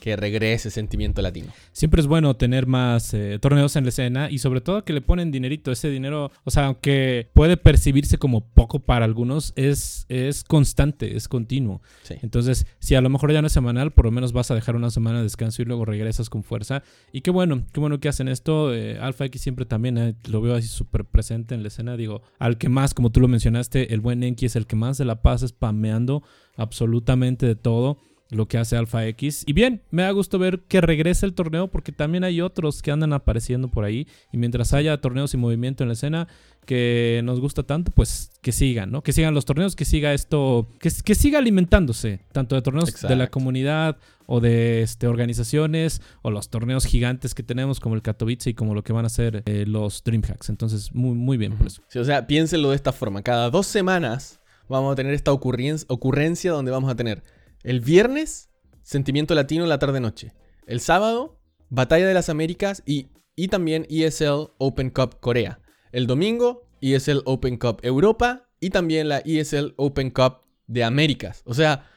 que 0.03 0.17
regrese 0.17 0.69
sentimiento 0.69 1.21
latino. 1.21 1.47
Siempre 1.71 2.01
es 2.01 2.07
bueno 2.07 2.35
tener 2.35 2.67
más 2.67 3.13
eh, 3.13 3.39
torneos 3.39 3.77
en 3.77 3.85
la 3.85 3.89
escena 3.89 4.29
y 4.29 4.39
sobre 4.39 4.59
todo 4.59 4.83
que 4.83 4.91
le 4.91 4.99
ponen 4.99 5.31
dinerito. 5.31 5.71
Ese 5.71 5.89
dinero, 5.89 6.29
o 6.43 6.51
sea, 6.51 6.65
aunque 6.65 7.29
puede 7.33 7.55
percibirse 7.55 8.17
como 8.17 8.45
poco 8.45 8.79
para 8.79 9.05
algunos, 9.05 9.53
es, 9.55 10.05
es 10.09 10.43
constante, 10.43 11.15
es 11.15 11.29
continuo. 11.29 11.81
Entonces, 12.21 12.67
si 12.79 12.95
a 12.95 13.01
lo 13.01 13.09
mejor 13.09 13.31
ya 13.31 13.39
no 13.39 13.47
es 13.47 13.53
semanal, 13.53 13.91
por 13.91 14.03
lo 14.03 14.11
menos 14.11 14.33
vas 14.33 14.51
a 14.51 14.55
dejar 14.55 14.75
una 14.75 14.91
semana 14.91 15.19
de 15.19 15.23
descanso 15.23 15.61
y 15.61 15.65
luego 15.65 15.85
regresas 15.85 16.29
con 16.29 16.43
fuerza. 16.43 16.83
Y 17.13 17.21
qué 17.21 17.31
bueno, 17.31 17.63
qué 17.71 17.79
bueno 17.79 18.01
que 18.01 18.09
hacen 18.09 18.27
esto. 18.27 18.73
Eh, 18.73 18.99
Alpha 18.99 19.23
X 19.23 19.41
siempre 19.41 19.63
también 19.63 19.97
eh, 19.97 20.15
lo 20.27 20.41
veo 20.41 20.55
así 20.55 20.67
súper 20.67 21.05
presente 21.05 21.55
en 21.55 21.61
la 21.61 21.69
escena. 21.69 21.95
Digo, 21.95 22.23
al 22.39 22.57
que 22.57 22.67
más, 22.67 22.93
como 22.93 23.09
tú 23.13 23.21
lo 23.21 23.29
mencionaste, 23.29 23.93
el 23.93 24.01
buen 24.01 24.21
Enki 24.21 24.47
es 24.47 24.57
el 24.57 24.67
que 24.67 24.75
más 24.75 24.97
se 24.97 25.05
la 25.05 25.21
pasa 25.21 25.47
spameando 25.47 26.23
absolutamente 26.57 27.45
de 27.45 27.55
todo 27.55 27.99
lo 28.33 28.47
que 28.47 28.57
hace 28.57 28.75
Alpha 28.75 29.05
X. 29.07 29.43
Y 29.45 29.53
bien, 29.53 29.81
me 29.91 30.03
da 30.03 30.11
gusto 30.11 30.39
ver 30.39 30.61
que 30.67 30.81
regresa 30.81 31.25
el 31.25 31.33
torneo 31.33 31.69
porque 31.69 31.91
también 31.91 32.23
hay 32.23 32.41
otros 32.41 32.81
que 32.81 32.91
andan 32.91 33.13
apareciendo 33.13 33.69
por 33.69 33.83
ahí. 33.85 34.07
Y 34.31 34.37
mientras 34.37 34.73
haya 34.73 34.99
torneos 34.99 35.33
y 35.33 35.37
movimiento 35.37 35.83
en 35.83 35.89
la 35.89 35.93
escena 35.93 36.27
que 36.65 37.21
nos 37.23 37.39
gusta 37.39 37.63
tanto, 37.63 37.91
pues 37.91 38.31
que 38.41 38.51
sigan, 38.51 38.91
¿no? 38.91 39.03
Que 39.03 39.13
sigan 39.13 39.33
los 39.33 39.45
torneos, 39.45 39.75
que 39.75 39.85
siga 39.85 40.13
esto, 40.13 40.67
que, 40.79 40.89
que 41.03 41.15
siga 41.15 41.39
alimentándose, 41.39 42.21
tanto 42.31 42.55
de 42.55 42.61
torneos 42.61 43.01
de 43.01 43.15
la 43.15 43.27
comunidad 43.27 43.97
o 44.25 44.39
de 44.39 44.81
este, 44.81 45.07
organizaciones 45.07 46.01
o 46.21 46.31
los 46.31 46.49
torneos 46.49 46.85
gigantes 46.85 47.35
que 47.35 47.43
tenemos 47.43 47.79
como 47.79 47.95
el 47.95 48.01
Katowice 48.01 48.51
y 48.51 48.53
como 48.53 48.73
lo 48.73 48.83
que 48.83 48.93
van 48.93 49.05
a 49.05 49.09
ser 49.09 49.43
eh, 49.45 49.65
los 49.67 50.03
Dreamhacks. 50.03 50.49
Entonces, 50.49 50.93
muy, 50.93 51.15
muy 51.15 51.37
bien 51.37 51.57
por 51.57 51.67
eso. 51.67 51.81
Sí, 51.89 51.99
o 51.99 52.05
sea, 52.05 52.27
piénsenlo 52.27 52.69
de 52.69 52.75
esta 52.75 52.93
forma. 52.93 53.21
Cada 53.21 53.49
dos 53.49 53.67
semanas 53.67 54.39
vamos 54.69 54.93
a 54.93 54.95
tener 54.95 55.13
esta 55.13 55.31
ocurrencia 55.31 56.51
donde 56.51 56.71
vamos 56.71 56.89
a 56.89 56.95
tener 56.95 57.23
el 57.63 57.79
viernes, 57.79 58.49
Sentimiento 58.83 59.33
Latino 59.33 59.65
la 59.65 59.79
tarde-noche. 59.79 60.33
El 60.67 60.81
sábado, 60.81 61.39
Batalla 61.69 62.05
de 62.05 62.13
las 62.13 62.29
Américas 62.29 62.83
y, 62.85 63.07
y 63.35 63.47
también 63.47 63.87
ESL 63.89 64.51
Open 64.57 64.89
Cup 64.89 65.19
Corea. 65.19 65.59
El 65.91 66.05
domingo, 66.05 66.67
ESL 66.81 67.21
Open 67.25 67.57
Cup 67.57 67.79
Europa 67.81 68.49
y 68.59 68.69
también 68.69 69.07
la 69.07 69.19
ESL 69.19 69.73
Open 69.77 70.11
Cup 70.11 70.41
de 70.67 70.83
Américas. 70.83 71.41
O 71.45 71.53
sea, 71.53 71.89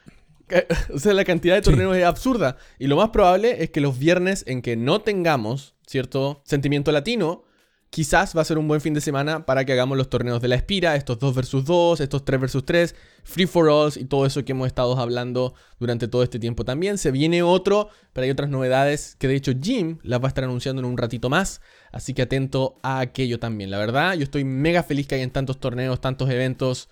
o 0.94 0.98
sea 0.98 1.12
la 1.14 1.24
cantidad 1.24 1.56
de 1.56 1.62
torneos 1.62 1.96
es 1.96 2.04
absurda. 2.04 2.56
Y 2.78 2.86
lo 2.86 2.96
más 2.96 3.10
probable 3.10 3.62
es 3.62 3.70
que 3.70 3.80
los 3.80 3.98
viernes 3.98 4.44
en 4.46 4.62
que 4.62 4.76
no 4.76 5.00
tengamos, 5.00 5.74
¿cierto? 5.86 6.42
Sentimiento 6.44 6.92
latino, 6.92 7.44
quizás 7.90 8.36
va 8.36 8.42
a 8.42 8.44
ser 8.44 8.58
un 8.58 8.68
buen 8.68 8.80
fin 8.80 8.94
de 8.94 9.00
semana 9.00 9.46
para 9.46 9.64
que 9.64 9.72
hagamos 9.72 9.96
los 9.96 10.10
torneos 10.10 10.42
de 10.42 10.48
la 10.48 10.56
Espira, 10.56 10.96
estos 10.96 11.18
2 11.18 11.34
versus 11.34 11.64
2, 11.64 12.00
estos 12.00 12.24
3 12.24 12.40
versus 12.40 12.64
3, 12.64 12.94
free 13.24 13.46
for 13.46 13.68
alls 13.68 13.96
y 13.96 14.04
todo 14.04 14.26
eso 14.26 14.44
que 14.44 14.52
hemos 14.52 14.66
estado 14.66 14.98
hablando 14.98 15.54
durante 15.78 16.08
todo 16.08 16.22
este 16.22 16.38
tiempo 16.38 16.64
también. 16.64 16.98
Se 16.98 17.10
viene 17.10 17.42
otro, 17.42 17.88
pero 18.12 18.24
hay 18.24 18.30
otras 18.30 18.50
novedades 18.50 19.16
que 19.18 19.28
de 19.28 19.36
hecho 19.36 19.52
Jim 19.60 19.98
las 20.02 20.20
va 20.20 20.26
a 20.26 20.28
estar 20.28 20.44
anunciando 20.44 20.80
en 20.80 20.86
un 20.86 20.98
ratito 20.98 21.28
más, 21.30 21.60
así 21.92 22.12
que 22.14 22.22
atento 22.22 22.76
a 22.82 23.00
aquello 23.00 23.38
también. 23.38 23.70
La 23.70 23.78
verdad, 23.78 24.14
yo 24.14 24.24
estoy 24.24 24.44
mega 24.44 24.82
feliz 24.82 25.06
que 25.06 25.14
hayan 25.14 25.30
tantos 25.30 25.58
torneos, 25.58 26.00
tantos 26.00 26.30
eventos. 26.30 26.88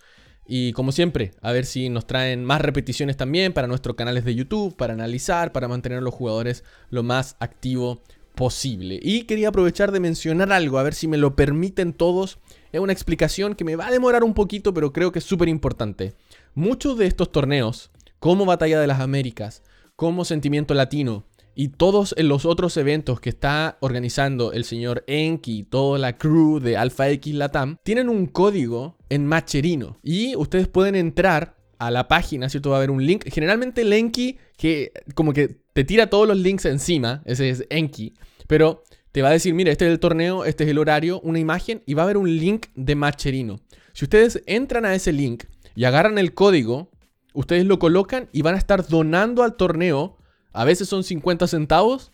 Y 0.46 0.72
como 0.72 0.92
siempre, 0.92 1.32
a 1.40 1.52
ver 1.52 1.64
si 1.64 1.88
nos 1.88 2.06
traen 2.06 2.44
más 2.44 2.60
repeticiones 2.60 3.16
también 3.16 3.54
para 3.54 3.66
nuestros 3.66 3.96
canales 3.96 4.26
de 4.26 4.34
YouTube, 4.34 4.76
para 4.76 4.92
analizar, 4.92 5.52
para 5.52 5.68
mantener 5.68 5.98
a 5.98 6.02
los 6.02 6.12
jugadores 6.12 6.64
lo 6.90 7.02
más 7.02 7.36
activo 7.40 8.02
posible. 8.34 8.98
Y 9.02 9.22
quería 9.22 9.48
aprovechar 9.48 9.92
de 9.92 10.00
mencionar 10.00 10.52
algo, 10.52 10.78
a 10.78 10.82
ver 10.82 10.94
si 10.94 11.08
me 11.08 11.16
lo 11.16 11.36
permiten 11.36 11.92
todos. 11.92 12.38
Es 12.72 12.80
una 12.80 12.92
explicación 12.92 13.54
que 13.54 13.64
me 13.64 13.76
va 13.76 13.86
a 13.86 13.92
demorar 13.92 14.24
un 14.24 14.34
poquito, 14.34 14.74
pero 14.74 14.92
creo 14.92 15.12
que 15.12 15.20
es 15.20 15.24
súper 15.24 15.48
importante. 15.48 16.14
Muchos 16.54 16.98
de 16.98 17.06
estos 17.06 17.32
torneos, 17.32 17.90
como 18.18 18.46
Batalla 18.46 18.80
de 18.80 18.86
las 18.86 19.00
Américas, 19.00 19.62
como 19.96 20.24
Sentimiento 20.24 20.74
Latino, 20.74 21.24
y 21.54 21.68
todos 21.68 22.14
los 22.18 22.46
otros 22.46 22.76
eventos 22.76 23.20
que 23.20 23.30
está 23.30 23.78
organizando 23.80 24.52
el 24.52 24.64
señor 24.64 25.04
Enki 25.06 25.58
y 25.58 25.62
toda 25.62 25.98
la 25.98 26.18
crew 26.18 26.58
de 26.58 26.76
Alpha 26.76 27.08
X 27.10 27.34
Latam 27.34 27.76
tienen 27.84 28.08
un 28.08 28.26
código 28.26 28.96
en 29.08 29.26
Macherino. 29.26 29.96
Y 30.02 30.34
ustedes 30.36 30.68
pueden 30.68 30.96
entrar 30.96 31.56
a 31.78 31.90
la 31.90 32.08
página, 32.08 32.48
¿cierto? 32.48 32.70
Va 32.70 32.76
a 32.76 32.78
haber 32.78 32.90
un 32.90 33.06
link. 33.06 33.24
Generalmente 33.30 33.82
el 33.82 33.92
Enki, 33.92 34.38
que 34.56 34.92
como 35.14 35.32
que 35.32 35.63
te 35.74 35.84
tira 35.84 36.08
todos 36.08 36.26
los 36.26 36.38
links 36.38 36.64
encima, 36.64 37.22
ese 37.26 37.50
es 37.50 37.66
Enki, 37.68 38.14
pero 38.46 38.82
te 39.12 39.20
va 39.20 39.28
a 39.28 39.32
decir, 39.32 39.52
mira, 39.54 39.70
este 39.70 39.86
es 39.86 39.92
el 39.92 40.00
torneo, 40.00 40.46
este 40.46 40.64
es 40.64 40.70
el 40.70 40.78
horario, 40.78 41.20
una 41.20 41.38
imagen, 41.38 41.82
y 41.84 41.94
va 41.94 42.02
a 42.02 42.04
haber 42.04 42.16
un 42.16 42.34
link 42.34 42.66
de 42.74 42.94
Macherino. 42.94 43.60
Si 43.92 44.06
ustedes 44.06 44.42
entran 44.46 44.86
a 44.86 44.94
ese 44.94 45.12
link 45.12 45.44
y 45.74 45.84
agarran 45.84 46.16
el 46.16 46.32
código, 46.32 46.90
ustedes 47.34 47.66
lo 47.66 47.78
colocan 47.78 48.28
y 48.32 48.42
van 48.42 48.54
a 48.54 48.58
estar 48.58 48.88
donando 48.88 49.42
al 49.42 49.56
torneo 49.56 50.16
a 50.54 50.64
veces 50.64 50.88
son 50.88 51.02
50 51.02 51.48
centavos, 51.48 52.12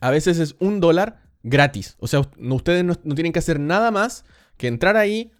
a 0.00 0.10
veces 0.10 0.38
es 0.38 0.54
un 0.60 0.80
dólar 0.80 1.22
gratis. 1.42 1.96
O 1.98 2.06
sea, 2.06 2.20
ustedes 2.38 2.84
no, 2.84 2.94
tienen 2.94 3.32
que 3.32 3.38
hacer 3.38 3.58
nada 3.58 3.90
más 3.90 4.24
que 4.58 4.68
entrar 4.68 4.98
ahí, 4.98 5.32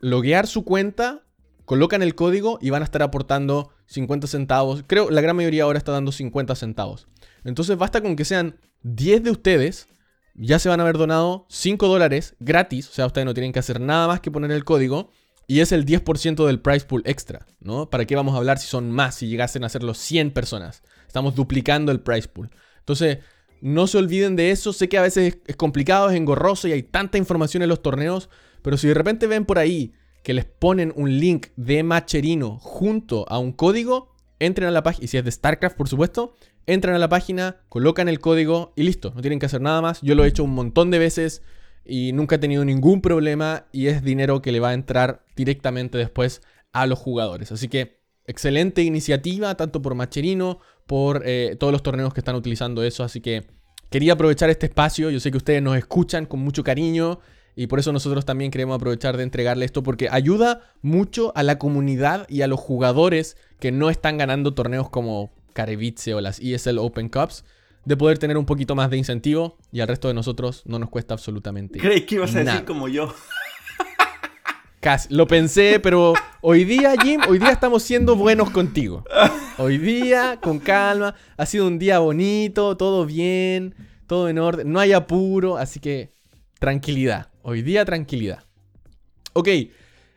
loguear 0.00 0.48
su 0.48 0.64
cuenta, 0.64 1.22
colocan 1.64 2.02
el 2.02 2.16
código 2.16 2.58
y 2.60 2.70
van 2.70 2.82
a 2.82 2.84
estar 2.84 3.02
aportando 3.02 3.70
50 3.86 4.26
centavos. 4.26 4.84
Creo 4.86 5.10
la 5.10 5.20
gran 5.20 5.36
mayoría 5.36 5.64
ahora 5.64 5.78
está 5.78 5.92
dando 5.92 6.12
50 6.12 6.54
centavos. 6.54 7.06
Entonces 7.44 7.76
basta 7.76 8.00
con 8.00 8.16
que 8.16 8.24
sean 8.24 8.56
10 8.82 9.24
de 9.24 9.30
ustedes, 9.30 9.86
ya 10.34 10.58
se 10.58 10.68
van 10.68 10.80
a 10.80 10.82
haber 10.82 10.98
donado 10.98 11.46
5 11.48 11.86
dólares 11.88 12.34
gratis. 12.40 12.88
O 12.88 12.92
sea, 12.92 13.06
ustedes 13.06 13.24
no 13.24 13.34
tienen 13.34 13.52
que 13.52 13.58
hacer 13.58 13.80
nada 13.80 14.06
más 14.06 14.20
que 14.20 14.30
poner 14.30 14.50
el 14.50 14.64
código. 14.64 15.10
Y 15.46 15.60
es 15.60 15.72
el 15.72 15.84
10% 15.84 16.46
del 16.46 16.60
price 16.60 16.86
pool 16.86 17.02
extra, 17.04 17.46
¿no? 17.60 17.90
¿Para 17.90 18.06
qué 18.06 18.16
vamos 18.16 18.34
a 18.34 18.38
hablar 18.38 18.58
si 18.58 18.66
son 18.66 18.90
más, 18.90 19.16
si 19.16 19.28
llegasen 19.28 19.62
a 19.62 19.68
los 19.80 19.98
100 19.98 20.30
personas? 20.30 20.82
Estamos 21.06 21.34
duplicando 21.34 21.92
el 21.92 22.00
price 22.00 22.28
pool. 22.28 22.50
Entonces, 22.78 23.18
no 23.60 23.86
se 23.86 23.98
olviden 23.98 24.36
de 24.36 24.50
eso. 24.52 24.72
Sé 24.72 24.88
que 24.88 24.96
a 24.96 25.02
veces 25.02 25.38
es 25.46 25.56
complicado, 25.56 26.08
es 26.08 26.16
engorroso 26.16 26.66
y 26.66 26.72
hay 26.72 26.82
tanta 26.82 27.18
información 27.18 27.62
en 27.62 27.68
los 27.68 27.82
torneos. 27.82 28.30
Pero 28.62 28.78
si 28.78 28.88
de 28.88 28.94
repente 28.94 29.26
ven 29.26 29.44
por 29.44 29.58
ahí 29.58 29.92
que 30.24 30.34
les 30.34 30.46
ponen 30.46 30.92
un 30.96 31.20
link 31.20 31.48
de 31.54 31.82
Macherino 31.84 32.58
junto 32.58 33.26
a 33.28 33.38
un 33.38 33.52
código, 33.52 34.14
entren 34.40 34.66
a 34.66 34.72
la 34.72 34.82
página. 34.82 35.04
Y 35.04 35.08
si 35.08 35.18
es 35.18 35.24
de 35.24 35.30
StarCraft, 35.30 35.76
por 35.76 35.86
supuesto, 35.86 36.34
entran 36.66 36.96
a 36.96 36.98
la 36.98 37.10
página, 37.10 37.58
colocan 37.68 38.08
el 38.08 38.20
código 38.20 38.72
y 38.74 38.84
listo. 38.84 39.12
No 39.14 39.20
tienen 39.20 39.38
que 39.38 39.46
hacer 39.46 39.60
nada 39.60 39.82
más. 39.82 40.00
Yo 40.00 40.14
lo 40.14 40.24
he 40.24 40.28
hecho 40.28 40.42
un 40.42 40.54
montón 40.54 40.90
de 40.90 40.98
veces 40.98 41.42
y 41.84 42.12
nunca 42.14 42.36
he 42.36 42.38
tenido 42.38 42.64
ningún 42.64 43.02
problema. 43.02 43.66
Y 43.70 43.88
es 43.88 44.02
dinero 44.02 44.40
que 44.40 44.50
le 44.50 44.60
va 44.60 44.70
a 44.70 44.74
entrar 44.74 45.24
directamente 45.36 45.98
después 45.98 46.40
a 46.72 46.86
los 46.86 46.98
jugadores. 46.98 47.52
Así 47.52 47.68
que 47.68 48.00
excelente 48.26 48.82
iniciativa, 48.82 49.54
tanto 49.56 49.82
por 49.82 49.94
Macherino 49.94 50.58
por 50.86 51.22
eh, 51.26 51.56
todos 51.60 51.72
los 51.72 51.82
torneos 51.82 52.14
que 52.14 52.20
están 52.20 52.34
utilizando 52.34 52.82
eso. 52.82 53.04
Así 53.04 53.20
que 53.20 53.44
quería 53.90 54.14
aprovechar 54.14 54.48
este 54.48 54.66
espacio. 54.66 55.10
Yo 55.10 55.20
sé 55.20 55.30
que 55.30 55.36
ustedes 55.36 55.60
nos 55.60 55.76
escuchan 55.76 56.24
con 56.24 56.40
mucho 56.40 56.64
cariño. 56.64 57.20
Y 57.56 57.68
por 57.68 57.78
eso 57.78 57.92
nosotros 57.92 58.24
también 58.24 58.50
queremos 58.50 58.76
aprovechar 58.76 59.16
de 59.16 59.22
entregarle 59.22 59.64
esto 59.64 59.82
porque 59.82 60.08
ayuda 60.10 60.62
mucho 60.82 61.32
a 61.36 61.42
la 61.42 61.58
comunidad 61.58 62.26
y 62.28 62.42
a 62.42 62.48
los 62.48 62.58
jugadores 62.58 63.36
que 63.60 63.70
no 63.70 63.90
están 63.90 64.18
ganando 64.18 64.54
torneos 64.54 64.90
como 64.90 65.30
Karevice 65.52 66.14
o 66.14 66.20
las 66.20 66.40
ESL 66.40 66.78
Open 66.78 67.08
Cups 67.08 67.44
de 67.84 67.96
poder 67.96 68.18
tener 68.18 68.36
un 68.36 68.46
poquito 68.46 68.74
más 68.74 68.90
de 68.90 68.96
incentivo 68.96 69.58
y 69.70 69.80
al 69.80 69.88
resto 69.88 70.08
de 70.08 70.14
nosotros 70.14 70.62
no 70.64 70.78
nos 70.78 70.90
cuesta 70.90 71.14
absolutamente 71.14 71.78
Creí 71.78 72.02
que 72.06 72.16
ibas 72.16 72.34
a 72.34 72.42
decir 72.42 72.64
como 72.64 72.88
yo. 72.88 73.14
lo 75.10 75.26
pensé, 75.26 75.80
pero 75.80 76.14
hoy 76.40 76.64
día, 76.64 76.94
Jim, 77.00 77.20
hoy 77.28 77.38
día 77.38 77.50
estamos 77.50 77.82
siendo 77.82 78.16
buenos 78.16 78.50
contigo. 78.50 79.04
Hoy 79.56 79.78
día, 79.78 80.38
con 80.42 80.58
calma, 80.58 81.14
ha 81.36 81.46
sido 81.46 81.66
un 81.66 81.78
día 81.78 82.00
bonito, 82.00 82.76
todo 82.76 83.06
bien, 83.06 83.74
todo 84.06 84.28
en 84.28 84.38
orden, 84.38 84.70
no 84.70 84.80
hay 84.80 84.92
apuro, 84.92 85.56
así 85.56 85.78
que 85.80 86.12
tranquilidad. 86.58 87.33
Hoy 87.46 87.60
día, 87.60 87.84
tranquilidad. 87.84 88.42
Ok, 89.34 89.48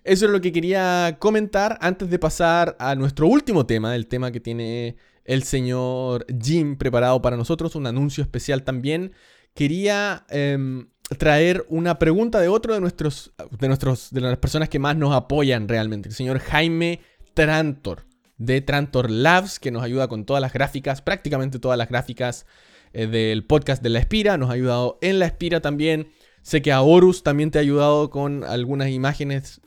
eso 0.06 0.26
es 0.26 0.32
lo 0.32 0.40
que 0.40 0.54
quería 0.54 1.18
comentar 1.20 1.78
antes 1.82 2.10
de 2.10 2.20
pasar 2.20 2.78
a 2.80 2.96
nuestro 2.96 3.28
último 3.28 3.66
tema, 3.66 3.98
el 3.98 4.08
tema 4.08 4.32
que 4.32 4.40
tiene 4.40 4.96
el 5.26 5.44
señor 5.44 6.26
Jim 6.42 6.78
preparado 6.78 7.22
para 7.22 7.36
nosotros, 7.36 7.76
un 7.76 7.86
anuncio 7.86 8.24
especial 8.24 8.64
también. 8.64 9.12
Quería 9.54 10.26
em, 10.30 10.88
traer 11.18 11.66
una 11.68 12.00
pregunta 12.00 12.40
de 12.40 12.48
otro 12.48 12.74
de 12.74 12.80
nuestros, 12.80 13.34
de 13.60 13.68
nuestros, 13.68 14.10
de 14.12 14.22
las 14.22 14.38
personas 14.38 14.70
que 14.70 14.80
más 14.80 14.96
nos 14.96 15.14
apoyan 15.14 15.68
realmente, 15.68 16.08
el 16.08 16.16
señor 16.16 16.40
Jaime 16.40 17.02
Trantor 17.34 18.06
de 18.38 18.62
Trantor 18.62 19.12
Labs, 19.12 19.60
que 19.60 19.72
nos 19.72 19.84
ayuda 19.84 20.08
con 20.08 20.24
todas 20.24 20.40
las 20.40 20.54
gráficas, 20.54 21.02
prácticamente 21.02 21.60
todas 21.60 21.78
las 21.78 21.90
gráficas 21.90 22.46
eh, 22.94 23.06
del 23.08 23.44
podcast 23.44 23.84
de 23.84 23.90
La 23.90 24.00
Espira, 24.00 24.38
nos 24.38 24.50
ha 24.50 24.54
ayudado 24.54 24.98
en 25.02 25.20
La 25.20 25.26
Espira 25.26 25.60
también. 25.60 26.08
Sé 26.48 26.62
que 26.62 26.72
a 26.72 26.82
Horus 26.82 27.24
también 27.24 27.52
te 27.52 27.58
ha 27.58 27.62
ayudado 27.62 28.10
con 28.10 28.46
algunas 28.46 28.90
imágenes 28.90 29.60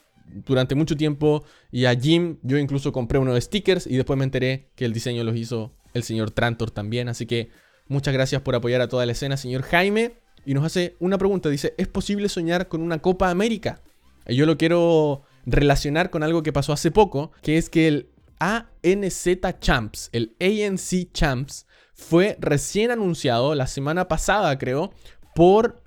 durante 0.47 0.75
mucho 0.75 0.97
tiempo. 0.97 1.45
Y 1.71 1.85
a 1.85 1.95
Jim, 1.95 2.39
yo 2.43 2.57
incluso 2.57 2.91
compré 2.91 3.19
unos 3.19 3.39
stickers 3.45 3.87
y 3.87 3.99
después 3.99 4.19
me 4.19 4.25
enteré 4.25 4.71
que 4.77 4.87
el 4.87 4.95
diseño 4.95 5.23
los 5.23 5.37
hizo 5.37 5.75
el 5.93 6.05
señor 6.05 6.31
Trantor 6.31 6.71
también. 6.71 7.11
Así 7.11 7.27
que 7.27 7.51
muchas 7.87 8.15
gracias 8.15 8.41
por 8.41 8.55
apoyar 8.55 8.81
a 8.81 8.89
toda 8.89 9.05
la 9.05 9.13
escena, 9.13 9.37
señor 9.37 9.61
Jaime 9.61 10.15
y 10.47 10.55
nos 10.55 10.65
hace 10.65 10.97
una 11.01 11.19
pregunta. 11.19 11.51
Dice, 11.51 11.75
¿es 11.77 11.87
posible 11.87 12.31
soñar 12.31 12.69
con 12.69 12.81
una 12.81 13.01
Copa 13.01 13.29
América? 13.29 13.83
Y 14.27 14.37
yo 14.37 14.47
lo 14.47 14.57
quiero 14.57 15.25
relacionar 15.45 16.09
con 16.09 16.23
algo 16.23 16.43
que 16.43 16.55
pasó 16.55 16.73
hace 16.73 16.91
poco, 16.91 17.31
que 17.43 17.59
es 17.59 17.69
que 17.69 17.89
el 17.89 18.09
ANZ 18.39 19.29
Champs, 19.61 20.09
el 20.15 20.35
ANC 20.41 21.13
Champs, 21.13 21.67
fue 21.93 22.39
recién 22.41 22.91
anunciado 22.91 23.55
la 23.55 23.67
semana 23.67 24.09
pasada, 24.09 24.57
creo, 24.57 24.95
por, 25.35 25.80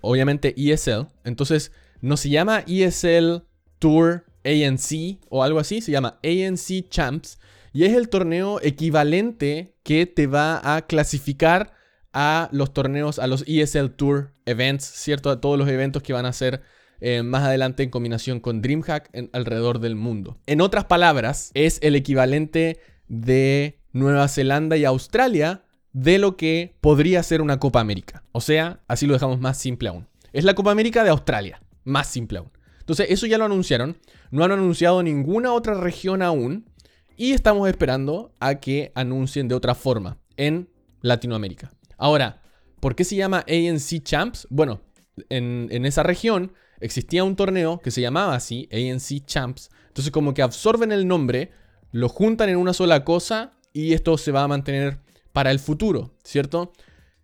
obviamente, 0.00 0.54
ESL. 0.56 1.08
Entonces, 1.24 1.72
no 2.00 2.16
se 2.16 2.30
llama 2.30 2.64
ESL 2.66 3.42
Tour 3.78 4.24
ANC 4.44 5.18
o 5.28 5.42
algo 5.42 5.58
así, 5.58 5.80
se 5.80 5.92
llama 5.92 6.18
ANC 6.22 6.88
Champs. 6.88 7.38
Y 7.72 7.84
es 7.84 7.92
el 7.92 8.08
torneo 8.08 8.60
equivalente 8.62 9.76
que 9.82 10.06
te 10.06 10.26
va 10.26 10.76
a 10.76 10.86
clasificar 10.86 11.72
a 12.12 12.48
los 12.52 12.72
torneos, 12.72 13.18
a 13.18 13.26
los 13.26 13.44
ESL 13.46 13.90
Tour 13.90 14.34
Events, 14.46 14.84
¿cierto? 14.84 15.30
A 15.30 15.40
todos 15.40 15.58
los 15.58 15.68
eventos 15.68 16.02
que 16.02 16.12
van 16.12 16.26
a 16.26 16.32
ser 16.32 16.62
eh, 17.00 17.22
más 17.22 17.44
adelante 17.44 17.82
en 17.82 17.90
combinación 17.90 18.40
con 18.40 18.60
DreamHack 18.62 19.10
en, 19.12 19.30
alrededor 19.32 19.78
del 19.78 19.94
mundo. 19.94 20.40
En 20.46 20.60
otras 20.60 20.86
palabras, 20.86 21.50
es 21.54 21.78
el 21.82 21.94
equivalente 21.94 22.80
de 23.06 23.78
Nueva 23.92 24.26
Zelanda 24.28 24.76
y 24.76 24.84
Australia 24.84 25.62
de 25.92 26.18
lo 26.18 26.36
que 26.36 26.76
podría 26.80 27.22
ser 27.22 27.40
una 27.40 27.58
Copa 27.58 27.80
América. 27.80 28.22
O 28.32 28.40
sea, 28.40 28.80
así 28.88 29.06
lo 29.06 29.14
dejamos 29.14 29.40
más 29.40 29.58
simple 29.58 29.88
aún. 29.88 30.06
Es 30.32 30.44
la 30.44 30.54
Copa 30.54 30.70
América 30.70 31.04
de 31.04 31.10
Australia, 31.10 31.60
más 31.84 32.08
simple 32.08 32.38
aún. 32.38 32.50
Entonces, 32.80 33.06
eso 33.10 33.26
ya 33.26 33.38
lo 33.38 33.44
anunciaron. 33.44 33.98
No 34.30 34.44
han 34.44 34.52
anunciado 34.52 35.02
ninguna 35.02 35.52
otra 35.52 35.74
región 35.74 36.22
aún. 36.22 36.70
Y 37.16 37.32
estamos 37.32 37.68
esperando 37.68 38.34
a 38.38 38.56
que 38.56 38.92
anuncien 38.94 39.48
de 39.48 39.54
otra 39.54 39.74
forma 39.74 40.18
en 40.36 40.70
Latinoamérica. 41.02 41.72
Ahora, 41.96 42.40
¿por 42.80 42.94
qué 42.94 43.04
se 43.04 43.16
llama 43.16 43.44
ANC 43.48 44.02
Champs? 44.02 44.46
Bueno, 44.50 44.80
en, 45.28 45.84
esa 45.84 46.02
región 46.02 46.52
existía 46.80 47.24
un 47.24 47.36
torneo 47.36 47.80
que 47.80 47.90
se 47.90 48.00
llamaba 48.00 48.34
así, 48.34 48.68
ANC 48.72 49.26
Champs. 49.26 49.70
Entonces 49.88 50.12
como 50.12 50.32
que 50.32 50.42
absorben 50.42 50.92
el 50.92 51.08
nombre, 51.08 51.50
lo 51.90 52.08
juntan 52.08 52.48
en 52.48 52.56
una 52.56 52.72
sola 52.72 53.04
cosa 53.04 53.54
y 53.72 53.92
esto 53.94 54.16
se 54.16 54.32
va 54.32 54.44
a 54.44 54.48
mantener 54.48 55.00
para 55.38 55.52
el 55.52 55.60
futuro, 55.60 56.10
¿cierto? 56.24 56.72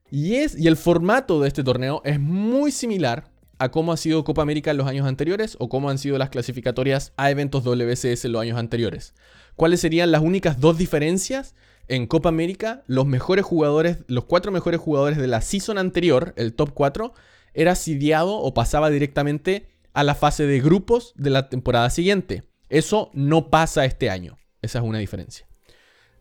Y, 0.08 0.36
es, 0.36 0.56
y 0.56 0.68
el 0.68 0.76
formato 0.76 1.40
de 1.40 1.48
este 1.48 1.64
torneo 1.64 2.00
es 2.04 2.20
muy 2.20 2.70
similar 2.70 3.28
a 3.58 3.72
cómo 3.72 3.92
ha 3.92 3.96
sido 3.96 4.22
Copa 4.22 4.40
América 4.40 4.70
en 4.70 4.76
los 4.76 4.86
años 4.86 5.08
anteriores 5.08 5.56
o 5.58 5.68
cómo 5.68 5.90
han 5.90 5.98
sido 5.98 6.16
las 6.16 6.28
clasificatorias 6.28 7.12
a 7.16 7.32
eventos 7.32 7.64
WCS 7.64 8.26
en 8.26 8.30
los 8.30 8.42
años 8.42 8.56
anteriores. 8.56 9.14
¿Cuáles 9.56 9.80
serían 9.80 10.12
las 10.12 10.22
únicas 10.22 10.60
dos 10.60 10.78
diferencias? 10.78 11.56
en 11.88 12.06
Copa 12.06 12.28
América, 12.28 12.84
los 12.86 13.04
mejores 13.04 13.44
jugadores, 13.44 14.04
los 14.06 14.26
cuatro 14.26 14.52
mejores 14.52 14.80
jugadores 14.80 15.18
de 15.18 15.26
la 15.26 15.40
season 15.40 15.76
anterior, 15.76 16.34
el 16.36 16.54
top 16.54 16.70
4, 16.72 17.14
era 17.52 17.74
sidiado 17.74 18.36
o 18.36 18.54
pasaba 18.54 18.90
directamente 18.90 19.66
a 19.92 20.04
la 20.04 20.14
fase 20.14 20.46
de 20.46 20.60
grupos 20.60 21.14
de 21.16 21.30
la 21.30 21.48
temporada 21.48 21.90
siguiente. 21.90 22.44
Eso 22.68 23.10
no 23.12 23.50
pasa 23.50 23.84
este 23.84 24.08
año. 24.08 24.38
Esa 24.62 24.78
es 24.78 24.84
una 24.84 24.98
diferencia. 24.98 25.48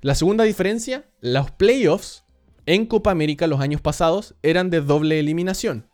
La 0.04 0.16
segunda 0.16 0.44
diferencia, 0.44 1.06
los 1.22 1.52
playoffs 1.52 2.26
en 2.66 2.88
Copa 2.88 3.10
América 3.10 3.48
los 3.48 3.62
años 3.62 3.80
pasados 3.80 4.36
eran 4.44 4.70
de 4.70 4.82
doble 4.82 5.18
eliminación. 5.18 5.88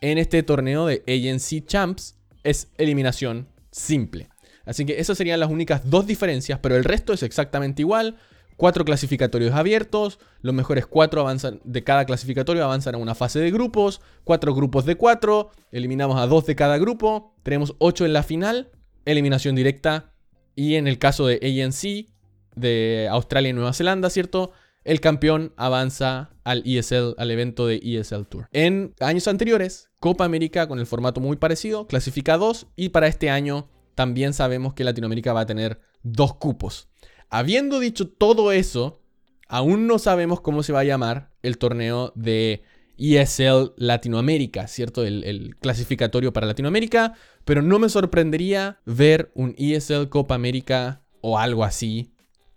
En 0.00 0.16
este 0.16 0.42
torneo 0.42 0.86
de 0.86 1.02
ANC 1.06 1.66
Champs 1.66 2.18
es 2.42 2.72
eliminación 2.78 3.48
simple. 3.70 4.30
Así 4.64 4.86
que 4.86 4.98
esas 4.98 5.18
serían 5.18 5.40
las 5.40 5.50
únicas 5.50 5.90
dos 5.90 6.06
diferencias, 6.06 6.58
pero 6.60 6.74
el 6.74 6.84
resto 6.84 7.12
es 7.12 7.22
exactamente 7.22 7.82
igual 7.82 8.16
cuatro 8.56 8.82
clasificatorios 8.82 9.52
abiertos, 9.52 10.20
los 10.40 10.54
mejores 10.54 10.86
cuatro 10.86 11.20
avanzan 11.20 11.60
de 11.64 11.84
cada 11.84 12.06
clasificatorio 12.06 12.64
avanzan 12.64 12.94
a 12.94 12.98
una 12.98 13.14
fase 13.14 13.40
de 13.40 13.50
grupos, 13.50 14.00
cuatro 14.24 14.54
grupos 14.54 14.86
de 14.86 14.96
cuatro, 14.96 15.50
eliminamos 15.70 16.18
a 16.18 16.26
dos 16.26 16.46
de 16.46 16.56
cada 16.56 16.78
grupo, 16.78 17.34
tenemos 17.42 17.74
ocho 17.78 18.06
en 18.06 18.14
la 18.14 18.22
final, 18.22 18.70
eliminación 19.04 19.54
directa 19.54 20.14
y 20.56 20.76
en 20.76 20.86
el 20.86 20.98
caso 20.98 21.26
de 21.26 21.40
ANC 21.42 22.13
de 22.54 23.08
Australia 23.10 23.50
y 23.50 23.52
Nueva 23.52 23.72
Zelanda, 23.72 24.10
¿cierto? 24.10 24.52
El 24.84 25.00
campeón 25.00 25.52
avanza 25.56 26.30
al 26.44 26.62
ESL, 26.66 27.14
al 27.16 27.30
evento 27.30 27.66
de 27.66 27.80
ESL 27.82 28.26
Tour. 28.26 28.48
En 28.52 28.94
años 29.00 29.26
anteriores, 29.28 29.88
Copa 29.98 30.24
América 30.24 30.68
con 30.68 30.78
el 30.78 30.86
formato 30.86 31.20
muy 31.20 31.36
parecido, 31.36 31.86
clasifica 31.86 32.36
dos 32.36 32.66
y 32.76 32.90
para 32.90 33.06
este 33.06 33.30
año 33.30 33.70
también 33.94 34.34
sabemos 34.34 34.74
que 34.74 34.84
Latinoamérica 34.84 35.32
va 35.32 35.40
a 35.40 35.46
tener 35.46 35.80
dos 36.02 36.34
cupos. 36.34 36.88
Habiendo 37.30 37.80
dicho 37.80 38.08
todo 38.08 38.52
eso, 38.52 39.00
aún 39.48 39.86
no 39.86 39.98
sabemos 39.98 40.40
cómo 40.40 40.62
se 40.62 40.72
va 40.72 40.80
a 40.80 40.84
llamar 40.84 41.30
el 41.42 41.58
torneo 41.58 42.12
de 42.14 42.62
ESL 42.98 43.72
Latinoamérica, 43.76 44.68
¿cierto? 44.68 45.04
El, 45.04 45.56
clasificatorio 45.60 46.32
para 46.32 46.46
Latinoamérica, 46.46 47.14
pero 47.44 47.62
no 47.62 47.78
me 47.78 47.88
sorprendería 47.88 48.80
ver 48.84 49.32
un 49.34 49.54
ESL 49.58 50.08
Copa 50.08 50.34
América 50.34 51.02
o 51.20 51.38
algo 51.38 51.64
así 51.64 52.13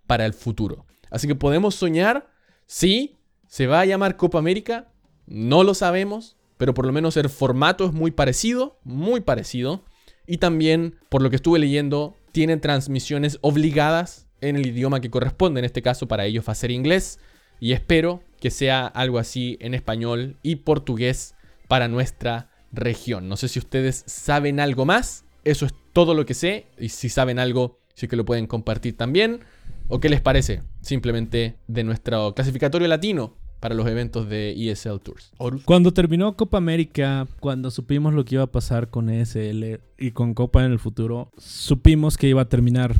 para 0.08 0.26
el 0.26 0.34
futuro. 0.34 0.86
Así 1.10 1.28
que 1.28 1.36
podemos 1.36 1.76
soñar, 1.76 2.28
sí, 2.66 3.16
se 3.46 3.68
va 3.68 3.80
a 3.80 3.84
llamar 3.84 4.16
Copa 4.16 4.38
América, 4.38 4.88
no 5.26 5.62
lo 5.62 5.74
sabemos, 5.74 6.36
pero 6.56 6.74
por 6.74 6.86
lo 6.86 6.92
menos 6.92 7.16
el 7.16 7.28
formato 7.28 7.84
es 7.84 7.92
muy 7.92 8.10
parecido, 8.10 8.80
muy 8.82 9.20
parecido. 9.20 9.84
Y 10.26 10.38
también, 10.38 10.96
por 11.08 11.22
lo 11.22 11.30
que 11.30 11.36
estuve 11.36 11.58
leyendo, 11.60 12.16
tiene 12.32 12.56
transmisiones 12.56 13.38
obligadas 13.42 14.26
en 14.40 14.56
el 14.56 14.66
idioma 14.66 15.00
que 15.00 15.10
corresponde. 15.10 15.60
En 15.60 15.64
este 15.64 15.82
caso, 15.82 16.08
para 16.08 16.26
ellos 16.26 16.46
va 16.48 16.52
a 16.52 16.56
ser 16.56 16.70
inglés. 16.70 17.20
Y 17.60 17.72
espero 17.72 18.22
que 18.40 18.50
sea 18.50 18.86
algo 18.86 19.18
así 19.18 19.56
en 19.60 19.74
español 19.74 20.36
y 20.42 20.56
portugués 20.56 21.34
para 21.68 21.88
nuestra 21.88 22.50
región. 22.72 23.28
No 23.28 23.36
sé 23.36 23.48
si 23.48 23.58
ustedes 23.58 24.04
saben 24.06 24.60
algo 24.60 24.84
más. 24.84 25.24
Eso 25.44 25.66
es 25.66 25.74
todo 25.92 26.14
lo 26.14 26.26
que 26.26 26.34
sé. 26.34 26.66
Y 26.78 26.90
si 26.90 27.08
saben 27.08 27.38
algo, 27.38 27.78
sí 27.94 28.08
que 28.08 28.16
lo 28.16 28.24
pueden 28.24 28.46
compartir 28.46 28.96
también. 28.96 29.40
¿O 29.88 30.00
qué 30.00 30.08
les 30.10 30.20
parece? 30.20 30.62
Simplemente 30.82 31.56
de 31.66 31.82
nuestro 31.82 32.34
clasificatorio 32.34 32.86
latino 32.88 33.34
para 33.58 33.74
los 33.74 33.86
eventos 33.88 34.28
de 34.28 34.52
ESL 34.52 35.00
Tours. 35.02 35.32
Cuando 35.64 35.92
terminó 35.92 36.36
Copa 36.36 36.58
América, 36.58 37.26
cuando 37.40 37.70
supimos 37.70 38.14
lo 38.14 38.24
que 38.24 38.36
iba 38.36 38.44
a 38.44 38.52
pasar 38.52 38.90
con 38.90 39.08
ESL 39.08 39.80
y 39.98 40.10
con 40.12 40.34
Copa 40.34 40.64
en 40.64 40.72
el 40.72 40.78
futuro, 40.78 41.30
supimos 41.38 42.16
que 42.16 42.28
iba 42.28 42.42
a 42.42 42.48
terminar 42.48 42.94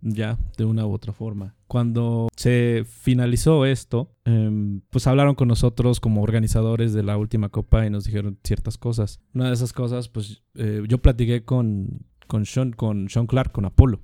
ya 0.00 0.38
de 0.56 0.64
una 0.64 0.86
u 0.86 0.92
otra 0.92 1.12
forma. 1.12 1.56
Cuando 1.66 2.28
se 2.36 2.84
finalizó 2.86 3.64
esto, 3.64 4.12
em, 4.24 4.82
pues 4.90 5.06
hablaron 5.06 5.34
con 5.34 5.48
nosotros 5.48 5.98
como 5.98 6.22
organizadores 6.22 6.92
de 6.92 7.02
la 7.02 7.16
última 7.16 7.48
copa 7.48 7.84
y 7.86 7.90
nos 7.90 8.04
dijeron 8.04 8.38
ciertas 8.44 8.78
cosas. 8.78 9.18
Una 9.34 9.48
de 9.48 9.54
esas 9.54 9.72
cosas, 9.72 10.08
pues 10.08 10.42
eh, 10.54 10.82
yo 10.86 10.98
platiqué 10.98 11.44
con, 11.44 12.06
con, 12.28 12.46
Sean, 12.46 12.72
con 12.72 13.08
Sean 13.08 13.26
Clark, 13.26 13.50
con 13.50 13.64
Apolo. 13.64 14.00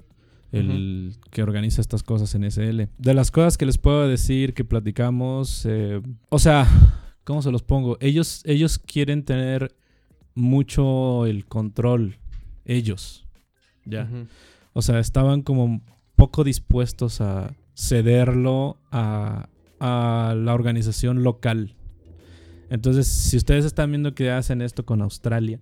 El 0.52 1.16
que 1.30 1.42
organiza 1.42 1.80
estas 1.80 2.02
cosas 2.02 2.34
en 2.34 2.50
SL. 2.50 2.82
De 2.98 3.14
las 3.14 3.30
cosas 3.30 3.56
que 3.56 3.66
les 3.66 3.78
puedo 3.78 4.08
decir 4.08 4.52
que 4.52 4.64
platicamos, 4.64 5.64
eh, 5.66 6.02
o 6.28 6.38
sea, 6.38 6.66
¿cómo 7.24 7.42
se 7.42 7.52
los 7.52 7.62
pongo? 7.62 7.96
Ellos, 8.00 8.42
ellos 8.44 8.78
quieren 8.78 9.24
tener 9.24 9.76
mucho 10.34 11.26
el 11.26 11.46
control, 11.46 12.18
ellos, 12.64 13.26
¿ya? 13.84 14.08
O 14.72 14.82
sea, 14.82 14.98
estaban 14.98 15.42
como 15.42 15.82
poco 16.16 16.44
dispuestos 16.44 17.20
a 17.20 17.54
cederlo 17.74 18.78
a, 18.90 19.48
la 19.80 20.52
organización 20.52 21.22
local. 21.22 21.74
Entonces, 22.68 23.06
si 23.06 23.38
ustedes 23.38 23.64
están 23.64 23.90
viendo 23.90 24.14
que 24.14 24.30
hacen 24.30 24.60
esto 24.60 24.84
con 24.84 25.00
Australia, 25.00 25.58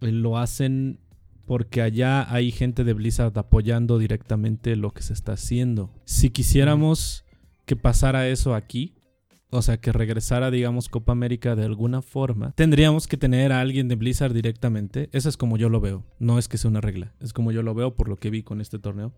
eh, 0.00 0.12
lo 0.12 0.38
hacen 0.38 1.00
porque 1.46 1.82
allá 1.82 2.32
hay 2.32 2.50
gente 2.50 2.84
de 2.84 2.92
Blizzard 2.92 3.36
apoyando 3.38 3.98
directamente 3.98 4.76
lo 4.76 4.92
que 4.92 5.02
se 5.02 5.12
está 5.12 5.32
haciendo. 5.32 5.90
Si 6.04 6.30
quisiéramos 6.30 7.24
que 7.64 7.76
pasara 7.76 8.28
eso 8.28 8.54
aquí, 8.54 8.94
o 9.50 9.60
sea, 9.60 9.76
que 9.76 9.92
regresara, 9.92 10.50
digamos, 10.50 10.88
Copa 10.88 11.12
América 11.12 11.54
de 11.54 11.64
alguna 11.64 12.00
forma, 12.00 12.52
tendríamos 12.52 13.06
que 13.06 13.18
tener 13.18 13.52
a 13.52 13.60
alguien 13.60 13.86
de 13.86 13.96
Blizzard 13.96 14.32
directamente. 14.32 15.10
Eso 15.12 15.28
es 15.28 15.36
como 15.36 15.58
yo 15.58 15.68
lo 15.68 15.80
veo. 15.80 16.06
No 16.18 16.38
es 16.38 16.48
que 16.48 16.56
sea 16.56 16.70
una 16.70 16.80
regla. 16.80 17.12
Es 17.20 17.34
como 17.34 17.52
yo 17.52 17.62
lo 17.62 17.74
veo 17.74 17.94
por 17.94 18.08
lo 18.08 18.16
que 18.16 18.30
vi 18.30 18.42
con 18.42 18.62
este 18.62 18.78
torneo. 18.78 19.12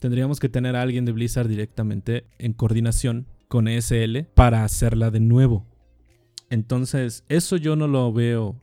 Tendríamos 0.00 0.40
que 0.40 0.48
tener 0.48 0.74
a 0.74 0.82
alguien 0.82 1.04
de 1.04 1.12
Blizzard 1.12 1.48
directamente 1.48 2.26
en 2.38 2.52
coordinación 2.52 3.28
con 3.46 3.68
ESL 3.68 4.24
para 4.34 4.64
hacerla 4.64 5.12
de 5.12 5.20
nuevo. 5.20 5.64
Entonces, 6.50 7.24
eso 7.28 7.56
yo 7.56 7.76
no 7.76 7.86
lo 7.86 8.12
veo 8.12 8.60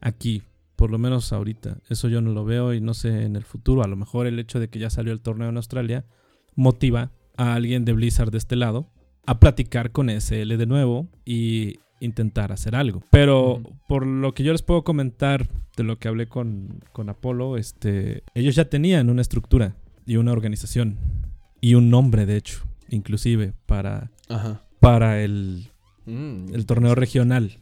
aquí, 0.00 0.42
por 0.78 0.92
lo 0.92 0.98
menos 0.98 1.32
ahorita. 1.32 1.78
Eso 1.88 2.08
yo 2.08 2.20
no 2.20 2.30
lo 2.30 2.44
veo 2.44 2.72
y 2.72 2.80
no 2.80 2.94
sé 2.94 3.24
en 3.24 3.34
el 3.34 3.42
futuro. 3.42 3.82
A 3.82 3.88
lo 3.88 3.96
mejor 3.96 4.28
el 4.28 4.38
hecho 4.38 4.60
de 4.60 4.68
que 4.68 4.78
ya 4.78 4.90
salió 4.90 5.12
el 5.12 5.20
torneo 5.20 5.48
en 5.48 5.56
Australia 5.56 6.04
motiva 6.54 7.10
a 7.36 7.54
alguien 7.54 7.84
de 7.84 7.94
Blizzard 7.94 8.30
de 8.30 8.38
este 8.38 8.54
lado 8.54 8.88
a 9.26 9.40
platicar 9.40 9.90
con 9.90 10.08
SL 10.08 10.56
de 10.56 10.66
nuevo 10.66 11.08
y 11.24 11.80
intentar 11.98 12.52
hacer 12.52 12.76
algo. 12.76 13.02
Pero 13.10 13.60
por 13.88 14.06
lo 14.06 14.34
que 14.34 14.44
yo 14.44 14.52
les 14.52 14.62
puedo 14.62 14.84
comentar 14.84 15.48
de 15.76 15.82
lo 15.82 15.98
que 15.98 16.06
hablé 16.06 16.28
con, 16.28 16.80
con 16.92 17.08
Apolo, 17.08 17.56
este, 17.56 18.22
ellos 18.34 18.54
ya 18.54 18.68
tenían 18.68 19.10
una 19.10 19.22
estructura 19.22 19.74
y 20.06 20.14
una 20.14 20.30
organización 20.30 20.96
y 21.60 21.74
un 21.74 21.90
nombre, 21.90 22.24
de 22.24 22.36
hecho, 22.36 22.60
inclusive 22.88 23.52
para, 23.66 24.12
para 24.78 25.24
el, 25.24 25.72
mm. 26.06 26.54
el 26.54 26.66
torneo 26.66 26.94
regional. 26.94 27.58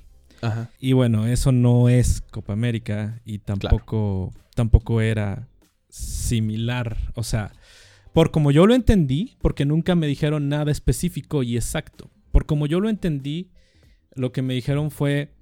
Y 0.80 0.93
bueno, 0.93 1.26
eso 1.26 1.53
no 1.53 1.89
es 1.89 2.22
Copa 2.30 2.53
América 2.53 3.20
y 3.24 3.39
tampoco, 3.39 4.32
tampoco 4.55 5.01
era 5.01 5.49
similar. 5.89 6.97
O 7.14 7.22
sea, 7.22 7.53
por 8.12 8.30
como 8.30 8.51
yo 8.51 8.66
lo 8.66 8.74
entendí, 8.74 9.37
porque 9.41 9.64
nunca 9.64 9.95
me 9.95 10.07
dijeron 10.07 10.49
nada 10.49 10.70
específico 10.72 11.43
y 11.43 11.57
exacto. 11.57 12.11
Por 12.32 12.47
como 12.47 12.66
yo 12.66 12.80
lo 12.80 12.89
entendí, 12.89 13.51
lo 14.14 14.32
que 14.32 14.43
me 14.43 14.55
dijeron 14.55 14.91
fue, 14.91 15.34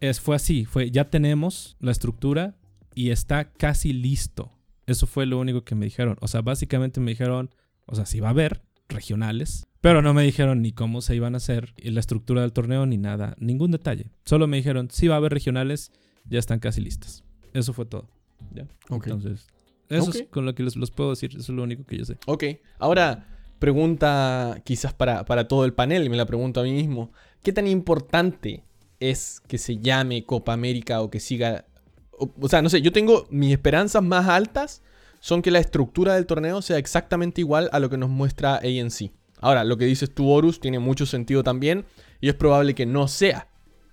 es, 0.00 0.20
fue 0.20 0.36
así, 0.36 0.64
fue 0.64 0.90
ya 0.90 1.10
tenemos 1.10 1.76
la 1.80 1.92
estructura 1.92 2.56
y 2.94 3.10
está 3.10 3.52
casi 3.52 3.92
listo. 3.92 4.52
Eso 4.86 5.06
fue 5.06 5.26
lo 5.26 5.38
único 5.38 5.64
que 5.64 5.74
me 5.74 5.86
dijeron. 5.86 6.16
O 6.20 6.28
sea, 6.28 6.42
básicamente 6.42 7.00
me 7.00 7.12
dijeron, 7.12 7.50
o 7.86 7.94
sea, 7.94 8.06
si 8.06 8.20
va 8.20 8.28
a 8.28 8.32
haber 8.32 8.62
regionales, 8.88 9.66
pero 9.80 10.02
no 10.02 10.12
me 10.14 10.22
dijeron 10.22 10.62
ni 10.62 10.72
cómo 10.72 11.00
se 11.00 11.16
iban 11.16 11.34
a 11.34 11.38
hacer, 11.38 11.72
la 11.76 12.00
estructura 12.00 12.42
del 12.42 12.52
torneo, 12.52 12.86
ni 12.86 12.98
nada, 12.98 13.34
ningún 13.38 13.70
detalle. 13.70 14.10
Solo 14.24 14.46
me 14.46 14.58
dijeron, 14.58 14.88
si 14.90 15.08
va 15.08 15.14
a 15.14 15.18
haber 15.18 15.32
regionales, 15.32 15.92
ya 16.28 16.38
están 16.38 16.60
casi 16.60 16.80
listas. 16.80 17.24
Eso 17.54 17.72
fue 17.72 17.86
todo. 17.86 18.08
¿Ya? 18.52 18.66
Entonces, 18.90 19.46
eso 19.88 20.10
es 20.10 20.24
con 20.30 20.44
lo 20.44 20.54
que 20.54 20.62
les, 20.62 20.76
los 20.76 20.90
puedo 20.90 21.10
decir, 21.10 21.30
eso 21.30 21.40
es 21.40 21.48
lo 21.48 21.62
único 21.62 21.84
que 21.84 21.98
yo 21.98 22.04
sé. 22.04 22.16
Ok, 22.26 22.44
ahora 22.78 23.26
pregunta 23.58 24.60
quizás 24.64 24.92
para, 24.92 25.24
para 25.24 25.48
todo 25.48 25.64
el 25.64 25.72
panel, 25.72 26.04
y 26.04 26.08
me 26.08 26.16
la 26.16 26.26
pregunto 26.26 26.60
a 26.60 26.64
mí 26.64 26.72
mismo, 26.72 27.12
¿qué 27.42 27.52
tan 27.52 27.66
importante 27.66 28.64
es 29.00 29.40
que 29.48 29.58
se 29.58 29.78
llame 29.78 30.24
Copa 30.24 30.52
América 30.52 31.00
o 31.00 31.10
que 31.10 31.20
siga... 31.20 31.64
O, 32.12 32.48
sea, 32.48 32.60
no 32.60 32.68
sé, 32.68 32.82
yo 32.82 32.92
tengo 32.92 33.26
mis 33.30 33.52
esperanzas 33.52 34.02
más 34.02 34.28
altas 34.28 34.82
son 35.20 35.40
que 35.42 35.50
la 35.50 35.58
estructura 35.58 36.14
del 36.14 36.26
torneo 36.26 36.60
sea 36.60 36.78
exactamente 36.78 37.40
igual 37.40 37.70
a 37.72 37.78
lo 37.78 37.88
que 37.88 37.96
nos 37.96 38.10
muestra 38.10 38.56
ANC. 38.56 39.10
Ahora, 39.40 39.64
lo 39.64 39.76
que 39.76 39.86
dices 39.86 40.14
tú, 40.14 40.28
Horus, 40.28 40.60
tiene 40.60 40.78
mucho 40.78 41.06
sentido 41.06 41.42
también 41.42 41.84
y 42.20 42.28
es 42.28 42.34
probable 42.34 42.74
que 42.74 42.86
no 42.86 43.08
sea. 43.08 43.48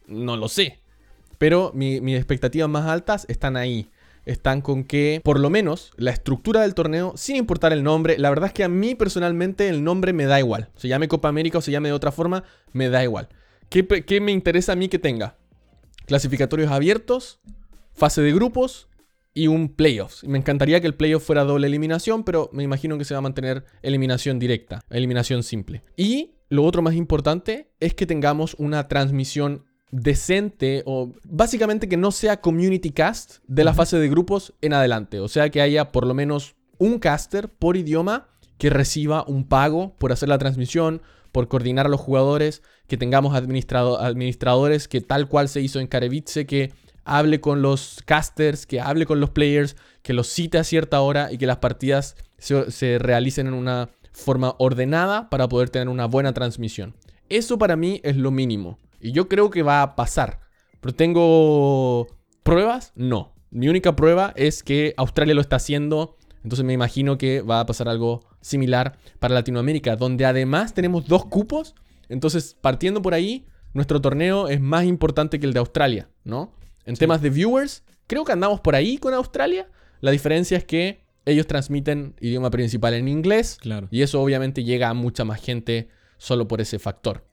No 0.08 0.38
lo 0.38 0.50
sé. 0.50 0.80
Pero 1.38 1.72
mis 1.74 2.16
expectativas 2.16 2.70
más 2.70 2.86
altas 2.88 3.26
están 3.30 3.58
ahí 3.58 3.90
están 4.28 4.60
con 4.60 4.84
que, 4.84 5.22
por 5.24 5.40
lo 5.40 5.50
menos, 5.50 5.94
la 5.96 6.12
estructura 6.12 6.62
del 6.62 6.74
torneo, 6.74 7.14
sin 7.16 7.38
importar 7.38 7.72
el 7.72 7.82
nombre, 7.82 8.18
la 8.18 8.30
verdad 8.30 8.48
es 8.48 8.54
que 8.54 8.66
a 8.66 8.68
mí 8.68 8.94
personalmente 8.94 9.70
el 9.70 9.86
nombre 9.86 10.12
me 10.12 10.26
da 10.26 10.38
igual. 10.38 10.70
Se 10.76 10.90
llame 10.90 11.08
Copa 11.08 11.30
América 11.30 11.60
o 11.60 11.62
se 11.62 11.72
llame 11.72 11.88
de 11.88 11.94
otra 11.94 12.12
forma, 12.12 12.44
me 12.74 12.90
da 12.90 13.02
igual. 13.04 13.30
¿Qué, 13.70 14.20
me 14.22 14.34
interesa 14.34 14.74
a 14.74 14.76
mí 14.76 14.90
que 14.90 15.00
tenga? 15.00 15.38
Clasificatorios 16.06 16.72
abiertos, 16.72 17.40
fase 17.94 18.22
de 18.22 18.34
grupos 18.34 18.90
y 19.38 19.48
un 19.48 19.70
playoffs. 19.70 20.24
Me 20.24 20.40
encantaría 20.40 20.82
que 20.82 20.88
el 20.88 20.96
playoff 20.96 21.24
fuera 21.24 21.44
doble 21.44 21.68
eliminación, 21.68 22.24
pero 22.24 22.50
me 22.52 22.64
imagino 22.64 22.98
que 22.98 23.06
se 23.06 23.14
va 23.14 23.20
a 23.20 23.22
mantener 23.22 23.66
eliminación 23.84 24.40
directa, 24.40 24.82
eliminación 24.90 25.44
simple. 25.44 25.84
Y 25.96 26.32
lo 26.50 26.64
otro 26.64 26.82
más 26.82 26.96
importante 26.96 27.72
es 27.80 27.94
que 27.94 28.08
tengamos 28.08 28.56
una 28.58 28.88
transmisión 28.88 29.66
decente 29.92 30.82
o 30.88 31.14
básicamente 31.24 31.88
que 31.88 31.98
no 31.98 32.12
sea 32.12 32.42
community 32.42 32.90
cast 32.90 33.38
de 33.48 33.64
la 33.64 33.76
fase 33.76 34.00
de 34.00 34.10
grupos 34.10 34.56
en 34.62 34.74
adelante. 34.74 35.20
O 35.20 35.28
sea, 35.28 35.50
que 35.50 35.62
haya 35.62 35.92
por 35.92 36.08
lo 36.08 36.16
menos 36.16 36.56
un 36.80 36.98
caster 36.98 37.48
por 37.48 37.78
idioma 37.78 38.30
que 38.58 38.72
reciba 38.72 39.24
un 39.28 39.48
pago 39.48 39.96
por 40.00 40.12
hacer 40.12 40.30
la 40.30 40.40
transmisión, 40.40 41.04
por 41.32 41.48
coordinar 41.48 41.86
a 41.86 41.90
los 41.90 42.02
jugadores, 42.02 42.64
que 42.88 42.98
tengamos 42.98 43.36
administradores 43.36 44.88
que 44.88 45.02
tal 45.02 45.28
cual 45.28 45.48
se 45.48 45.62
hizo 45.62 45.80
en 45.80 45.86
Karevice, 45.86 46.48
que 46.48 46.72
hable 47.08 47.42
con 47.42 47.62
los 47.62 48.04
casters, 48.06 48.66
que 48.66 48.80
hable 48.80 49.06
con 49.06 49.20
los 49.20 49.32
players, 49.32 49.76
que 50.04 50.14
los 50.14 50.28
cite 50.28 50.58
a 50.58 50.64
cierta 50.64 51.02
hora 51.02 51.32
y 51.32 51.38
que 51.38 51.48
las 51.48 51.58
partidas 51.58 52.16
se 52.38 53.00
realicen 53.00 53.48
en 53.48 53.54
una 53.54 53.90
forma 54.12 54.56
ordenada 54.60 55.30
para 55.30 55.48
poder 55.48 55.70
tener 55.70 55.90
una 55.90 56.06
buena 56.06 56.34
transmisión. 56.34 56.96
Eso 57.30 57.58
para 57.58 57.76
mí 57.76 58.02
es 58.04 58.16
lo 58.18 58.32
mínimo. 58.32 58.78
Y 59.00 59.12
yo 59.12 59.28
creo 59.28 59.50
que 59.50 59.64
va 59.64 59.82
a 59.82 59.96
pasar. 59.96 60.40
Pero 60.82 60.96
tengo 60.96 62.08
pruebas, 62.44 62.92
no. 62.96 63.34
Mi 63.50 63.70
única 63.70 63.96
prueba 63.96 64.34
es 64.36 64.64
que 64.64 64.94
Australia 64.98 65.34
lo 65.34 65.42
está 65.42 65.58
haciendo. 65.58 66.18
Entonces 66.44 66.66
me 66.66 66.74
imagino 66.74 67.18
que 67.18 67.42
va 67.42 67.60
a 67.60 67.66
pasar 67.66 67.90
algo 67.90 68.26
similar 68.42 68.98
para 69.20 69.34
Latinoamérica, 69.34 69.96
donde 69.96 70.26
además 70.26 70.74
tenemos 70.74 71.08
dos 71.08 71.26
cupos. 71.26 71.76
Entonces, 72.10 72.56
partiendo 72.60 73.02
por 73.02 73.14
ahí, 73.14 73.46
nuestro 73.74 74.02
torneo 74.02 74.48
es 74.48 74.62
más 74.62 74.86
importante 74.86 75.40
que 75.40 75.46
el 75.46 75.54
de 75.54 75.60
Australia, 75.60 76.10
¿no? 76.24 76.54
En 76.88 76.96
temas 76.96 77.22
de 77.22 77.30
viewers, 77.30 77.84
creo 78.08 78.24
que 78.26 78.32
andamos 78.32 78.60
por 78.62 78.76
ahí 78.76 78.98
con 78.98 79.14
Australia. 79.14 79.70
La 80.02 80.12
diferencia 80.12 80.58
es 80.58 80.64
que 80.64 81.02
ellos 81.26 81.46
transmiten 81.46 82.16
idioma 82.22 82.50
principal 82.50 82.94
en 82.96 83.08
inglés. 83.08 83.58
Claro. 83.62 83.88
Y 83.92 84.02
eso 84.02 84.22
obviamente 84.22 84.64
llega 84.64 84.90
a 84.90 84.94
mucha 84.94 85.26
más 85.26 85.42
gente 85.42 85.90
solo 86.18 86.48
por 86.48 86.62
ese 86.62 86.80
factor. 86.80 87.26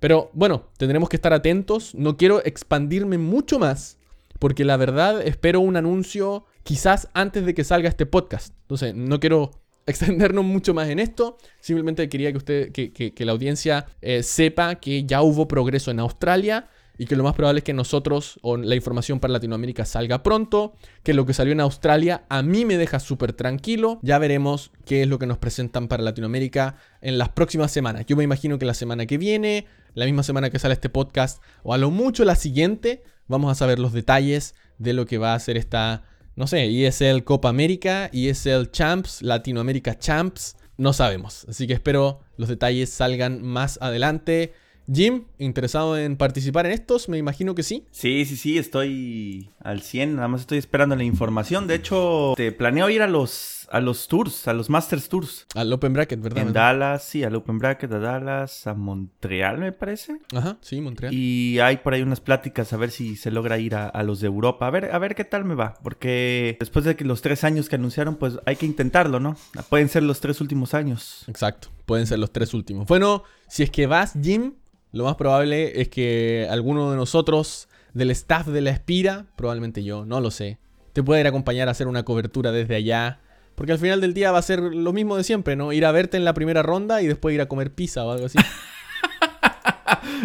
Pero 0.00 0.30
bueno, 0.34 0.68
tendremos 0.76 1.08
que 1.08 1.16
estar 1.16 1.32
atentos. 1.32 1.94
No 1.94 2.16
quiero 2.16 2.44
expandirme 2.44 3.18
mucho 3.18 3.58
más. 3.58 3.96
Porque 4.38 4.64
la 4.64 4.76
verdad 4.76 5.20
espero 5.26 5.58
un 5.60 5.76
anuncio 5.76 6.44
quizás 6.62 7.08
antes 7.14 7.44
de 7.44 7.54
que 7.54 7.64
salga 7.64 7.88
este 7.88 8.06
podcast. 8.06 8.54
Entonces, 8.62 8.94
no 8.94 9.18
quiero 9.18 9.50
extendernos 9.86 10.44
mucho 10.44 10.74
más 10.74 10.88
en 10.90 10.98
esto. 11.00 11.38
Simplemente 11.60 12.08
quería 12.08 12.30
que 12.30 12.36
usted, 12.38 12.70
que, 12.72 12.92
que- 12.92 13.14
que 13.14 13.24
la 13.24 13.32
audiencia 13.32 13.86
eh, 14.02 14.22
sepa 14.22 14.74
que 14.76 15.04
ya 15.04 15.22
hubo 15.22 15.48
progreso 15.48 15.90
en 15.90 15.98
Australia 15.98 16.68
y 16.98 17.06
que 17.06 17.14
lo 17.14 17.22
más 17.22 17.34
probable 17.34 17.60
es 17.60 17.64
que 17.64 17.72
nosotros 17.72 18.40
o 18.42 18.56
la 18.56 18.74
información 18.74 19.20
para 19.20 19.32
Latinoamérica 19.32 19.84
salga 19.84 20.24
pronto, 20.24 20.74
que 21.04 21.14
lo 21.14 21.24
que 21.24 21.32
salió 21.32 21.52
en 21.52 21.60
Australia 21.60 22.24
a 22.28 22.42
mí 22.42 22.64
me 22.64 22.76
deja 22.76 22.98
súper 22.98 23.32
tranquilo. 23.32 24.00
Ya 24.02 24.18
veremos 24.18 24.72
qué 24.84 25.02
es 25.02 25.08
lo 25.08 25.20
que 25.20 25.26
nos 25.26 25.38
presentan 25.38 25.86
para 25.86 26.02
Latinoamérica 26.02 26.76
en 27.00 27.16
las 27.16 27.28
próximas 27.28 27.70
semanas. 27.70 28.04
Yo 28.06 28.16
me 28.16 28.24
imagino 28.24 28.58
que 28.58 28.66
la 28.66 28.74
semana 28.74 29.06
que 29.06 29.16
viene, 29.16 29.66
la 29.94 30.06
misma 30.06 30.24
semana 30.24 30.50
que 30.50 30.58
sale 30.58 30.74
este 30.74 30.88
podcast, 30.88 31.40
o 31.62 31.72
a 31.72 31.78
lo 31.78 31.92
mucho 31.92 32.24
la 32.24 32.34
siguiente, 32.34 33.04
vamos 33.28 33.52
a 33.52 33.54
saber 33.54 33.78
los 33.78 33.92
detalles 33.92 34.56
de 34.78 34.92
lo 34.92 35.06
que 35.06 35.18
va 35.18 35.34
a 35.34 35.40
ser 35.40 35.56
esta, 35.56 36.02
no 36.34 36.48
sé, 36.48 36.66
ESL 36.66 37.22
Copa 37.22 37.48
América, 37.48 38.10
ESL 38.12 38.72
Champs, 38.72 39.22
Latinoamérica 39.22 39.96
Champs, 39.98 40.56
no 40.76 40.92
sabemos. 40.92 41.46
Así 41.48 41.68
que 41.68 41.74
espero 41.74 42.20
los 42.36 42.48
detalles 42.48 42.90
salgan 42.90 43.42
más 43.42 43.78
adelante. 43.80 44.52
Jim, 44.90 45.24
¿interesado 45.38 45.98
en 45.98 46.16
participar 46.16 46.64
en 46.64 46.72
estos? 46.72 47.10
Me 47.10 47.18
imagino 47.18 47.54
que 47.54 47.62
sí. 47.62 47.84
Sí, 47.90 48.24
sí, 48.24 48.36
sí, 48.36 48.56
estoy 48.56 49.50
al 49.60 49.82
100, 49.82 50.16
nada 50.16 50.28
más 50.28 50.40
estoy 50.42 50.56
esperando 50.56 50.96
la 50.96 51.04
información. 51.04 51.66
De 51.66 51.74
hecho, 51.74 52.32
te 52.36 52.52
planeo 52.52 52.88
ir 52.88 53.02
a 53.02 53.06
los, 53.06 53.68
a 53.70 53.80
los 53.80 54.08
tours, 54.08 54.48
a 54.48 54.54
los 54.54 54.70
Masters 54.70 55.10
Tours. 55.10 55.46
Al 55.54 55.70
Open 55.74 55.92
Bracket, 55.92 56.22
¿verdad? 56.22 56.46
En 56.46 56.52
Dallas, 56.54 57.04
sí, 57.04 57.22
al 57.22 57.34
Open 57.34 57.58
Bracket, 57.58 57.92
a 57.92 57.98
Dallas, 57.98 58.66
a 58.66 58.72
Montreal, 58.72 59.58
me 59.58 59.72
parece. 59.72 60.20
Ajá, 60.34 60.56
sí, 60.62 60.80
Montreal. 60.80 61.12
Y 61.12 61.58
hay 61.60 61.76
por 61.78 61.92
ahí 61.92 62.00
unas 62.00 62.20
pláticas 62.20 62.72
a 62.72 62.78
ver 62.78 62.90
si 62.90 63.16
se 63.16 63.30
logra 63.30 63.58
ir 63.58 63.74
a, 63.74 63.88
a 63.88 64.02
los 64.02 64.20
de 64.20 64.26
Europa. 64.26 64.66
A 64.66 64.70
ver, 64.70 64.90
a 64.92 64.98
ver 64.98 65.14
qué 65.14 65.24
tal 65.24 65.44
me 65.44 65.54
va. 65.54 65.74
Porque 65.82 66.56
después 66.58 66.86
de 66.86 66.96
que 66.96 67.04
los 67.04 67.20
tres 67.20 67.44
años 67.44 67.68
que 67.68 67.76
anunciaron, 67.76 68.16
pues 68.16 68.38
hay 68.46 68.56
que 68.56 68.64
intentarlo, 68.64 69.20
¿no? 69.20 69.36
Pueden 69.68 69.90
ser 69.90 70.02
los 70.02 70.20
tres 70.20 70.40
últimos 70.40 70.72
años. 70.72 71.24
Exacto, 71.28 71.68
pueden 71.84 72.06
ser 72.06 72.18
los 72.18 72.32
tres 72.32 72.54
últimos. 72.54 72.86
Bueno, 72.86 73.24
si 73.48 73.62
es 73.64 73.70
que 73.70 73.86
vas, 73.86 74.14
Jim, 74.22 74.54
lo 74.92 75.04
más 75.04 75.16
probable 75.16 75.80
es 75.80 75.88
que 75.88 76.46
alguno 76.50 76.90
de 76.90 76.96
nosotros 76.96 77.68
del 77.94 78.10
staff 78.10 78.46
de 78.46 78.60
la 78.60 78.70
Espira, 78.70 79.26
probablemente 79.36 79.84
yo, 79.84 80.04
no 80.04 80.20
lo 80.20 80.30
sé, 80.30 80.58
te 80.92 81.02
pueda 81.02 81.20
ir 81.20 81.26
a 81.26 81.30
acompañar 81.30 81.68
a 81.68 81.72
hacer 81.72 81.86
una 81.86 82.04
cobertura 82.04 82.52
desde 82.52 82.76
allá. 82.76 83.20
Porque 83.54 83.72
al 83.72 83.78
final 83.78 84.00
del 84.00 84.14
día 84.14 84.30
va 84.30 84.38
a 84.38 84.42
ser 84.42 84.60
lo 84.60 84.92
mismo 84.92 85.16
de 85.16 85.24
siempre, 85.24 85.56
¿no? 85.56 85.72
Ir 85.72 85.84
a 85.84 85.90
verte 85.90 86.16
en 86.16 86.24
la 86.24 86.32
primera 86.32 86.62
ronda 86.62 87.02
y 87.02 87.08
después 87.08 87.34
ir 87.34 87.40
a 87.40 87.46
comer 87.46 87.72
pizza 87.72 88.04
o 88.04 88.12
algo 88.12 88.26
así. 88.26 88.38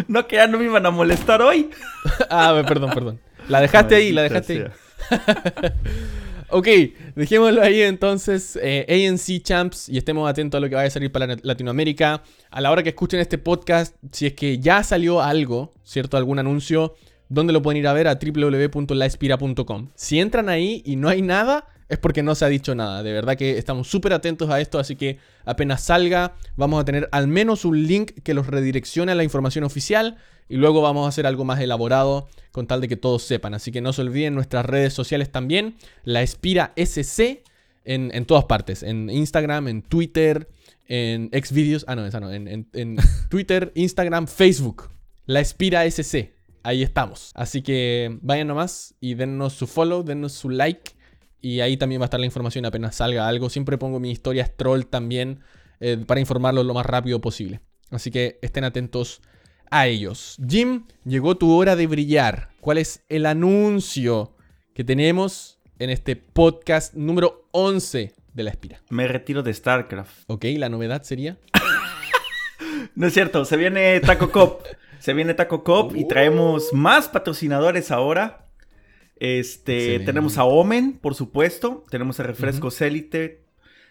No, 0.08 0.26
que 0.26 0.36
ya 0.36 0.46
no 0.46 0.58
me 0.58 0.64
iban 0.64 0.84
a 0.86 0.90
molestar 0.90 1.42
hoy. 1.42 1.70
ah, 2.30 2.62
perdón, 2.66 2.90
perdón. 2.92 3.20
La 3.48 3.60
dejaste 3.60 3.94
ahí, 3.94 4.12
la 4.12 4.22
dejaste 4.22 4.52
ahí. 4.52 5.70
Ok, 6.50 6.68
dejémoslo 7.16 7.62
ahí 7.62 7.80
entonces. 7.82 8.58
eh, 8.62 8.86
ANC 8.88 9.42
Champs 9.42 9.88
y 9.88 9.98
estemos 9.98 10.28
atentos 10.28 10.58
a 10.58 10.60
lo 10.60 10.68
que 10.68 10.74
vaya 10.74 10.88
a 10.88 10.90
salir 10.90 11.10
para 11.10 11.36
Latinoamérica. 11.42 12.22
A 12.50 12.60
la 12.60 12.70
hora 12.70 12.82
que 12.82 12.90
escuchen 12.90 13.18
este 13.20 13.38
podcast, 13.38 13.96
si 14.12 14.26
es 14.26 14.34
que 14.34 14.58
ya 14.58 14.82
salió 14.82 15.20
algo, 15.20 15.72
¿cierto? 15.82 16.16
Algún 16.16 16.38
anuncio, 16.38 16.94
¿dónde 17.28 17.52
lo 17.52 17.62
pueden 17.62 17.80
ir 17.80 17.88
a 17.88 17.92
ver? 17.92 18.06
A 18.08 18.18
www.laespira.com. 18.18 19.88
Si 19.94 20.20
entran 20.20 20.48
ahí 20.48 20.82
y 20.84 20.96
no 20.96 21.08
hay 21.08 21.22
nada, 21.22 21.66
es 21.88 21.98
porque 21.98 22.22
no 22.22 22.34
se 22.34 22.44
ha 22.44 22.48
dicho 22.48 22.74
nada. 22.74 23.02
De 23.02 23.12
verdad 23.12 23.36
que 23.36 23.58
estamos 23.58 23.88
súper 23.88 24.12
atentos 24.12 24.48
a 24.50 24.60
esto, 24.60 24.78
así 24.78 24.96
que 24.96 25.18
apenas 25.44 25.82
salga, 25.84 26.34
vamos 26.56 26.80
a 26.80 26.84
tener 26.84 27.08
al 27.12 27.26
menos 27.28 27.64
un 27.64 27.86
link 27.86 28.12
que 28.22 28.34
los 28.34 28.46
redireccione 28.46 29.12
a 29.12 29.14
la 29.14 29.24
información 29.24 29.64
oficial 29.64 30.16
y 30.48 30.56
luego 30.56 30.82
vamos 30.82 31.06
a 31.06 31.08
hacer 31.08 31.26
algo 31.26 31.44
más 31.44 31.60
elaborado 31.60 32.28
con 32.52 32.66
tal 32.66 32.80
de 32.80 32.88
que 32.88 32.96
todos 32.96 33.22
sepan. 33.22 33.54
Así 33.54 33.72
que 33.72 33.80
no 33.80 33.92
se 33.92 34.02
olviden 34.02 34.34
nuestras 34.34 34.64
redes 34.66 34.92
sociales 34.92 35.30
también, 35.30 35.76
la 36.04 36.22
Espira 36.22 36.72
SC 36.76 37.42
en, 37.84 38.10
en 38.14 38.24
todas 38.24 38.44
partes, 38.44 38.82
en 38.82 39.10
Instagram, 39.10 39.68
en 39.68 39.82
Twitter, 39.82 40.48
en 40.86 41.30
Xvideos, 41.32 41.84
ah 41.88 41.96
no, 41.96 42.04
esa 42.06 42.20
no, 42.20 42.30
en, 42.32 42.46
en- 42.48 42.68
en 42.74 42.96
Twitter, 43.30 43.72
Instagram, 43.74 44.26
Facebook, 44.26 44.90
la 45.26 45.40
Espira 45.40 45.84
SC. 45.86 46.32
Ahí 46.62 46.82
estamos. 46.82 47.30
Así 47.34 47.60
que 47.60 48.18
vayan 48.22 48.48
nomás 48.48 48.94
y 49.00 49.14
dennos 49.14 49.52
su 49.52 49.66
follow, 49.66 50.02
dennos 50.02 50.32
su 50.32 50.48
like. 50.48 50.92
Y 51.44 51.60
ahí 51.60 51.76
también 51.76 52.00
va 52.00 52.04
a 52.04 52.06
estar 52.06 52.18
la 52.18 52.24
información 52.24 52.64
apenas 52.64 52.96
salga 52.96 53.28
algo. 53.28 53.50
Siempre 53.50 53.76
pongo 53.76 54.00
mis 54.00 54.12
historias 54.12 54.56
troll 54.56 54.84
también 54.84 55.40
eh, 55.78 56.02
para 56.06 56.18
informarlos 56.18 56.64
lo 56.64 56.72
más 56.72 56.86
rápido 56.86 57.20
posible. 57.20 57.60
Así 57.90 58.10
que 58.10 58.38
estén 58.40 58.64
atentos 58.64 59.20
a 59.70 59.86
ellos. 59.86 60.38
Jim, 60.48 60.86
llegó 61.04 61.36
tu 61.36 61.52
hora 61.52 61.76
de 61.76 61.86
brillar. 61.86 62.48
¿Cuál 62.62 62.78
es 62.78 63.04
el 63.10 63.26
anuncio 63.26 64.34
que 64.72 64.84
tenemos 64.84 65.58
en 65.78 65.90
este 65.90 66.16
podcast 66.16 66.94
número 66.94 67.46
11 67.50 68.14
de 68.32 68.42
la 68.42 68.48
Espira? 68.48 68.80
Me 68.88 69.06
retiro 69.06 69.42
de 69.42 69.52
StarCraft. 69.52 70.22
Ok, 70.28 70.46
la 70.56 70.70
novedad 70.70 71.02
sería. 71.02 71.36
No 72.96 73.08
es 73.08 73.12
cierto, 73.12 73.44
se 73.44 73.56
viene 73.56 74.00
Taco 74.00 74.30
Cop. 74.30 74.62
Se 75.00 75.12
viene 75.12 75.34
Taco 75.34 75.64
Cop 75.64 75.94
y 75.96 76.08
traemos 76.08 76.72
más 76.72 77.08
patrocinadores 77.08 77.90
ahora. 77.90 78.43
Este, 79.24 79.78
Excelente. 79.78 80.04
tenemos 80.04 80.36
a 80.36 80.44
Omen, 80.44 80.98
por 81.00 81.14
supuesto. 81.14 81.86
Tenemos 81.88 82.20
a 82.20 82.24
Refrescos 82.24 82.78
Elite. 82.82 83.42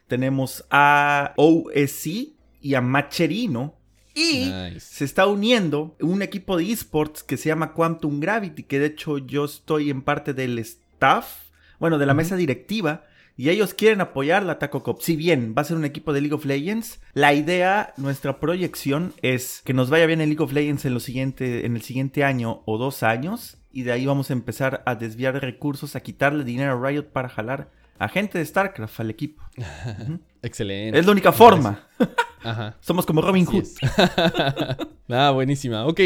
Tenemos 0.08 0.64
a 0.70 1.34
OSC 1.38 2.36
y 2.62 2.76
a 2.76 2.82
Macherino. 2.82 3.76
Y 4.14 4.52
Nice. 4.52 4.80
se 4.80 5.06
está 5.06 5.26
uniendo 5.26 5.96
un 6.00 6.22
equipo 6.22 6.56
de 6.56 6.72
esports 6.72 7.24
que 7.24 7.38
se 7.38 7.50
llama 7.50 7.74
Quantum 7.74 8.20
Gravity, 8.20 8.62
que 8.62 8.78
de 8.78 8.86
hecho 8.86 9.18
yo 9.18 9.46
estoy 9.46 9.90
en 9.90 10.04
parte 10.04 10.36
del 10.36 10.60
staff, 10.60 11.50
bueno, 11.80 11.98
de 11.98 12.06
la 12.06 12.14
mesa 12.14 12.36
directiva, 12.36 13.06
y 13.36 13.50
ellos 13.50 13.74
quieren 13.74 14.02
apoyar 14.02 14.44
la 14.44 14.60
Taco 14.60 14.84
Cup. 14.84 15.02
Si 15.02 15.16
bien 15.16 15.56
va 15.58 15.64
a 15.64 15.66
ser 15.66 15.78
un 15.78 15.86
equipo 15.86 16.14
de 16.14 16.22
League 16.22 16.36
of 16.36 16.46
Legends, 16.46 17.02
la 17.16 17.34
idea, 17.34 17.96
nuestra 17.98 18.40
proyección 18.40 19.14
es 19.24 19.64
que 19.66 19.74
nos 19.74 19.90
vaya 19.90 20.06
bien 20.06 20.22
en 20.22 20.30
League 20.30 20.44
of 20.44 20.54
Legends 20.54 20.86
en, 20.86 20.94
lo 20.94 21.00
siguiente, 21.00 21.66
en 21.66 21.76
el 21.76 21.82
siguiente 21.82 22.24
año 22.24 22.62
o 22.66 22.78
dos 22.78 23.02
años, 23.02 23.58
y 23.74 23.84
de 23.84 23.92
ahí 23.92 24.06
vamos 24.06 24.30
a 24.30 24.34
empezar 24.34 24.82
a 24.86 24.96
desviar 24.96 25.36
recursos, 25.42 25.96
a 25.96 26.00
quitarle 26.00 26.44
dinero 26.46 26.72
a 26.74 26.88
Riot 26.90 27.08
para 27.12 27.28
jalar 27.28 27.70
a 28.00 28.08
gente 28.08 28.38
de 28.38 28.46
StarCraft 28.46 29.00
al 29.02 29.10
equipo. 29.10 29.44
Excelente. 30.42 31.00
Es 31.00 31.06
la 31.06 31.12
única 31.12 31.32
forma. 31.32 31.88
Ajá. 32.44 32.78
Somos 32.82 33.06
como 33.06 33.22
Robin 33.22 33.46
Hood. 33.46 33.66
ah, 35.10 35.32
buenísima. 35.32 35.86
Ok, 35.86 36.00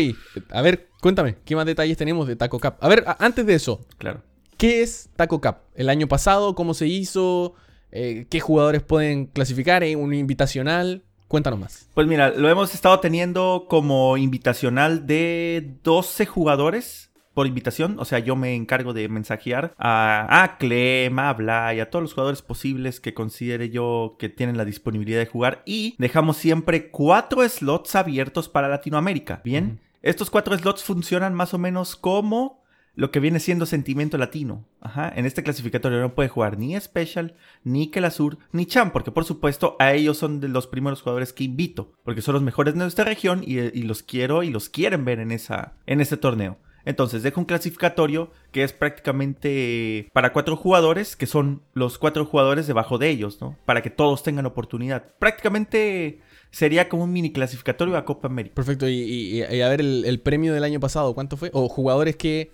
a 0.52 0.62
ver, 0.62 0.90
cuéntame, 1.02 1.38
¿qué 1.46 1.56
más 1.56 1.66
detalles 1.66 1.98
tenemos 1.98 2.28
de 2.28 2.36
Taco 2.36 2.60
Cup? 2.60 2.76
A 2.80 2.88
ver, 2.88 3.04
a- 3.08 3.18
antes 3.20 3.46
de 3.46 3.56
eso, 3.56 3.86
Claro. 3.98 4.22
¿qué 4.58 4.82
es 4.82 5.10
Taco 5.16 5.42
Cup? 5.42 5.56
¿El 5.76 5.90
año 5.90 6.08
pasado? 6.08 6.56
¿Cómo 6.56 6.74
se 6.74 6.88
hizo? 6.88 7.56
Eh, 7.92 8.28
¿Qué 8.30 8.40
jugadores 8.40 8.84
pueden 8.84 9.28
clasificar? 9.28 9.84
¿En 9.84 10.00
un 10.00 10.14
invitacional? 10.14 11.04
Cuéntanos 11.28 11.60
más. 11.60 11.90
Pues 11.94 12.08
mira, 12.08 12.30
lo 12.30 12.50
hemos 12.50 12.74
estado 12.74 13.00
teniendo 13.00 13.66
como 13.70 14.16
invitacional 14.18 15.08
de 15.08 15.76
12 15.84 16.26
jugadores 16.26 17.07
por 17.38 17.46
invitación. 17.46 17.98
O 18.00 18.06
sea, 18.06 18.18
yo 18.18 18.36
me 18.36 18.56
encargo 18.56 18.94
de 18.94 19.08
mensajear 19.10 19.76
a, 19.78 20.42
a 20.42 20.58
Clem, 20.58 21.20
a 21.20 21.32
Blay, 21.34 21.80
a 21.80 21.92
todos 21.92 22.02
los 22.02 22.16
jugadores 22.16 22.42
posibles 22.42 23.00
que 23.00 23.14
considere 23.14 23.70
yo 23.70 24.16
que 24.18 24.28
tienen 24.28 24.58
la 24.58 24.66
disponibilidad 24.66 25.20
de 25.20 25.28
jugar. 25.28 25.62
Y 25.64 25.94
dejamos 26.00 26.38
siempre 26.38 26.90
cuatro 26.90 27.48
slots 27.48 27.94
abiertos 27.94 28.50
para 28.50 28.70
Latinoamérica. 28.70 29.42
Bien, 29.44 29.80
estos 30.02 30.32
cuatro 30.32 30.58
slots 30.58 30.84
funcionan 30.84 31.36
más 31.36 31.54
o 31.54 31.60
menos 31.60 31.96
como 31.96 32.64
lo 32.96 33.12
que 33.12 33.20
viene 33.20 33.40
siendo 33.40 33.68
sentimiento 33.68 34.18
latino. 34.18 34.66
Ajá. 34.82 35.14
En 35.16 35.28
este 35.28 35.44
clasificatorio 35.44 36.00
no 36.00 36.16
puede 36.16 36.30
jugar 36.30 36.58
ni 36.58 36.76
Special, 36.80 37.36
ni 37.64 37.92
Kelasur, 37.92 38.40
ni 38.52 38.66
Cham, 38.66 38.90
porque 38.90 39.12
por 39.12 39.26
supuesto 39.26 39.76
a 39.78 39.94
ellos 39.94 40.18
son 40.18 40.40
de 40.40 40.48
los 40.48 40.66
primeros 40.66 41.04
jugadores 41.04 41.34
que 41.34 41.44
invito, 41.44 41.94
porque 42.04 42.24
son 42.24 42.34
los 42.34 42.42
mejores 42.42 42.74
de 42.74 42.80
nuestra 42.80 43.06
región 43.06 43.44
y, 43.46 43.60
y 43.60 43.84
los 43.84 44.02
quiero 44.02 44.42
y 44.42 44.50
los 44.50 44.70
quieren 44.70 45.06
ver 45.06 45.20
en, 45.20 45.32
esa, 45.32 45.74
en 45.86 46.02
este 46.02 46.18
torneo. 46.18 46.58
Entonces 46.88 47.22
deja 47.22 47.40
un 47.40 47.46
clasificatorio 47.46 48.32
que 48.52 48.64
es 48.64 48.74
prácticamente 48.74 50.10
para 50.14 50.34
cuatro 50.34 50.56
jugadores, 50.56 51.16
que 51.16 51.26
son 51.26 51.62
los 51.74 51.98
cuatro 51.98 52.26
jugadores 52.26 52.68
debajo 52.68 52.98
de 52.98 53.10
ellos, 53.10 53.40
¿no? 53.42 53.56
Para 53.66 53.82
que 53.82 53.90
todos 53.90 54.24
tengan 54.24 54.46
oportunidad. 54.46 55.04
Prácticamente 55.20 56.22
sería 56.52 56.90
como 56.90 57.04
un 57.04 57.12
mini 57.14 57.32
clasificatorio 57.32 57.98
a 57.98 58.06
Copa 58.06 58.28
América. 58.28 58.56
Perfecto, 58.56 58.88
y, 58.88 58.94
y- 58.94 59.44
y 59.44 59.62
a 59.62 59.70
ver 59.70 59.82
el, 59.82 60.06
el 60.06 60.20
premio 60.22 60.54
del 60.54 60.64
año 60.64 60.80
pasado, 60.80 61.14
¿cuánto 61.14 61.38
fue? 61.38 61.50
¿O 61.54 61.68
jugadores 61.70 62.16
que... 62.16 62.52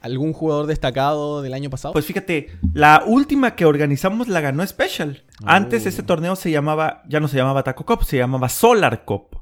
algún 0.00 0.32
jugador 0.34 0.66
destacado 0.66 1.40
del 1.42 1.54
año 1.54 1.70
pasado? 1.70 1.92
Pues 1.92 2.04
fíjate, 2.06 2.48
la 2.74 3.02
última 3.06 3.54
que 3.54 3.64
organizamos 3.64 4.28
la 4.28 4.40
ganó 4.40 4.66
Special. 4.66 5.22
Antes 5.44 5.84
Oh. 5.84 5.88
este 5.88 6.02
torneo 6.02 6.36
se 6.36 6.50
llamaba, 6.50 7.02
ya 7.08 7.20
no 7.20 7.28
se 7.28 7.36
llamaba 7.38 7.62
Taco 7.62 7.84
Cup, 7.86 8.04
se 8.04 8.16
llamaba 8.18 8.48
Solar 8.48 9.04
Cup. 9.04 9.38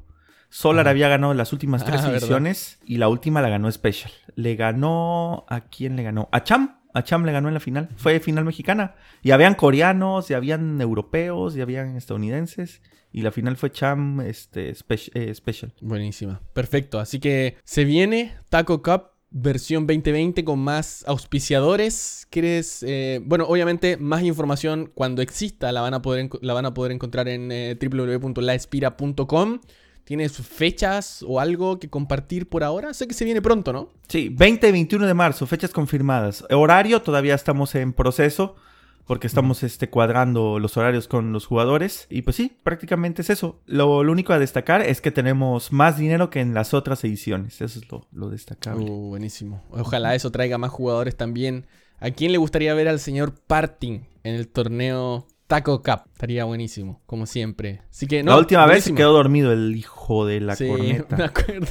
Solar 0.55 0.87
Ajá. 0.87 0.91
había 0.91 1.09
ganado 1.09 1.33
las 1.33 1.53
últimas 1.55 1.83
tres 1.83 2.01
Ah, 2.01 2.05
¿verdad? 2.11 2.19
ediciones 2.19 2.79
y 2.85 2.99
la 2.99 3.09
última 3.09 3.41
la 3.41 3.49
ganó 3.49 3.73
Special. 3.73 4.13
Le 4.37 4.55
ganó, 4.55 5.47
¿a 5.49 5.63
quién 5.63 5.97
le 5.97 6.03
ganó? 6.03 6.29
A 6.31 6.45
Cham. 6.45 6.79
A 6.95 7.03
Cham 7.03 7.25
le 7.25 7.33
ganó 7.33 7.49
en 7.49 7.55
la 7.55 7.61
final. 7.61 7.89
Fue 7.97 8.21
final 8.21 8.45
mexicana. 8.45 8.95
Y 9.23 9.31
habían 9.31 9.55
coreanos, 9.55 10.31
y 10.31 10.35
habían 10.35 10.79
europeos, 10.79 11.57
y 11.57 11.63
habían 11.63 11.97
estadounidenses. 11.97 12.83
Y 13.11 13.23
la 13.23 13.31
final 13.33 13.57
fue 13.57 13.71
Cham 13.71 14.21
este, 14.21 14.75
eh, 15.15 15.35
Special. 15.35 15.73
Buenísima. 15.81 16.43
Perfecto. 16.53 17.01
Así 17.01 17.19
que 17.19 17.57
se 17.65 17.85
viene 17.85 18.35
Taco 18.51 18.83
Cup 18.83 19.05
versión 19.31 19.87
2020 19.87 20.45
con 20.45 20.59
más 20.59 21.03
auspiciadores. 21.07 22.27
¿Quieres? 22.29 22.83
eh, 22.87 23.21
bueno, 23.25 23.47
obviamente 23.49 23.97
más 23.97 24.23
información 24.23 24.91
cuando 24.95 25.23
exista 25.23 25.73
la 25.73 25.81
van 25.81 25.95
a 25.95 26.03
poder, 26.03 26.29
la 26.43 26.53
van 26.53 26.67
a 26.67 26.75
poder 26.75 26.93
encontrar 26.93 27.27
en 27.29 27.51
eh, 27.51 27.79
www.laespira.com. 27.81 29.61
¿Tienes 30.05 30.33
fechas 30.33 31.25
o 31.27 31.39
algo 31.39 31.79
que 31.79 31.89
compartir 31.89 32.49
por 32.49 32.65
ahora? 32.65 32.93
Sé 32.93 33.07
que 33.07 33.15
se 33.15 33.25
viene 33.25 33.41
pronto, 33.41 33.73
¿no? 33.73 33.91
Sí, 34.09 34.29
20 34.29 34.69
y 34.69 34.73
21 34.73 35.07
de 35.07 35.15
marzo, 35.15 35.47
fechas 35.47 35.71
confirmadas. 35.71 36.45
Horario, 36.51 37.03
todavía 37.03 37.35
estamos 37.35 37.75
en 37.75 37.93
proceso. 37.93 38.57
Porque 39.05 39.27
estamos 39.27 39.65
este, 39.65 39.91
cuadrando 39.91 40.61
los 40.61 40.77
horarios 40.77 41.09
con 41.09 41.33
los 41.33 41.47
jugadores. 41.47 42.07
Y 42.09 42.23
pues 42.23 42.37
sí, 42.37 42.57
prácticamente 42.63 43.23
es 43.23 43.31
eso. 43.31 43.61
Lo, 43.67 44.05
lo 44.05 44.13
único 44.13 44.33
a 44.33 44.39
destacar 44.39 44.81
es 44.81 45.01
que 45.01 45.11
tenemos 45.11 45.73
más 45.73 45.99
dinero 45.99 46.31
que 46.31 46.41
en 46.41 46.55
las 46.55 46.73
otras 46.73 47.03
ediciones. 47.03 47.61
Eso 47.61 47.81
es 47.81 47.91
lo, 47.91 48.07
lo 48.13 48.31
destacable. 48.31 48.85
Uh, 48.89 49.09
buenísimo. 49.09 49.65
Ojalá 49.71 50.15
eso 50.15 50.31
traiga 50.31 50.57
más 50.57 50.71
jugadores 50.71 51.17
también. 51.17 51.67
¿A 51.99 52.11
quién 52.11 52.31
le 52.31 52.39
gustaría 52.39 52.75
ver 52.75 52.89
al 52.89 53.01
señor 53.01 53.35
Parting 53.35 54.01
en 54.23 54.35
el 54.35 54.49
torneo 54.49 55.27
Taco 55.53 55.83
Cup? 55.83 56.05
Estaría 56.15 56.45
buenísimo, 56.45 57.03
como 57.05 57.27
siempre. 57.27 57.83
Así 57.91 58.07
que 58.07 58.23
no. 58.23 58.31
la 58.33 58.39
última 58.39 58.63
vez 58.65 58.85
se 58.85 58.91
buenísimo. 58.91 58.97
quedó 58.97 59.13
dormido 59.13 59.53
el 59.53 59.77
hijo 59.77 60.25
de 60.25 60.41
la 60.41 60.57
Sí, 60.57 60.67
corneta. 60.69 61.17
me 61.17 61.25
acuerdo. 61.25 61.67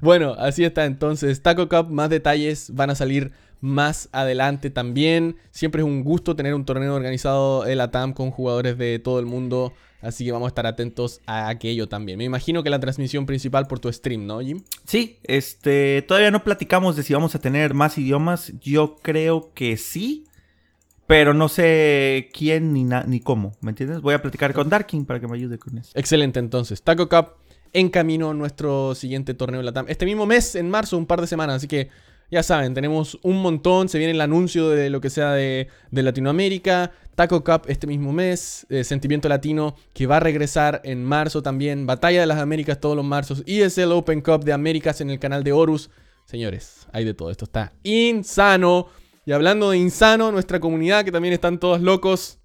bueno, 0.00 0.34
así 0.38 0.64
está 0.64 0.84
entonces. 0.84 1.42
Taco 1.42 1.68
Cup, 1.68 1.88
más 1.90 2.10
detalles 2.10 2.74
van 2.74 2.90
a 2.90 2.94
salir 2.94 3.32
más 3.60 4.08
adelante 4.12 4.70
también. 4.70 5.36
Siempre 5.50 5.80
es 5.82 5.86
un 5.86 6.04
gusto 6.04 6.36
tener 6.36 6.54
un 6.54 6.64
torneo 6.64 6.94
organizado 6.94 7.66
en 7.66 7.78
la 7.78 7.90
TAM 7.90 8.12
con 8.12 8.30
jugadores 8.30 8.78
de 8.78 8.98
todo 8.98 9.18
el 9.20 9.26
mundo. 9.26 9.72
Así 10.00 10.24
que 10.24 10.30
vamos 10.30 10.46
a 10.46 10.50
estar 10.50 10.66
atentos 10.66 11.20
a 11.26 11.48
aquello 11.48 11.88
también. 11.88 12.18
Me 12.18 12.24
imagino 12.24 12.62
que 12.62 12.70
la 12.70 12.78
transmisión 12.78 13.26
principal 13.26 13.66
por 13.66 13.80
tu 13.80 13.92
stream, 13.92 14.26
¿no, 14.26 14.40
Jim? 14.40 14.62
Sí, 14.84 15.18
este, 15.24 16.02
todavía 16.06 16.30
no 16.30 16.44
platicamos 16.44 16.94
de 16.94 17.02
si 17.02 17.14
vamos 17.14 17.34
a 17.34 17.40
tener 17.40 17.74
más 17.74 17.98
idiomas. 17.98 18.52
Yo 18.60 18.96
creo 19.02 19.50
que 19.54 19.76
sí, 19.76 20.24
pero 21.08 21.32
no 21.32 21.48
sé 21.48 22.28
quién 22.34 22.74
ni, 22.74 22.84
ni 22.84 23.20
cómo, 23.20 23.56
¿me 23.62 23.70
entiendes? 23.70 24.02
Voy 24.02 24.12
a 24.12 24.20
platicar 24.20 24.52
con 24.52 24.68
Darkin 24.68 25.06
para 25.06 25.18
que 25.18 25.26
me 25.26 25.36
ayude 25.36 25.58
con 25.58 25.78
eso. 25.78 25.90
Excelente, 25.94 26.38
entonces. 26.38 26.82
Taco 26.82 27.08
Cup 27.08 27.30
en 27.72 27.88
camino 27.88 28.34
nuestro 28.34 28.94
siguiente 28.94 29.32
torneo 29.32 29.62
de 29.62 29.72
la. 29.72 29.84
Este 29.88 30.04
mismo 30.04 30.26
mes, 30.26 30.54
en 30.54 30.68
marzo, 30.68 30.98
un 30.98 31.06
par 31.06 31.22
de 31.22 31.26
semanas. 31.26 31.56
Así 31.56 31.66
que 31.66 31.88
ya 32.30 32.42
saben, 32.42 32.74
tenemos 32.74 33.18
un 33.22 33.40
montón. 33.40 33.88
Se 33.88 33.96
viene 33.96 34.12
el 34.12 34.20
anuncio 34.20 34.68
de 34.68 34.90
lo 34.90 35.00
que 35.00 35.08
sea 35.08 35.32
de, 35.32 35.68
de 35.90 36.02
Latinoamérica. 36.02 36.92
Taco 37.14 37.42
Cup 37.42 37.62
este 37.68 37.86
mismo 37.86 38.12
mes. 38.12 38.66
eh, 38.68 38.84
Sentimiento 38.84 39.30
Latino 39.30 39.76
que 39.94 40.06
va 40.06 40.18
a 40.18 40.20
regresar 40.20 40.82
en 40.84 41.02
marzo 41.02 41.42
también. 41.42 41.86
Batalla 41.86 42.20
de 42.20 42.26
las 42.26 42.38
Américas 42.38 42.80
todos 42.80 42.94
los 42.94 43.04
marzos. 43.06 43.42
ESL 43.46 43.92
Open 43.92 44.20
Cup 44.20 44.44
de 44.44 44.52
Américas 44.52 45.00
en 45.00 45.08
el 45.08 45.18
canal 45.18 45.42
de 45.42 45.52
Horus. 45.52 45.88
Señores, 46.26 46.86
hay 46.92 47.06
de 47.06 47.14
todo. 47.14 47.30
Esto 47.30 47.46
está 47.46 47.72
insano. 47.82 48.88
Y 49.28 49.32
hablando 49.32 49.68
de 49.68 49.76
insano, 49.76 50.32
nuestra 50.32 50.58
comunidad, 50.58 51.04
que 51.04 51.12
también 51.12 51.34
están 51.34 51.60
todos 51.60 51.82
locos. 51.82 52.38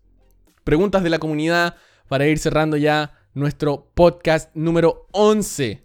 Preguntas 0.65 1.01
de 1.01 1.09
la 1.09 1.17
comunidad 1.17 1.77
para 2.09 2.27
ir 2.27 2.37
cerrando 2.39 2.75
ya 2.75 3.17
nuestro 3.33 3.89
podcast 3.93 4.53
número 4.53 5.07
11. 5.13 5.81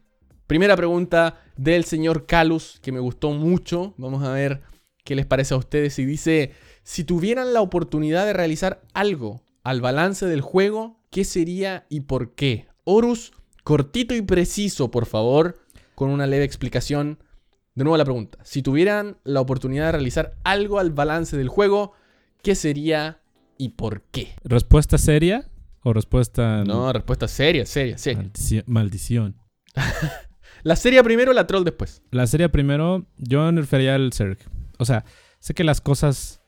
Primera 0.49 0.77
pregunta 0.77 1.41
del 1.57 1.85
señor 1.85 2.27
Calus, 2.27 2.81
que 2.83 2.91
me 2.91 2.99
gustó 2.99 3.31
mucho. 3.31 3.95
Vamos 3.97 4.25
a 4.25 4.33
ver 4.33 4.63
qué 5.05 5.15
les 5.15 5.25
parece 5.25 5.55
a 5.55 5.59
ustedes. 5.59 5.97
Y 6.01 6.05
dice, 6.05 6.51
si 6.83 7.05
tuvieran 7.05 7.53
la 7.53 7.61
oportunidad 7.61 8.27
de 8.27 8.33
realizar 8.33 8.83
algo 8.93 9.45
al 9.63 9.81
balance 9.81 10.27
del 10.27 10.41
juego, 10.41 10.99
¿qué 11.11 11.23
sería 11.23 11.87
y 11.89 12.01
por 12.01 12.35
qué? 12.35 12.67
Horus, 12.83 13.35
cortito 13.63 14.17
y 14.17 14.23
preciso, 14.23 14.91
por 14.91 15.07
favor, 15.07 15.61
con 15.95 16.11
una 16.11 16.27
leve 16.27 16.43
explicación. 16.43 17.23
De 17.79 17.85
nuevo 17.85 17.97
la 17.97 18.05
pregunta, 18.05 18.39
si 18.43 18.61
tuvieran 18.61 19.19
la 19.23 19.41
oportunidad 19.41 19.87
de 19.87 19.93
realizar 19.93 20.35
algo 20.43 20.81
al 20.81 20.91
balance 20.91 21.37
del 21.37 21.47
juego, 21.49 21.93
¿qué 22.43 22.57
sería 22.57 23.21
y 23.57 23.69
por 23.71 24.03
qué? 24.11 24.35
¿Respuesta 24.43 24.99
seria 24.99 25.49
o 25.85 25.93
respuesta 25.93 26.65
No, 26.65 26.93
respuesta 26.93 27.29
seria, 27.29 27.65
seria, 27.67 27.97
seria. 27.97 28.25
maldici- 28.25 28.65
maldición? 28.67 29.37
La 30.65 30.75
serie 30.75 31.05
primero, 31.05 31.33
la 31.33 31.47
troll 31.47 31.63
después. 31.63 32.03
La 32.11 32.27
serie 32.27 32.49
primero, 32.49 33.07
yo 33.17 33.51
nerfearía 33.53 33.95
el 33.95 34.13
Zerg. 34.13 34.39
O 34.79 34.85
sea, 34.85 35.05
sé 35.39 35.55
que 35.55 35.63
las 35.63 35.81
cosas. 35.81 36.41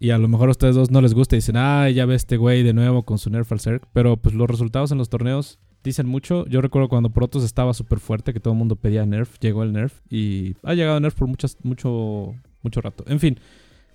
Y 0.00 0.10
a 0.10 0.18
lo 0.18 0.26
mejor 0.26 0.48
a 0.48 0.50
ustedes 0.50 0.74
dos 0.74 0.90
no 0.90 1.00
les 1.00 1.14
gusta 1.14 1.36
y 1.36 1.38
dicen, 1.38 1.56
ah, 1.56 1.88
ya 1.90 2.06
ve 2.06 2.16
este 2.16 2.38
güey 2.38 2.64
de 2.64 2.72
nuevo 2.74 3.04
con 3.04 3.18
su 3.18 3.30
nerf 3.30 3.52
al 3.52 3.60
Zerg. 3.60 3.82
Pero 3.92 4.16
pues 4.16 4.34
los 4.34 4.50
resultados 4.50 4.90
en 4.90 4.98
los 4.98 5.08
torneos 5.10 5.60
dicen 5.82 6.06
mucho. 6.06 6.46
Yo 6.46 6.60
recuerdo 6.60 6.88
cuando 6.88 7.10
Protoss 7.10 7.44
estaba 7.44 7.74
súper 7.74 8.00
fuerte, 8.00 8.32
que 8.32 8.40
todo 8.40 8.52
el 8.54 8.58
mundo 8.58 8.76
pedía 8.76 9.06
nerf. 9.06 9.38
Llegó 9.40 9.62
el 9.62 9.72
nerf 9.72 10.00
y 10.10 10.56
ha 10.62 10.74
llegado 10.74 11.00
nerf 11.00 11.14
por 11.14 11.28
muchas, 11.28 11.56
mucho, 11.62 12.34
mucho 12.62 12.80
rato. 12.80 13.04
En 13.06 13.20
fin, 13.20 13.38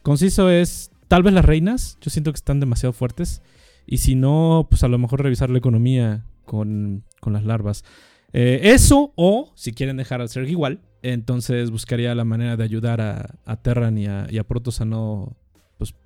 conciso 0.01 0.49
es. 0.49 0.91
Tal 1.07 1.23
vez 1.23 1.33
las 1.33 1.43
reinas, 1.43 1.97
yo 1.99 2.09
siento 2.09 2.31
que 2.31 2.37
están 2.37 2.61
demasiado 2.61 2.93
fuertes. 2.93 3.41
Y 3.85 3.97
si 3.97 4.15
no, 4.15 4.67
pues 4.69 4.83
a 4.83 4.87
lo 4.87 4.97
mejor 4.97 5.21
revisar 5.21 5.49
la 5.49 5.57
economía 5.57 6.23
con, 6.45 7.03
con 7.19 7.33
las 7.33 7.43
larvas. 7.43 7.83
Eh, 8.33 8.61
eso, 8.63 9.11
o 9.15 9.51
si 9.55 9.73
quieren 9.73 9.97
dejar 9.97 10.21
al 10.21 10.29
Zerg 10.29 10.47
igual, 10.47 10.79
entonces 11.01 11.69
buscaría 11.71 12.15
la 12.15 12.23
manera 12.23 12.55
de 12.55 12.63
ayudar 12.63 13.01
a, 13.01 13.35
a 13.45 13.57
Terran 13.57 13.97
y 13.97 14.07
a, 14.07 14.27
y 14.29 14.37
a 14.37 14.45
Protoss 14.45 14.79
a 14.81 14.85
no 14.85 15.35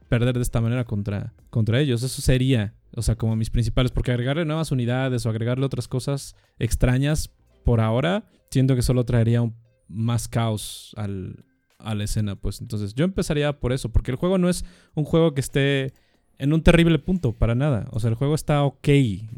perder 0.10 0.36
de 0.36 0.42
esta 0.42 0.62
manera 0.62 0.84
contra, 0.86 1.34
contra 1.50 1.80
ellos. 1.80 2.04
Eso 2.04 2.22
sería, 2.22 2.74
o 2.96 3.02
sea, 3.02 3.16
como 3.16 3.36
mis 3.36 3.50
principales, 3.50 3.92
porque 3.92 4.12
agregarle 4.12 4.46
nuevas 4.46 4.72
unidades 4.72 5.26
o 5.26 5.30
agregarle 5.30 5.66
otras 5.66 5.88
cosas 5.88 6.36
extrañas 6.60 7.32
por 7.64 7.82
ahora, 7.82 8.26
siento 8.52 8.76
que 8.76 8.82
solo 8.82 9.04
traería 9.06 9.42
un- 9.42 9.56
más 9.88 10.28
caos 10.28 10.94
al, 10.98 11.46
a 11.80 11.94
la 11.96 12.04
escena, 12.04 12.36
pues. 12.36 12.62
Entonces 12.62 12.94
yo 12.96 13.06
empezaría 13.06 13.60
por 13.60 13.72
eso, 13.74 13.90
porque 13.92 14.12
el 14.12 14.18
juego 14.18 14.38
no 14.38 14.50
es 14.50 14.66
un 14.96 15.04
juego 15.06 15.34
que 15.34 15.42
esté 15.42 15.94
en 16.38 16.54
un 16.54 16.62
terrible 16.64 17.00
punto, 17.00 17.34
para 17.34 17.56
nada. 17.56 17.88
O 17.92 18.00
sea, 18.00 18.10
el 18.10 18.16
juego 18.16 18.36
está 18.36 18.64
ok, 18.64 18.88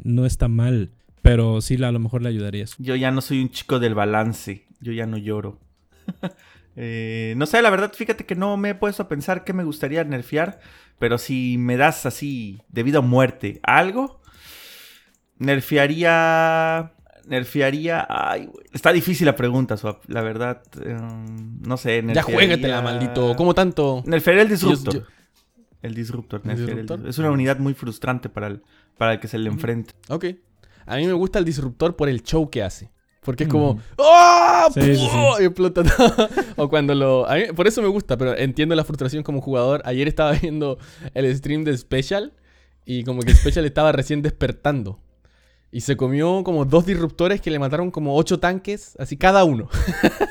no 0.04 0.26
está 0.26 0.48
mal. 0.48 0.90
Pero 1.22 1.60
sí, 1.60 1.82
a 1.82 1.92
lo 1.92 1.98
mejor 1.98 2.22
le 2.22 2.28
ayudaría 2.28 2.64
eso. 2.64 2.76
Yo 2.78 2.96
ya 2.96 3.10
no 3.10 3.20
soy 3.20 3.42
un 3.42 3.50
chico 3.50 3.78
del 3.80 3.94
balance, 3.94 4.66
yo 4.80 4.92
ya 4.92 5.06
no 5.06 5.16
lloro. 5.18 5.58
Eh, 6.80 7.34
no 7.36 7.46
sé, 7.46 7.60
la 7.60 7.70
verdad, 7.70 7.92
fíjate 7.92 8.24
que 8.24 8.36
no 8.36 8.56
me 8.56 8.70
he 8.70 8.74
puesto 8.76 9.02
a 9.02 9.08
pensar 9.08 9.42
qué 9.42 9.52
me 9.52 9.64
gustaría 9.64 10.04
nerfear, 10.04 10.60
pero 11.00 11.18
si 11.18 11.56
me 11.58 11.76
das 11.76 12.06
así, 12.06 12.62
debido 12.68 13.00
a 13.00 13.02
muerte, 13.02 13.58
algo, 13.64 14.20
nerfearía... 15.38 16.92
Nerfearía... 17.26 18.06
Ay, 18.08 18.46
güey. 18.46 18.64
Está 18.72 18.90
difícil 18.92 19.26
la 19.26 19.36
pregunta, 19.36 19.76
Swap, 19.76 20.02
la 20.08 20.22
verdad. 20.22 20.62
eh, 20.82 20.96
no 21.66 21.76
sé, 21.76 21.96
Ya 21.96 22.02
nerfearía... 22.02 22.34
juégatela, 22.34 22.80
maldito. 22.82 23.36
¿Cómo 23.36 23.54
tanto? 23.54 24.02
Nerfearía 24.06 24.42
el 24.42 24.48
Disruptor. 24.48 24.94
Yo- 24.94 25.00
yo- 25.00 25.06
El 25.82 25.94
Disruptor, 25.94 26.40
¿El. 26.44 27.06
Es 27.08 27.18
una 27.18 27.30
unidad 27.30 27.58
muy 27.58 27.74
frustrante 27.74 28.28
para 28.28 28.46
el, 28.46 28.62
para 28.96 29.12
el 29.14 29.20
que 29.20 29.28
se 29.28 29.38
le 29.38 29.48
enfrente. 29.50 29.92
Ok. 30.08 30.24
A 30.86 30.96
mí 30.96 31.06
me 31.06 31.12
gusta 31.12 31.38
el 31.38 31.44
disruptor 31.44 31.96
por 31.96 32.08
el 32.08 32.22
show 32.22 32.48
que 32.48 32.62
hace. 32.62 32.90
Porque 33.22 33.44
es 33.44 33.50
como. 33.50 33.78
¡Oh! 33.96 34.68
Sí, 34.72 34.96
sí, 34.96 35.08
explota 35.40 35.82
todo. 35.82 36.28
o 36.56 36.68
cuando 36.68 36.94
lo. 36.94 37.28
a 37.28 37.34
mí- 37.34 37.52
por 37.54 37.66
eso 37.66 37.82
me 37.82 37.88
gusta, 37.88 38.16
pero 38.16 38.36
entiendo 38.36 38.74
la 38.74 38.84
frustración 38.84 39.22
como 39.22 39.40
jugador. 39.40 39.82
Ayer 39.84 40.08
estaba 40.08 40.32
viendo 40.32 40.78
el 41.14 41.36
stream 41.36 41.64
de 41.64 41.76
Special. 41.76 42.32
Y 42.84 43.04
como 43.04 43.20
que 43.20 43.34
Special 43.34 43.66
estaba 43.66 43.92
recién 43.92 44.22
despertando. 44.22 44.98
Y 45.70 45.82
se 45.82 45.96
comió 45.96 46.42
como 46.44 46.64
dos 46.64 46.86
disruptores 46.86 47.42
que 47.42 47.50
le 47.50 47.58
mataron 47.58 47.90
como 47.90 48.16
ocho 48.16 48.38
tanques, 48.40 48.96
así 48.98 49.18
cada 49.18 49.44
uno. 49.44 49.68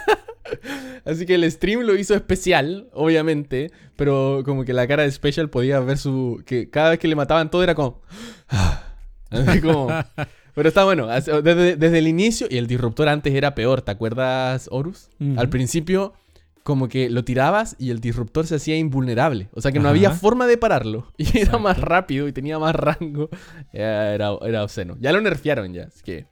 así 1.05 1.27
que 1.27 1.35
el 1.35 1.51
stream 1.51 1.81
lo 1.81 1.95
hizo 1.95 2.15
especial, 2.15 2.89
obviamente. 2.93 3.71
Pero 3.95 4.41
como 4.43 4.63
que 4.65 4.73
la 4.73 4.87
cara 4.87 5.03
de 5.03 5.11
Special 5.11 5.49
podía 5.49 5.79
ver 5.81 5.97
su. 5.99 6.41
que 6.45 6.69
cada 6.69 6.91
vez 6.91 6.99
que 6.99 7.07
le 7.07 7.15
mataban 7.15 7.51
todo 7.51 7.61
era 7.63 7.75
como. 7.75 8.01
así 9.29 9.61
como. 9.61 9.89
Pero 10.57 10.69
está 10.69 10.85
bueno, 10.85 11.05
desde, 11.05 11.75
desde, 11.75 11.99
el 11.99 12.07
inicio, 12.07 12.47
y 12.49 12.57
el 12.57 12.65
disruptor 12.65 13.09
antes 13.09 13.31
era 13.35 13.53
peor, 13.53 13.83
¿te 13.83 13.91
acuerdas, 13.91 14.67
Horus? 14.71 15.07
Al 15.35 15.49
principio, 15.49 16.15
como 16.63 16.87
que 16.87 17.11
lo 17.11 17.23
tirabas 17.23 17.75
y 17.77 17.91
el 17.91 17.99
disruptor 17.99 18.47
se 18.47 18.55
hacía 18.55 18.75
invulnerable. 18.75 19.49
O 19.53 19.61
sea 19.61 19.71
que 19.71 19.79
no 19.79 19.87
había 19.87 20.09
forma 20.09 20.47
de 20.47 20.57
pararlo. 20.57 21.13
Y 21.19 21.37
era 21.37 21.59
más 21.59 21.79
rápido 21.79 22.27
y 22.27 22.31
tenía 22.31 22.57
más 22.57 22.75
rango. 22.75 23.29
Era, 23.71 24.35
era 24.41 24.63
obsceno. 24.63 24.97
Ya 24.99 25.11
lo 25.11 25.21
nerfearon 25.21 25.73
ya, 25.73 25.83
así 25.83 26.01
que... 26.01 26.25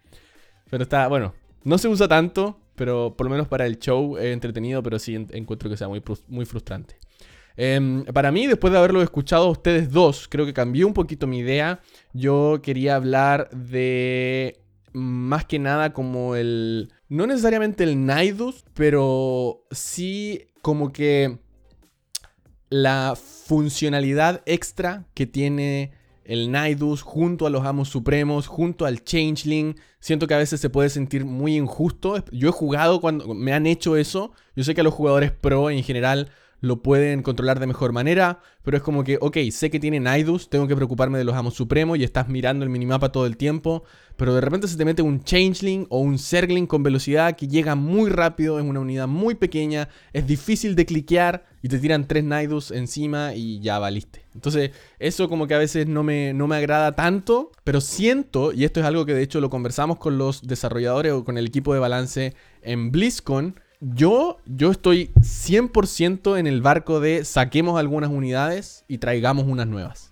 Pero 0.72 0.82
está, 0.82 1.08
bueno, 1.08 1.36
no 1.64 1.78
se 1.78 1.88
usa 1.88 2.08
tanto, 2.08 2.60
pero 2.74 3.14
por 3.16 3.28
lo 3.28 3.30
menos 3.30 3.48
para 3.48 3.68
el 3.68 3.78
show 3.78 4.18
es 4.18 4.34
entretenido, 4.34 4.82
pero 4.82 4.98
sí 4.98 5.14
encuentro 5.34 5.70
que 5.70 5.78
sea 5.78 5.88
muy, 5.88 6.02
muy 6.30 6.46
frustrante. 6.46 6.96
Em, 7.58 8.04
para 8.06 8.32
mí, 8.32 8.48
después 8.48 8.72
de 8.72 8.80
haberlo 8.80 9.02
escuchado 9.02 9.46
a 9.46 9.52
ustedes 9.52 9.92
dos, 9.92 10.28
creo 10.30 10.46
que 10.46 10.54
cambió 10.54 10.88
un 10.88 10.94
poquito 10.94 11.28
mi 11.28 11.40
idea. 11.40 11.80
Yo 12.14 12.60
quería 12.62 12.96
hablar 12.96 13.50
de 13.52 14.60
más 14.94 15.46
que 15.46 15.60
nada 15.60 15.94
como 15.94 16.36
el... 16.36 16.92
No 17.10 17.28
necesariamente 17.28 17.84
el 17.84 18.06
Naidus, 18.06 18.66
pero 18.74 19.66
sí 19.72 20.48
como 20.62 20.92
que 20.92 21.40
la 22.70 23.16
funcionalidad 23.16 24.42
extra 24.46 25.06
que 25.14 25.28
tiene 25.28 25.92
el 26.24 26.52
Naidus 26.52 27.04
junto 27.04 27.46
a 27.46 27.52
los 27.52 27.66
amos 27.66 27.90
supremos, 27.90 28.48
junto 28.48 28.86
al 28.86 29.04
Changeling. 29.04 29.76
Siento 30.00 30.28
que 30.28 30.34
a 30.34 30.40
veces 30.40 30.60
se 30.60 30.72
puede 30.72 30.90
sentir 30.90 31.24
muy 31.24 31.56
injusto. 31.56 32.26
Yo 32.32 32.50
he 32.50 32.52
jugado 32.52 33.00
cuando 33.00 33.34
me 33.34 33.54
han 33.54 33.68
hecho 33.68 33.96
eso. 33.96 34.32
Yo 34.56 34.64
sé 34.64 34.74
que 34.74 34.82
a 34.82 34.84
los 34.84 34.94
jugadores 34.94 35.32
pro 35.32 35.70
en 35.70 35.84
general 35.84 36.32
lo 36.62 36.82
pueden 36.82 37.22
controlar 37.22 37.60
de 37.60 37.68
mejor 37.68 37.92
manera, 37.92 38.40
pero 38.64 38.78
es 38.78 38.84
como 38.84 39.04
que, 39.04 39.18
ok, 39.22 39.38
sé 39.52 39.70
que 39.70 39.80
tiene 39.80 40.00
Naidus, 40.00 40.50
tengo 40.50 40.68
que 40.68 40.76
preocuparme 40.76 41.18
de 41.18 41.24
los 41.24 41.36
amos 41.36 41.54
supremos 41.54 41.98
y 41.98 42.04
estás 42.04 42.28
mirando 42.28 42.64
el 42.64 42.70
minimapa 42.70 43.12
todo 43.12 43.26
el 43.26 43.38
tiempo, 43.38 43.84
pero 44.16 44.34
de 44.34 44.42
repente 44.42 44.68
se 44.68 44.78
te 44.78 44.86
mete 44.86 45.02
un 45.02 45.24
Changeling 45.24 45.86
o 45.90 46.00
un 46.00 46.18
Zergling 46.18 46.66
con 46.66 46.82
velocidad 46.82 47.36
que 47.36 47.48
llega 47.48 47.76
muy 47.76 48.10
rápido, 48.10 48.58
es 48.60 48.66
una 48.66 48.80
unidad 48.80 49.08
muy 49.08 49.36
pequeña, 49.36 49.90
es 50.14 50.26
difícil 50.26 50.76
de 50.76 50.86
cliquear 50.86 51.46
y 51.62 51.68
te 51.68 51.80
tiran 51.80 52.08
tres 52.08 52.24
Naidus 52.24 52.72
encima 52.72 53.36
y 53.36 53.60
ya 53.60 53.78
valiste. 53.80 54.26
Entonces, 54.34 54.72
eso 55.00 55.30
como 55.30 55.48
que 55.48 55.56
a 55.56 55.60
veces 55.60 55.88
no 55.88 56.04
me, 56.04 56.34
no 56.34 56.48
me 56.48 56.56
agrada 56.56 56.94
tanto, 56.94 57.52
pero 57.64 57.82
siento, 57.82 58.54
y 58.54 58.66
esto 58.66 58.80
es 58.80 58.86
algo 58.86 59.06
que 59.06 59.14
de 59.14 59.24
hecho 59.24 59.42
lo 59.42 59.50
conversamos 59.50 59.98
con 59.98 60.18
los 60.18 60.46
desarrolladores 60.48 61.14
o 61.14 61.24
con 61.24 61.38
el 61.38 61.48
equipo 61.48 61.74
de 61.74 61.80
balance 61.80 62.34
en 62.62 62.92
BlizzCon, 62.92 63.60
yo, 63.82 64.38
yo 64.46 64.72
estoy 64.72 65.12
100% 65.16 66.40
en 66.40 66.48
el 66.48 66.62
barco 66.62 67.00
de 67.00 67.26
saquemos 67.26 67.80
algunas 67.80 68.10
unidades 68.10 68.86
y 68.88 68.98
traigamos 68.98 69.46
unas 69.46 69.68
nuevas. 69.68 70.12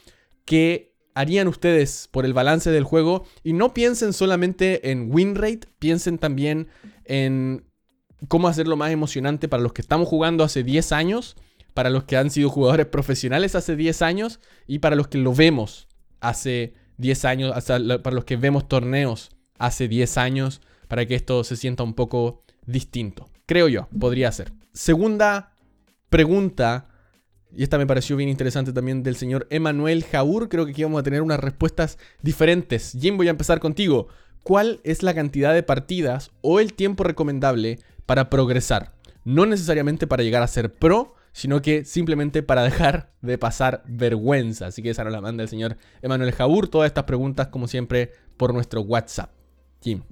¿Qué 0.43 0.93
harían 1.15 1.47
ustedes 1.47 2.09
por 2.11 2.25
el 2.25 2.33
balance 2.33 2.71
del 2.71 2.83
juego? 2.83 3.23
Y 3.41 3.53
no 3.53 3.73
piensen 3.73 4.11
solamente 4.11 4.91
en 4.91 5.07
win 5.13 5.35
rate, 5.35 5.61
piensen 5.79 6.17
también 6.17 6.67
en 7.05 7.69
cómo 8.27 8.49
hacerlo 8.49 8.75
más 8.75 8.91
emocionante 8.91 9.47
para 9.47 9.63
los 9.63 9.71
que 9.71 9.81
estamos 9.81 10.09
jugando 10.09 10.43
hace 10.43 10.61
10 10.61 10.91
años, 10.91 11.37
para 11.73 11.89
los 11.89 12.03
que 12.03 12.17
han 12.17 12.31
sido 12.31 12.49
jugadores 12.49 12.87
profesionales 12.87 13.55
hace 13.55 13.77
10 13.77 14.01
años 14.01 14.41
y 14.67 14.79
para 14.79 14.97
los 14.97 15.07
que 15.07 15.19
lo 15.19 15.33
vemos 15.33 15.87
hace 16.19 16.73
10 16.97 17.23
años, 17.23 17.53
para 17.63 18.13
los 18.13 18.25
que 18.25 18.35
vemos 18.35 18.67
torneos 18.67 19.29
hace 19.57 19.87
10 19.87 20.17
años 20.17 20.59
para 20.87 21.05
que 21.05 21.15
esto 21.15 21.43
se 21.43 21.55
sienta 21.55 21.83
un 21.83 21.93
poco 21.93 22.43
distinto. 22.65 23.29
Creo 23.45 23.67
yo, 23.67 23.87
podría 23.99 24.31
ser. 24.31 24.53
Segunda 24.73 25.53
pregunta, 26.09 26.89
y 27.51 27.63
esta 27.63 27.77
me 27.77 27.87
pareció 27.87 28.15
bien 28.15 28.29
interesante 28.29 28.73
también 28.73 29.03
del 29.03 29.15
señor 29.15 29.47
Emanuel 29.49 30.03
Jaur. 30.03 30.49
Creo 30.49 30.65
que 30.65 30.71
aquí 30.71 30.83
vamos 30.83 30.99
a 30.99 31.03
tener 31.03 31.21
unas 31.21 31.39
respuestas 31.39 31.97
diferentes. 32.21 32.97
Jim, 32.99 33.17
voy 33.17 33.27
a 33.27 33.31
empezar 33.31 33.59
contigo. 33.59 34.07
¿Cuál 34.43 34.81
es 34.83 35.03
la 35.03 35.13
cantidad 35.13 35.53
de 35.53 35.63
partidas 35.63 36.31
o 36.41 36.59
el 36.59 36.73
tiempo 36.73 37.03
recomendable 37.03 37.79
para 38.05 38.29
progresar? 38.29 38.93
No 39.23 39.45
necesariamente 39.45 40.07
para 40.07 40.23
llegar 40.23 40.43
a 40.43 40.47
ser 40.47 40.73
pro, 40.73 41.15
sino 41.31 41.61
que 41.61 41.85
simplemente 41.85 42.43
para 42.43 42.63
dejar 42.63 43.11
de 43.21 43.37
pasar 43.37 43.83
vergüenza. 43.87 44.67
Así 44.67 44.81
que 44.81 44.89
esa 44.89 45.03
nos 45.03 45.13
la 45.13 45.21
manda 45.21 45.43
el 45.43 45.49
señor 45.49 45.77
Emanuel 46.01 46.31
Jaur. 46.31 46.67
Todas 46.67 46.87
estas 46.87 47.05
preguntas, 47.05 47.47
como 47.47 47.67
siempre, 47.67 48.11
por 48.37 48.53
nuestro 48.53 48.81
WhatsApp. 48.81 49.31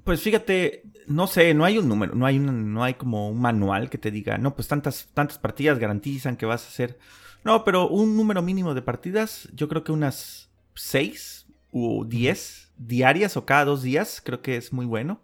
Pues 0.04 0.20
fíjate, 0.20 0.84
no 1.06 1.26
sé, 1.26 1.54
no 1.54 1.64
hay 1.64 1.78
un 1.78 1.88
número, 1.88 2.14
no 2.14 2.26
hay, 2.26 2.38
no 2.38 2.84
hay 2.84 2.94
como 2.94 3.30
un 3.30 3.40
manual 3.40 3.90
que 3.90 3.98
te 3.98 4.10
diga, 4.10 4.38
no, 4.38 4.54
pues 4.54 4.68
tantas, 4.68 5.08
tantas 5.14 5.38
partidas 5.38 5.78
garantizan 5.78 6.36
que 6.36 6.46
vas 6.46 6.64
a 6.64 6.68
hacer. 6.68 6.98
No, 7.44 7.64
pero 7.64 7.88
un 7.88 8.16
número 8.16 8.42
mínimo 8.42 8.74
de 8.74 8.82
partidas, 8.82 9.48
yo 9.54 9.68
creo 9.68 9.82
que 9.82 9.92
unas 9.92 10.50
seis 10.74 11.46
o 11.70 12.04
diez 12.04 12.72
diarias 12.76 13.36
o 13.36 13.46
cada 13.46 13.64
dos 13.64 13.82
días, 13.82 14.22
creo 14.24 14.42
que 14.42 14.56
es 14.56 14.72
muy 14.72 14.86
bueno. 14.86 15.22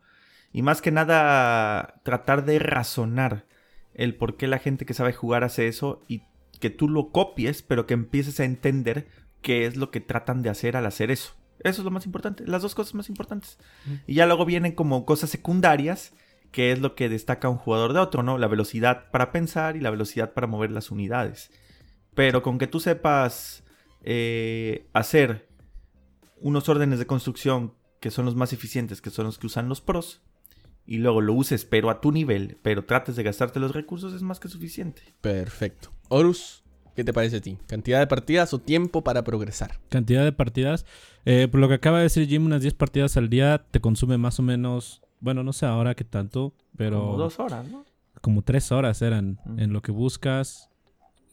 Y 0.52 0.62
más 0.62 0.80
que 0.80 0.90
nada, 0.90 2.00
tratar 2.04 2.44
de 2.44 2.58
razonar 2.58 3.46
el 3.94 4.14
por 4.14 4.36
qué 4.36 4.46
la 4.46 4.58
gente 4.58 4.86
que 4.86 4.94
sabe 4.94 5.12
jugar 5.12 5.44
hace 5.44 5.68
eso 5.68 6.02
y 6.08 6.22
que 6.58 6.70
tú 6.70 6.88
lo 6.88 7.10
copies, 7.10 7.62
pero 7.62 7.86
que 7.86 7.94
empieces 7.94 8.40
a 8.40 8.44
entender 8.44 9.08
qué 9.42 9.66
es 9.66 9.76
lo 9.76 9.90
que 9.90 10.00
tratan 10.00 10.42
de 10.42 10.50
hacer 10.50 10.76
al 10.76 10.86
hacer 10.86 11.10
eso. 11.10 11.37
Eso 11.60 11.80
es 11.82 11.84
lo 11.84 11.90
más 11.90 12.06
importante, 12.06 12.46
las 12.46 12.62
dos 12.62 12.74
cosas 12.74 12.94
más 12.94 13.08
importantes. 13.08 13.58
Y 14.06 14.14
ya 14.14 14.26
luego 14.26 14.44
vienen 14.44 14.72
como 14.72 15.04
cosas 15.04 15.30
secundarias, 15.30 16.12
que 16.52 16.72
es 16.72 16.80
lo 16.80 16.94
que 16.94 17.08
destaca 17.08 17.48
un 17.48 17.56
jugador 17.56 17.92
de 17.92 18.00
otro, 18.00 18.22
¿no? 18.22 18.38
La 18.38 18.46
velocidad 18.46 19.10
para 19.10 19.32
pensar 19.32 19.76
y 19.76 19.80
la 19.80 19.90
velocidad 19.90 20.32
para 20.32 20.46
mover 20.46 20.70
las 20.70 20.90
unidades. 20.90 21.50
Pero 22.14 22.42
con 22.42 22.58
que 22.58 22.66
tú 22.66 22.80
sepas 22.80 23.64
eh, 24.02 24.88
hacer 24.92 25.48
unos 26.40 26.68
órdenes 26.68 26.98
de 26.98 27.06
construcción 27.06 27.74
que 28.00 28.10
son 28.10 28.24
los 28.24 28.36
más 28.36 28.52
eficientes, 28.52 29.00
que 29.00 29.10
son 29.10 29.26
los 29.26 29.38
que 29.38 29.46
usan 29.46 29.68
los 29.68 29.80
pros, 29.80 30.22
y 30.86 30.98
luego 30.98 31.20
lo 31.20 31.34
uses, 31.34 31.64
pero 31.64 31.90
a 31.90 32.00
tu 32.00 32.12
nivel, 32.12 32.56
pero 32.62 32.84
trates 32.84 33.16
de 33.16 33.22
gastarte 33.22 33.60
los 33.60 33.72
recursos, 33.72 34.14
es 34.14 34.22
más 34.22 34.40
que 34.40 34.48
suficiente. 34.48 35.02
Perfecto. 35.20 35.92
Horus, 36.08 36.64
¿qué 36.98 37.04
te 37.04 37.12
parece 37.12 37.36
a 37.36 37.40
ti? 37.40 37.56
¿Cantidad 37.68 38.00
de 38.00 38.08
partidas 38.08 38.52
o 38.52 38.58
tiempo 38.58 39.04
para 39.04 39.22
progresar? 39.22 39.78
Cantidad 39.88 40.24
de 40.24 40.32
partidas. 40.32 40.84
Eh, 41.26 41.46
por 41.48 41.60
lo 41.60 41.68
que 41.68 41.74
acaba 41.74 41.98
de 41.98 42.02
decir 42.02 42.26
Jim, 42.26 42.44
unas 42.44 42.60
10 42.60 42.74
partidas 42.74 43.16
al 43.16 43.28
día 43.28 43.64
te 43.70 43.80
consume 43.80 44.18
más 44.18 44.40
o 44.40 44.42
menos, 44.42 45.00
bueno, 45.20 45.44
no 45.44 45.52
sé 45.52 45.64
ahora 45.64 45.94
qué 45.94 46.02
tanto, 46.02 46.54
pero... 46.76 46.98
Como 47.02 47.16
dos 47.16 47.38
horas, 47.38 47.68
¿no? 47.68 47.84
Como 48.20 48.42
tres 48.42 48.72
horas 48.72 49.00
eran 49.00 49.38
en 49.58 49.72
lo 49.72 49.80
que 49.80 49.92
buscas, 49.92 50.70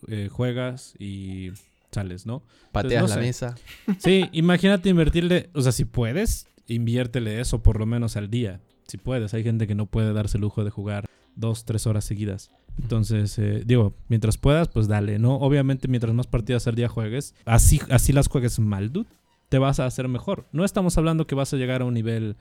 eh, 0.08 0.30
juegas 0.32 0.94
y 1.00 1.50
sales, 1.90 2.28
¿no? 2.28 2.44
Pateas 2.72 3.10
la 3.10 3.18
mesa. 3.18 3.56
Sí, 3.98 4.30
imagínate 4.34 4.90
invertirle, 4.90 5.50
o 5.56 5.62
sea, 5.62 5.72
si 5.72 5.86
puedes, 5.86 6.48
inviértele 6.68 7.40
eso 7.40 7.64
por 7.64 7.80
lo 7.80 7.88
menos 7.88 8.18
al 8.18 8.30
día. 8.30 8.62
Si 8.86 8.98
puedes, 8.98 9.34
hay 9.34 9.42
gente 9.42 9.66
que 9.66 9.74
no 9.74 9.88
puede 9.88 10.14
darse 10.14 10.38
el 10.38 10.42
lujo 10.42 10.64
de 10.64 10.70
jugar 10.70 11.08
dos, 11.36 11.66
tres 11.66 11.88
horas 11.88 12.06
seguidas. 12.06 12.52
Entonces, 12.82 13.38
eh, 13.40 13.64
digo, 13.66 13.94
mientras 14.10 14.38
puedas, 14.38 14.68
pues 14.68 14.88
dale, 14.88 15.20
¿no? 15.20 15.36
Obviamente, 15.38 15.88
mientras 15.88 16.14
más 16.14 16.28
partidas 16.28 16.68
al 16.68 16.76
día 16.76 16.90
juegues, 16.90 17.34
así, 17.46 17.80
así 17.90 18.14
las 18.14 18.28
juegues 18.28 18.60
mal, 18.60 18.92
dude 18.92 19.08
te 19.50 19.60
vas 19.60 19.80
a 19.80 19.86
hacer 19.86 20.08
mejor. 20.08 20.46
No 20.52 20.66
estamos 20.66 20.98
hablando 20.98 21.28
que 21.28 21.36
vas 21.36 21.54
a 21.54 21.58
llegar 21.58 21.82
a 21.82 21.86
un 21.86 21.94
nivel 21.94 22.36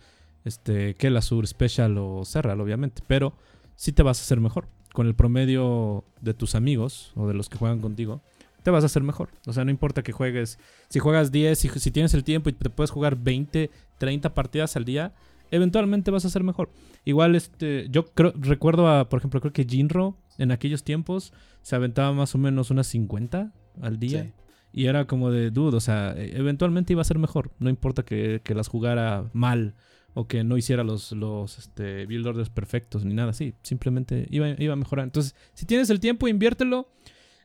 este, 0.45 0.95
que 0.95 1.09
el 1.09 1.17
Azur 1.17 1.47
Special 1.47 1.97
o 1.99 2.25
Serral, 2.25 2.61
obviamente, 2.61 3.03
pero 3.07 3.35
sí 3.77 3.93
te 3.93 4.03
vas 4.03 4.21
a 4.21 4.23
hacer 4.23 4.41
mejor. 4.41 4.69
Con 4.93 5.07
el 5.07 5.15
promedio 5.15 6.05
de 6.21 6.35
tus 6.35 6.55
amigos 6.55 7.13
o 7.17 7.27
de 7.27 7.35
los 7.35 7.49
que 7.49 7.59
juegan 7.59 7.81
contigo, 7.81 8.21
te 8.63 8.71
vas 8.71 8.85
a 8.85 8.87
hacer 8.87 9.03
mejor. 9.03 9.31
O 9.47 9.53
sea, 9.53 9.65
no 9.65 9.71
importa 9.71 10.03
que 10.03 10.13
juegues, 10.13 10.59
si 10.89 11.01
juegas 11.01 11.33
10, 11.33 11.59
si, 11.59 11.69
si 11.69 11.91
tienes 11.91 12.15
el 12.15 12.25
tiempo 12.25 12.49
y 12.49 12.53
te 12.53 12.71
puedes 12.71 12.91
jugar 12.91 13.17
20, 13.17 13.71
30 13.99 14.35
partidas 14.35 14.77
al 14.77 14.85
día, 14.85 15.13
eventualmente 15.51 16.11
vas 16.11 16.25
a 16.25 16.31
ser 16.31 16.45
mejor. 16.45 16.71
Igual, 17.05 17.35
este, 17.35 17.89
yo 17.91 18.07
creo, 18.07 18.33
recuerdo 18.37 18.89
a, 18.89 19.09
por 19.09 19.19
ejemplo, 19.19 19.41
creo 19.41 19.53
que 19.53 19.65
Jinro 19.65 20.17
en 20.39 20.51
aquellos 20.51 20.85
tiempos 20.85 21.33
se 21.63 21.77
aventaba 21.77 22.13
más 22.13 22.35
o 22.35 22.39
menos 22.39 22.71
unas 22.71 22.87
50 22.89 23.53
al 23.81 23.99
día. 23.99 24.33
Y 24.73 24.87
era 24.87 25.07
como 25.07 25.31
de, 25.31 25.51
dude, 25.51 25.77
o 25.77 25.81
sea, 25.81 26.15
e, 26.17 26.37
eventualmente 26.37 26.93
iba 26.93 27.03
a 27.03 27.05
ser 27.05 27.19
mejor. 27.19 27.53
No 27.59 27.71
importa 27.71 28.05
que, 28.05 28.41
las 28.55 28.69
jugara 28.69 29.31
mal 29.33 29.75
o 30.15 30.27
que 30.27 30.45
no 30.45 30.57
hiciera 30.57 30.85
los, 30.85 31.13
los 31.13 31.59
este, 31.59 32.07
build 32.07 32.27
orders 32.27 32.51
perfectos 32.51 33.05
ni 33.05 33.15
nada 33.15 33.31
así. 33.31 33.55
Simplemente 33.63 34.27
iba, 34.31 34.49
iba 34.51 34.73
a 34.73 34.77
mejorar. 34.77 35.05
Entonces, 35.05 35.35
si 35.55 35.65
tienes 35.67 35.91
el 35.91 36.01
tiempo, 36.01 36.29
inviértelo. 36.29 36.89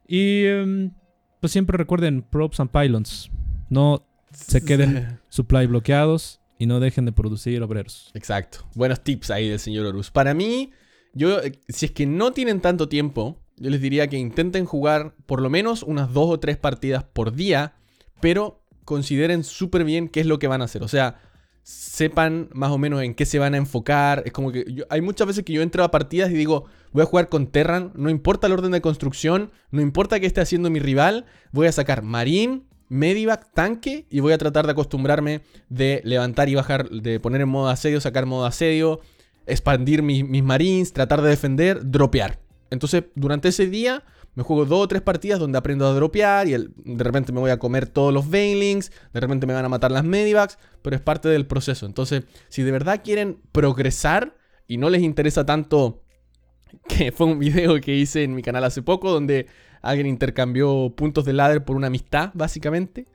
Y 0.07 0.45
em, 0.45 0.91
pues 1.39 1.51
siempre 1.51 1.77
recuerden, 1.77 2.23
props 2.23 2.59
and 2.59 2.71
pylons. 2.71 3.29
No 3.69 4.05
se 4.31 4.63
queden 4.63 5.19
supply 5.29 5.67
bloqueados 5.67 6.39
y 6.57 6.65
no 6.65 6.79
dejen 6.79 7.05
de 7.05 7.11
producir 7.11 7.61
obreros. 7.61 8.11
Exacto. 8.13 8.67
Buenos 8.75 9.01
tips 9.01 9.31
ahí 9.31 9.49
del 9.49 9.59
señor 9.59 9.85
Horus. 9.85 10.11
Para 10.11 10.33
mí, 10.33 10.71
yo, 11.13 11.41
eh, 11.41 11.59
si 11.67 11.87
es 11.87 11.91
que 11.91 12.05
no 12.05 12.31
tienen 12.31 12.61
tanto 12.61 12.89
tiempo, 12.89 13.39
yo 13.57 13.69
les 13.69 13.81
diría 13.81 14.07
que 14.07 14.17
intenten 14.17 14.65
jugar 14.65 15.15
por 15.25 15.41
lo 15.41 15.49
menos 15.49 15.83
unas 15.83 16.13
dos 16.13 16.29
o 16.29 16.39
tres 16.39 16.57
partidas 16.57 17.03
por 17.03 17.33
día, 17.33 17.75
pero 18.21 18.63
consideren 18.85 19.43
súper 19.43 19.83
bien 19.83 20.07
qué 20.07 20.21
es 20.21 20.25
lo 20.25 20.39
que 20.39 20.47
van 20.47 20.61
a 20.61 20.65
hacer. 20.65 20.83
O 20.83 20.87
sea, 20.87 21.19
sepan 21.63 22.49
más 22.53 22.71
o 22.71 22.77
menos 22.77 23.03
en 23.03 23.13
qué 23.13 23.25
se 23.25 23.37
van 23.37 23.53
a 23.53 23.57
enfocar. 23.57 24.23
Es 24.25 24.31
como 24.31 24.51
que 24.51 24.83
hay 24.89 25.01
muchas 25.01 25.27
veces 25.27 25.43
que 25.43 25.53
yo 25.53 25.61
entro 25.61 25.83
a 25.83 25.91
partidas 25.91 26.31
y 26.31 26.33
digo, 26.33 26.65
voy 26.91 27.03
a 27.03 27.05
jugar 27.05 27.29
con 27.29 27.47
Terran, 27.47 27.91
no 27.95 28.09
importa 28.09 28.47
el 28.47 28.53
orden 28.53 28.71
de 28.71 28.81
construcción, 28.81 29.51
no 29.69 29.81
importa 29.81 30.19
qué 30.19 30.25
esté 30.25 30.41
haciendo 30.41 30.69
mi 30.69 30.79
rival, 30.79 31.25
voy 31.51 31.67
a 31.67 31.71
sacar 31.71 32.01
Marín, 32.01 32.67
Medivac, 32.87 33.53
tanque 33.53 34.07
y 34.09 34.19
voy 34.19 34.33
a 34.33 34.39
tratar 34.39 34.65
de 34.65 34.71
acostumbrarme 34.71 35.41
de 35.69 36.01
levantar 36.03 36.49
y 36.49 36.55
bajar, 36.55 36.89
de 36.89 37.19
poner 37.19 37.41
en 37.41 37.49
modo 37.49 37.69
asedio, 37.69 38.01
sacar 38.01 38.25
modo 38.25 38.45
asedio, 38.45 39.01
expandir 39.45 40.03
mis, 40.03 40.27
mis 40.27 40.43
marines, 40.43 40.93
tratar 40.93 41.21
de 41.21 41.29
defender, 41.29 41.89
dropear. 41.89 42.39
Entonces, 42.69 43.05
durante 43.15 43.49
ese 43.49 43.67
día 43.67 44.03
me 44.35 44.43
juego 44.43 44.65
dos 44.65 44.83
o 44.83 44.87
tres 44.87 45.01
partidas 45.01 45.39
donde 45.39 45.57
aprendo 45.57 45.87
a 45.87 45.93
dropear 45.93 46.47
y 46.47 46.51
de 46.51 47.03
repente 47.03 47.31
me 47.31 47.39
voy 47.39 47.51
a 47.51 47.59
comer 47.59 47.87
todos 47.87 48.13
los 48.13 48.29
Veilings, 48.29 48.91
de 49.11 49.19
repente 49.19 49.47
me 49.47 49.53
van 49.53 49.65
a 49.65 49.69
matar 49.69 49.91
las 49.91 50.03
Medivacs, 50.03 50.57
pero 50.81 50.95
es 50.95 51.01
parte 51.01 51.29
del 51.29 51.45
proceso. 51.45 51.85
Entonces, 51.85 52.23
si 52.47 52.63
de 52.63 52.71
verdad 52.71 53.01
quieren 53.03 53.41
progresar 53.51 54.37
y 54.67 54.77
no 54.77 54.89
les 54.89 55.01
interesa 55.01 55.45
tanto, 55.45 56.03
que 56.87 57.11
fue 57.11 57.27
un 57.27 57.39
video 57.39 57.81
que 57.81 57.95
hice 57.95 58.23
en 58.23 58.35
mi 58.35 58.41
canal 58.41 58.63
hace 58.63 58.81
poco 58.81 59.11
donde 59.11 59.47
alguien 59.81 60.07
intercambió 60.07 60.93
puntos 60.95 61.25
de 61.25 61.33
ladder 61.33 61.65
por 61.65 61.75
una 61.75 61.87
amistad, 61.87 62.31
básicamente. 62.33 63.07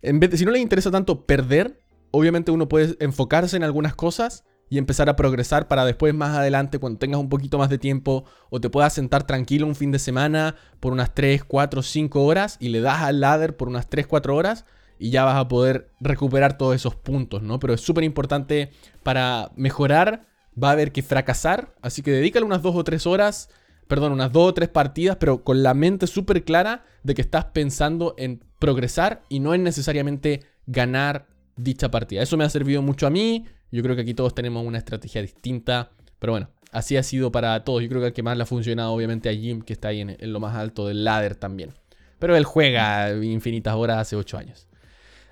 En 0.00 0.20
vez 0.20 0.30
de, 0.30 0.38
si 0.38 0.44
no 0.44 0.52
les 0.52 0.62
interesa 0.62 0.90
tanto 0.90 1.26
perder, 1.26 1.80
obviamente 2.12 2.50
uno 2.50 2.68
puede 2.68 2.96
enfocarse 3.00 3.56
en 3.56 3.64
algunas 3.64 3.94
cosas 3.94 4.44
y 4.72 4.78
empezar 4.78 5.10
a 5.10 5.16
progresar 5.16 5.68
para 5.68 5.84
después 5.84 6.14
más 6.14 6.34
adelante, 6.34 6.78
cuando 6.78 6.98
tengas 6.98 7.20
un 7.20 7.28
poquito 7.28 7.58
más 7.58 7.68
de 7.68 7.76
tiempo 7.76 8.24
o 8.48 8.58
te 8.58 8.70
puedas 8.70 8.94
sentar 8.94 9.26
tranquilo 9.26 9.66
un 9.66 9.74
fin 9.74 9.92
de 9.92 9.98
semana 9.98 10.54
por 10.80 10.94
unas 10.94 11.14
3, 11.14 11.44
4, 11.44 11.82
5 11.82 12.24
horas 12.24 12.56
y 12.58 12.70
le 12.70 12.80
das 12.80 13.02
al 13.02 13.20
ladder 13.20 13.54
por 13.54 13.68
unas 13.68 13.90
3, 13.90 14.06
4 14.06 14.34
horas 14.34 14.64
y 14.98 15.10
ya 15.10 15.26
vas 15.26 15.36
a 15.36 15.46
poder 15.46 15.90
recuperar 16.00 16.56
todos 16.56 16.74
esos 16.74 16.96
puntos, 16.96 17.42
¿no? 17.42 17.58
Pero 17.58 17.74
es 17.74 17.82
súper 17.82 18.02
importante 18.02 18.70
para 19.02 19.50
mejorar, 19.56 20.24
va 20.56 20.70
a 20.70 20.72
haber 20.72 20.90
que 20.90 21.02
fracasar, 21.02 21.74
así 21.82 22.00
que 22.00 22.10
dedícale 22.10 22.46
unas 22.46 22.62
2 22.62 22.74
o 22.74 22.82
3 22.82 23.06
horas, 23.06 23.50
perdón, 23.88 24.12
unas 24.12 24.32
2 24.32 24.48
o 24.48 24.54
3 24.54 24.70
partidas, 24.70 25.18
pero 25.20 25.44
con 25.44 25.62
la 25.62 25.74
mente 25.74 26.06
súper 26.06 26.44
clara 26.44 26.86
de 27.02 27.12
que 27.12 27.20
estás 27.20 27.44
pensando 27.44 28.14
en 28.16 28.42
progresar 28.58 29.20
y 29.28 29.40
no 29.40 29.52
en 29.52 29.64
necesariamente 29.64 30.44
ganar 30.64 31.26
dicha 31.56 31.90
partida. 31.90 32.22
Eso 32.22 32.38
me 32.38 32.44
ha 32.44 32.48
servido 32.48 32.80
mucho 32.80 33.06
a 33.06 33.10
mí, 33.10 33.44
yo 33.72 33.82
creo 33.82 33.96
que 33.96 34.02
aquí 34.02 34.14
todos 34.14 34.34
tenemos 34.34 34.64
una 34.64 34.78
estrategia 34.78 35.22
distinta, 35.22 35.90
pero 36.18 36.34
bueno, 36.34 36.50
así 36.72 36.96
ha 36.96 37.02
sido 37.02 37.32
para 37.32 37.64
todos. 37.64 37.82
Yo 37.82 37.88
creo 37.88 38.00
que 38.02 38.08
el 38.08 38.12
que 38.12 38.22
más 38.22 38.36
le 38.36 38.42
ha 38.42 38.46
funcionado 38.46 38.92
obviamente 38.92 39.28
a 39.28 39.34
Jim, 39.34 39.62
que 39.62 39.72
está 39.72 39.88
ahí 39.88 40.02
en, 40.02 40.16
lo 40.32 40.40
más 40.40 40.54
alto 40.54 40.86
del 40.86 41.04
ladder 41.04 41.36
también. 41.36 41.72
Pero 42.18 42.36
él 42.36 42.44
juega 42.44 43.12
infinitas 43.24 43.74
horas 43.74 43.98
hace 43.98 44.14
8 44.14 44.38
años. 44.38 44.68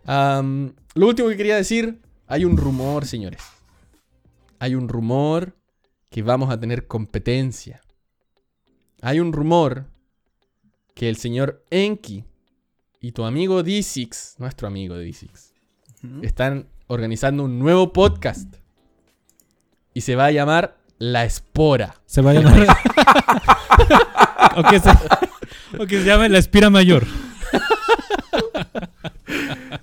lo 0.06 1.06
último 1.06 1.28
que 1.28 1.36
quería 1.36 1.56
decir, 1.56 2.00
hay 2.26 2.44
un 2.44 2.56
rumor, 2.56 3.06
señores. 3.06 3.42
Hay 4.58 4.74
un 4.74 4.88
rumor 4.88 5.54
que 6.08 6.22
vamos 6.22 6.50
a 6.50 6.58
tener 6.58 6.86
competencia. 6.86 7.80
Hay 9.02 9.20
un 9.20 9.32
rumor 9.32 9.86
que 10.94 11.08
el 11.08 11.16
señor 11.16 11.64
Enki 11.70 12.24
y 13.00 13.12
tu 13.12 13.24
amigo 13.24 13.62
D6, 13.62 14.38
nuestro 14.38 14.66
amigo 14.66 14.96
D6, 14.96 15.52
están 16.22 16.68
organizando 16.90 17.44
un 17.44 17.58
nuevo 17.60 17.92
podcast. 17.92 18.52
Y 19.94 20.00
se 20.00 20.16
va 20.16 20.26
a 20.26 20.30
llamar 20.32 20.76
La 20.98 21.24
Espora. 21.24 21.94
Se 22.04 22.20
va 22.20 22.32
a 22.32 22.34
llamar. 22.34 22.66
o, 24.56 24.64
que 25.86 26.00
se... 26.00 26.04
llame 26.04 26.28
La 26.28 26.38
Espira 26.38 26.68
Mayor. 26.68 27.06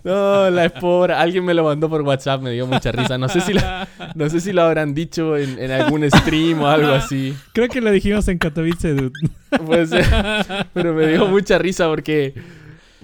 No, 0.03 0.49
la 0.49 0.65
espora. 0.65 1.21
Alguien 1.21 1.45
me 1.45 1.53
lo 1.53 1.63
mandó 1.63 1.89
por 1.89 2.01
WhatsApp, 2.01 2.41
me 2.41 2.51
dio 2.51 2.67
mucha 2.67 2.91
risa. 2.91 3.17
No 3.17 3.29
sé 3.29 3.41
si, 3.41 3.53
no 4.15 4.29
sé 4.29 4.41
si 4.41 4.51
lo 4.53 4.63
habrán 4.63 4.93
dicho 4.93 5.37
en, 5.37 5.71
algún 5.71 6.09
stream 6.09 6.61
o 6.61 6.67
algo 6.67 6.91
así. 6.91 7.33
Creo 7.53 7.69
que 7.69 7.81
lo 7.81 7.91
dijimos 7.91 8.27
en 8.27 8.37
Katowice, 8.37 8.93
dude. 8.93 9.11
Pues, 9.65 9.91
pero 10.73 10.93
me 10.93 11.07
dio 11.07 11.25
mucha 11.27 11.57
risa 11.57 11.87
porque 11.87 12.33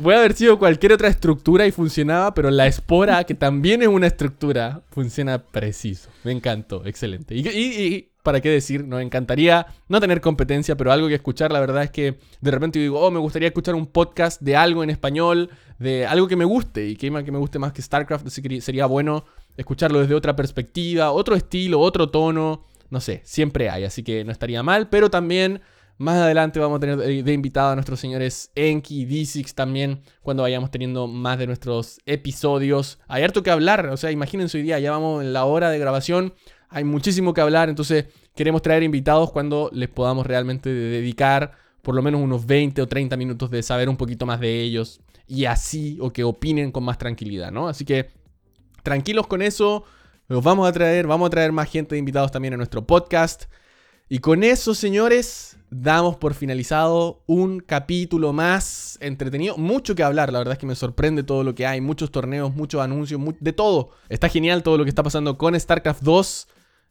Puede 0.02 0.18
haber 0.18 0.34
sido 0.34 0.58
cualquier 0.58 0.94
otra 0.94 1.08
estructura 1.08 1.68
y 1.68 1.72
funcionaba, 1.72 2.34
pero 2.34 2.50
la 2.50 2.66
espora, 2.66 3.24
que 3.26 3.36
también 3.36 3.84
es 3.84 3.88
una 3.88 4.08
estructura, 4.08 4.82
funciona 4.89 5.38
preciso. 5.38 6.10
Me 6.24 6.32
encantó, 6.32 6.84
excelente. 6.86 7.36
Y, 7.36 8.10
para 8.24 8.41
qué 8.41 8.50
decir, 8.50 8.86
nos 8.86 9.02
encantaría 9.02 9.68
no 9.89 10.00
tener 10.00 10.22
competencia, 10.22 10.76
pero 10.76 10.91
algo 10.91 11.10
que 11.10 11.16
escuchar, 11.16 11.52
la 11.52 11.60
verdad 11.60 11.84
es 11.84 11.91
que 11.91 12.18
de 12.41 12.52
repente 12.52 12.80
digo, 12.80 13.00
oh, 13.00 13.12
me 13.12 13.20
gustaría 13.20 13.50
escuchar 13.50 13.76
un 13.76 13.86
podcast 13.86 14.41
de 14.41 14.56
algo 14.56 14.82
en 14.82 14.89
español, 14.89 15.50
de 15.78 16.08
algo 16.08 16.28
que 16.28 16.38
me 16.38 16.46
guste, 16.46 16.88
y 16.88 16.96
que, 16.96 17.12
que 17.24 17.32
me 17.32 17.38
guste 17.38 17.60
más 17.60 17.74
que 17.74 17.82
StarCraft, 17.82 18.26
así 18.26 18.41
que 18.41 18.62
sería 18.62 18.86
bueno 18.86 19.26
escucharlo 19.58 20.00
desde 20.00 20.16
otra 20.16 20.36
perspectiva, 20.36 21.12
otro 21.12 21.36
estilo, 21.36 21.82
otro 21.82 22.10
tono, 22.10 22.66
no 22.89 23.02
sé, 23.02 23.22
siempre 23.26 23.70
hay, 23.70 23.84
así 23.84 24.04
que 24.04 24.24
no 24.24 24.32
estaría 24.32 24.64
mal, 24.64 24.88
pero 24.88 25.12
también 25.12 25.62
más 25.98 26.18
adelante 26.18 26.60
vamos 26.60 26.78
a 26.78 26.80
tener 26.80 26.98
de 26.98 27.34
invitado 27.34 27.72
a 27.72 27.76
nuestros 27.76 28.00
señores 28.00 28.52
Enki 28.56 29.02
y 29.02 29.06
D6 29.06 29.54
también 29.54 30.02
cuando 30.22 30.44
vayamos 30.44 30.72
teniendo 30.72 31.08
más 31.08 31.38
de 31.38 31.48
nuestros 31.48 32.00
episodios. 32.06 33.00
Hay 33.08 33.24
harto 33.24 33.44
que 33.44 33.52
hablar, 33.52 33.88
o 33.88 33.98
sea, 33.98 34.12
imagínense 34.12 34.58
hoy 34.58 34.64
día, 34.64 34.80
ya 34.80 34.91
vamos 34.91 35.24
en 35.24 35.34
la 35.34 35.46
hora 35.46 35.70
de 35.70 35.80
grabación, 35.80 36.34
hay 36.70 36.84
muchísimo 36.84 37.34
que 37.34 37.41
hablar, 37.41 37.70
entonces 37.70 38.06
queremos 38.36 38.62
traer 38.62 38.84
invitados 38.84 39.32
cuando 39.32 39.70
les 39.74 39.89
podamos 39.89 40.26
realmente 40.26 40.70
dedicar 40.70 41.54
por 41.82 41.96
lo 41.96 42.02
menos 42.02 42.22
unos 42.22 42.46
20 42.46 42.82
o 42.82 42.88
30 42.88 43.18
minutos 43.18 43.52
de 43.52 43.62
saber 43.62 43.89
un 43.89 43.98
poquito 43.98 44.26
más 44.26 44.39
de 44.39 44.62
ellos 44.62 45.02
y 45.28 45.46
así, 45.46 45.98
o 46.02 46.12
que 46.12 46.24
opinen 46.24 46.72
con 46.72 46.84
más 46.84 46.98
tranquilidad, 46.98 47.52
¿no? 47.52 47.68
Así 47.68 47.86
que 47.86 48.12
tranquilos 48.84 49.28
con 49.28 49.41
eso, 49.41 49.84
los 50.28 50.44
vamos 50.44 50.68
a 50.68 50.72
traer, 50.72 51.08
vamos 51.08 51.28
a 51.28 51.30
traer 51.30 51.52
más 51.52 51.70
gente 51.70 51.96
de 51.96 52.00
invitados 52.00 52.32
también 52.32 52.54
a 52.54 52.58
nuestro 52.58 52.86
podcast. 52.86 53.46
Y 54.10 54.20
con 54.20 54.44
eso, 54.44 54.76
señores, 54.76 55.58
damos 55.76 56.17
por 56.17 56.34
finalizado 56.34 57.24
un 57.26 57.59
capítulo 57.59 58.34
más 58.34 58.97
entretenido. 59.01 59.57
Mucho 59.57 59.95
que 59.95 60.03
hablar, 60.03 60.32
la 60.32 60.39
verdad 60.39 60.53
es 60.53 60.59
que 60.59 60.65
me 60.65 60.76
sorprende 60.76 61.24
todo 61.24 61.43
lo 61.43 61.55
que 61.55 61.65
hay. 61.65 61.82
Muchos 61.82 62.11
torneos, 62.11 62.53
muchos 62.55 62.82
anuncios, 62.82 63.19
de 63.39 63.53
todo. 63.53 63.91
Está 64.09 64.30
genial 64.30 64.63
todo 64.63 64.78
lo 64.78 64.84
que 64.84 64.89
está 64.89 65.03
pasando 65.03 65.38
con 65.38 65.59
StarCraft 65.59 66.03
2. 66.03 66.47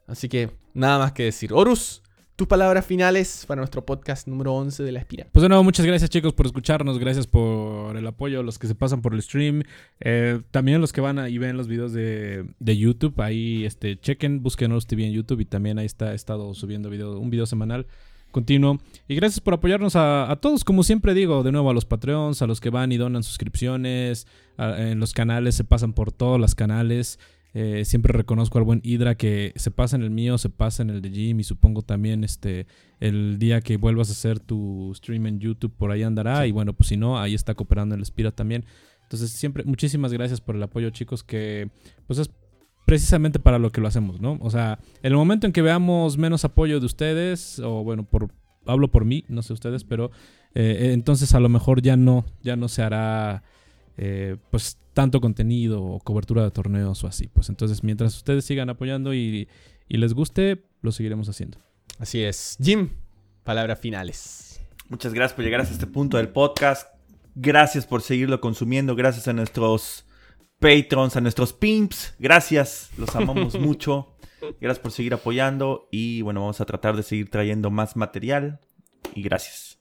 Así 0.08 0.28
que 0.28 0.50
nada 0.74 0.98
más 0.98 1.12
que 1.12 1.24
decir. 1.24 1.52
Horus, 1.52 2.02
tus 2.36 2.48
palabras 2.48 2.84
finales 2.84 3.44
para 3.46 3.60
nuestro 3.60 3.84
podcast 3.84 4.26
número 4.26 4.52
11 4.54 4.82
de 4.82 4.92
La 4.92 4.98
Espira. 4.98 5.26
Pues 5.32 5.42
de 5.42 5.48
nuevo, 5.48 5.62
muchas 5.62 5.86
gracias 5.86 6.10
chicos 6.10 6.32
por 6.32 6.46
escucharnos, 6.46 6.98
gracias 6.98 7.26
por 7.26 7.96
el 7.96 8.06
apoyo, 8.06 8.42
los 8.42 8.58
que 8.58 8.66
se 8.66 8.74
pasan 8.74 9.00
por 9.00 9.14
el 9.14 9.22
stream, 9.22 9.62
eh, 10.00 10.40
también 10.50 10.80
los 10.80 10.92
que 10.92 11.00
van 11.00 11.28
y 11.30 11.38
ven 11.38 11.56
los 11.56 11.68
videos 11.68 11.92
de, 11.92 12.46
YouTube, 12.60 13.20
ahí 13.20 13.64
este, 13.64 13.98
chequen, 13.98 14.42
busquen 14.42 14.76
TV 14.86 15.06
en 15.06 15.12
YouTube 15.12 15.40
y 15.40 15.44
también 15.44 15.78
ahí 15.78 15.86
está, 15.86 16.14
estado 16.14 16.52
subiendo 16.54 16.88
un 16.88 17.30
video 17.30 17.46
semanal 17.46 17.86
continuo. 18.32 18.80
Y 19.06 19.14
gracias 19.14 19.40
por 19.40 19.54
apoyarnos 19.54 19.94
a, 19.94 20.36
todos, 20.40 20.64
como 20.64 20.82
siempre 20.82 21.14
digo, 21.14 21.44
de 21.44 21.52
nuevo 21.52 21.70
a 21.70 21.74
los 21.74 21.84
Patreons, 21.84 22.42
a 22.42 22.46
los 22.46 22.60
que 22.60 22.70
van 22.70 22.90
y 22.90 22.96
donan 22.96 23.22
suscripciones, 23.22 24.26
en 24.58 24.98
los 24.98 25.12
canales, 25.12 25.54
se 25.54 25.64
pasan 25.64 25.92
por 25.92 26.10
todos 26.10 26.40
los 26.40 26.54
canales. 26.54 27.18
Eh, 27.54 27.84
siempre 27.84 28.14
reconozco 28.14 28.58
al 28.58 28.64
buen 28.64 28.80
Hydra 28.82 29.14
que 29.14 29.52
se 29.56 29.70
pasa 29.70 29.96
en 29.96 30.02
el 30.02 30.10
mío, 30.10 30.38
se 30.38 30.48
pasa 30.48 30.82
en 30.82 30.90
el 30.90 31.02
de 31.02 31.10
Jim 31.10 31.38
y 31.38 31.44
supongo 31.44 31.82
también 31.82 32.24
este 32.24 32.66
el 32.98 33.38
día 33.38 33.60
que 33.60 33.76
vuelvas 33.76 34.08
a 34.08 34.12
hacer 34.12 34.40
tu 34.40 34.90
stream 34.94 35.26
en 35.26 35.38
YouTube 35.38 35.74
por 35.76 35.90
ahí 35.90 36.02
andará 36.02 36.46
y 36.46 36.52
bueno, 36.52 36.72
pues 36.72 36.88
si 36.88 36.96
no, 36.96 37.18
ahí 37.18 37.34
está 37.34 37.54
cooperando 37.54 37.94
el 37.94 38.04
Spira 38.06 38.30
también. 38.30 38.64
Entonces, 39.02 39.30
siempre 39.32 39.64
muchísimas 39.64 40.10
gracias 40.14 40.40
por 40.40 40.56
el 40.56 40.62
apoyo, 40.62 40.88
chicos, 40.88 41.22
que 41.22 41.68
pues 42.06 42.18
es 42.18 42.30
precisamente 42.92 43.38
para 43.38 43.58
lo 43.58 43.72
que 43.72 43.80
lo 43.80 43.88
hacemos, 43.88 44.20
¿no? 44.20 44.36
O 44.42 44.50
sea, 44.50 44.78
en 45.02 45.12
el 45.12 45.16
momento 45.16 45.46
en 45.46 45.54
que 45.54 45.62
veamos 45.62 46.18
menos 46.18 46.44
apoyo 46.44 46.78
de 46.78 46.84
ustedes 46.84 47.58
o 47.58 47.82
bueno, 47.82 48.04
por 48.04 48.28
hablo 48.66 48.88
por 48.88 49.06
mí, 49.06 49.24
no 49.28 49.40
sé 49.40 49.54
ustedes, 49.54 49.82
pero 49.82 50.10
eh, 50.54 50.90
entonces 50.92 51.34
a 51.34 51.40
lo 51.40 51.48
mejor 51.48 51.80
ya 51.80 51.96
no 51.96 52.26
ya 52.42 52.54
no 52.54 52.68
se 52.68 52.82
hará 52.82 53.44
eh, 53.96 54.36
pues 54.50 54.76
tanto 54.92 55.22
contenido 55.22 55.82
o 55.82 56.00
cobertura 56.00 56.42
de 56.42 56.50
torneos 56.50 57.02
o 57.02 57.06
así. 57.06 57.28
Pues 57.28 57.48
entonces 57.48 57.82
mientras 57.82 58.14
ustedes 58.14 58.44
sigan 58.44 58.68
apoyando 58.68 59.14
y, 59.14 59.48
les 59.88 60.12
guste, 60.12 60.62
lo 60.82 60.92
seguiremos 60.92 61.30
haciendo. 61.30 61.56
Así 61.98 62.22
es. 62.22 62.58
Jim, 62.62 62.90
palabras 63.42 63.80
finales. 63.80 64.60
Muchas 64.90 65.14
gracias 65.14 65.34
por 65.34 65.46
llegar 65.46 65.62
hasta 65.62 65.72
este 65.72 65.86
punto 65.86 66.18
del 66.18 66.28
podcast. 66.28 66.88
Gracias 67.36 67.86
por 67.86 68.02
seguirlo 68.02 68.42
consumiendo. 68.42 68.94
Gracias 68.94 69.28
a 69.28 69.32
nuestros 69.32 70.04
patrons, 70.62 71.16
a 71.16 71.20
nuestros 71.20 71.52
pimps. 71.52 72.14
Gracias, 72.18 72.90
los 72.96 73.14
amamos 73.14 73.54
mucho. 73.60 74.14
Gracias 74.60 74.78
por 74.78 74.92
seguir 74.92 75.12
apoyando 75.12 75.88
y 75.90 76.22
bueno, 76.22 76.40
vamos 76.40 76.60
a 76.60 76.64
tratar 76.64 76.96
de 76.96 77.02
seguir 77.02 77.28
trayendo 77.30 77.70
más 77.70 77.96
material. 77.96 78.60
Y 79.14 79.22
gracias. 79.22 79.78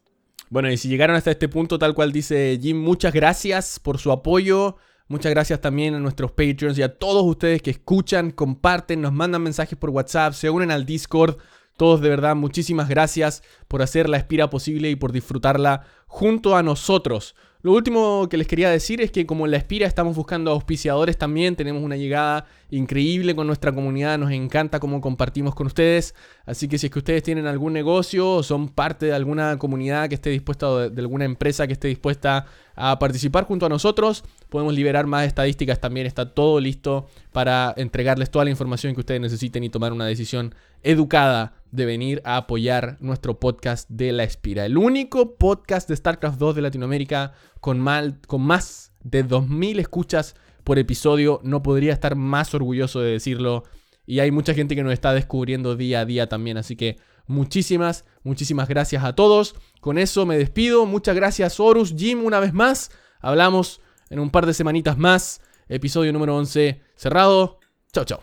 Bueno, 0.49 0.69
y 0.69 0.77
si 0.77 0.89
llegaron 0.89 1.15
hasta 1.15 1.31
este 1.31 1.47
punto, 1.47 1.79
tal 1.79 1.93
cual 1.93 2.11
dice 2.11 2.59
Jim, 2.61 2.77
muchas 2.81 3.13
gracias 3.13 3.79
por 3.79 3.99
su 3.99 4.11
apoyo. 4.11 4.75
Muchas 5.07 5.31
gracias 5.31 5.61
también 5.61 5.93
a 5.93 5.99
nuestros 5.99 6.31
Patreons 6.31 6.77
y 6.77 6.83
a 6.83 6.97
todos 6.97 7.23
ustedes 7.23 7.61
que 7.61 7.71
escuchan, 7.71 8.31
comparten, 8.31 9.01
nos 9.01 9.13
mandan 9.13 9.43
mensajes 9.43 9.77
por 9.77 9.89
WhatsApp, 9.89 10.33
se 10.33 10.49
unen 10.49 10.71
al 10.71 10.85
Discord. 10.85 11.37
todos 11.77 12.01
de 12.01 12.09
verdad, 12.09 12.35
muchísimas 12.35 12.87
gracias 12.87 13.43
por 13.67 13.81
hacer 13.81 14.07
la 14.07 14.17
Espira 14.17 14.49
posible 14.49 14.89
y 14.89 14.95
por 14.95 15.11
disfrutarla 15.11 15.85
junto 16.07 16.55
a 16.55 16.63
nosotros. 16.63 17.35
Lo 17.63 17.73
último 17.73 18.27
que 18.27 18.37
les 18.37 18.47
quería 18.47 18.71
decir 18.71 19.01
es 19.01 19.11
que 19.11 19.27
como 19.27 19.45
en 19.45 19.51
la 19.51 19.57
Espira 19.57 19.85
estamos 19.85 20.15
buscando 20.15 20.49
auspiciadores 20.49 21.17
también, 21.17 21.55
tenemos 21.55 21.83
una 21.83 21.95
llegada 21.95 22.45
increíble 22.71 23.35
con 23.35 23.45
nuestra 23.45 23.71
comunidad, 23.71 24.17
nos 24.17 24.31
encanta 24.31 24.79
cómo 24.79 24.99
compartimos 24.99 25.53
con 25.53 25.67
ustedes, 25.67 26.15
así 26.45 26.67
que 26.67 26.79
si 26.79 26.87
es 26.87 26.91
que 26.91 26.97
ustedes 26.97 27.21
tienen 27.21 27.45
algún 27.45 27.73
negocio 27.73 28.31
o 28.31 28.43
son 28.43 28.69
parte 28.69 29.05
de 29.05 29.13
alguna 29.13 29.59
comunidad 29.59 30.09
que 30.09 30.15
esté 30.15 30.31
dispuesta, 30.31 30.89
de 30.89 31.01
alguna 31.01 31.25
empresa 31.25 31.67
que 31.67 31.73
esté 31.73 31.87
dispuesta 31.87 32.47
a 32.75 32.97
participar 32.97 33.43
junto 33.43 33.67
a 33.67 33.69
nosotros, 33.69 34.23
podemos 34.49 34.73
liberar 34.73 35.05
más 35.05 35.27
estadísticas. 35.27 35.79
También, 35.79 36.07
está 36.07 36.33
todo 36.33 36.59
listo 36.59 37.07
para 37.31 37.73
entregarles 37.77 38.31
toda 38.31 38.45
la 38.45 38.51
información 38.51 38.95
que 38.95 39.01
ustedes 39.01 39.21
necesiten 39.21 39.63
y 39.63 39.69
tomar 39.69 39.93
una 39.93 40.05
decisión 40.05 40.55
educada 40.81 41.60
de 41.71 41.85
venir 41.85 42.21
a 42.25 42.37
apoyar 42.37 42.97
nuestro 42.99 43.39
podcast 43.39 43.89
de 43.89 44.11
La 44.11 44.23
Espira. 44.23 44.65
El 44.65 44.77
único 44.77 45.35
podcast 45.35 45.87
de 45.87 45.95
StarCraft 45.95 46.37
2 46.37 46.55
de 46.55 46.61
Latinoamérica 46.61 47.33
con, 47.59 47.79
mal, 47.79 48.19
con 48.27 48.41
más 48.41 48.93
de 49.03 49.25
2.000 49.25 49.79
escuchas 49.79 50.35
por 50.63 50.79
episodio. 50.79 51.39
No 51.43 51.63
podría 51.63 51.93
estar 51.93 52.15
más 52.15 52.53
orgulloso 52.53 52.99
de 53.01 53.11
decirlo. 53.11 53.63
Y 54.05 54.19
hay 54.19 54.31
mucha 54.31 54.53
gente 54.53 54.75
que 54.75 54.83
nos 54.83 54.93
está 54.93 55.13
descubriendo 55.13 55.75
día 55.75 56.01
a 56.01 56.05
día 56.05 56.27
también. 56.27 56.57
Así 56.57 56.75
que 56.75 56.97
muchísimas, 57.25 58.05
muchísimas 58.23 58.67
gracias 58.67 59.03
a 59.03 59.15
todos. 59.15 59.55
Con 59.79 59.97
eso 59.97 60.25
me 60.25 60.37
despido. 60.37 60.85
Muchas 60.85 61.15
gracias 61.15 61.59
Horus, 61.59 61.95
Jim, 61.97 62.23
una 62.23 62.39
vez 62.39 62.53
más. 62.53 62.91
Hablamos 63.19 63.81
en 64.09 64.19
un 64.19 64.29
par 64.29 64.45
de 64.45 64.53
semanitas 64.53 64.97
más. 64.97 65.41
Episodio 65.69 66.11
número 66.11 66.35
11 66.35 66.81
cerrado. 66.95 67.59
Chao, 67.93 68.03
chao. 68.03 68.21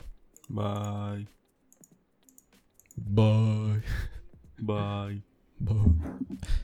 Bye. 0.49 1.38
Bye. 3.07 3.83
Bye. 4.61 5.23
Bye. 5.61 6.59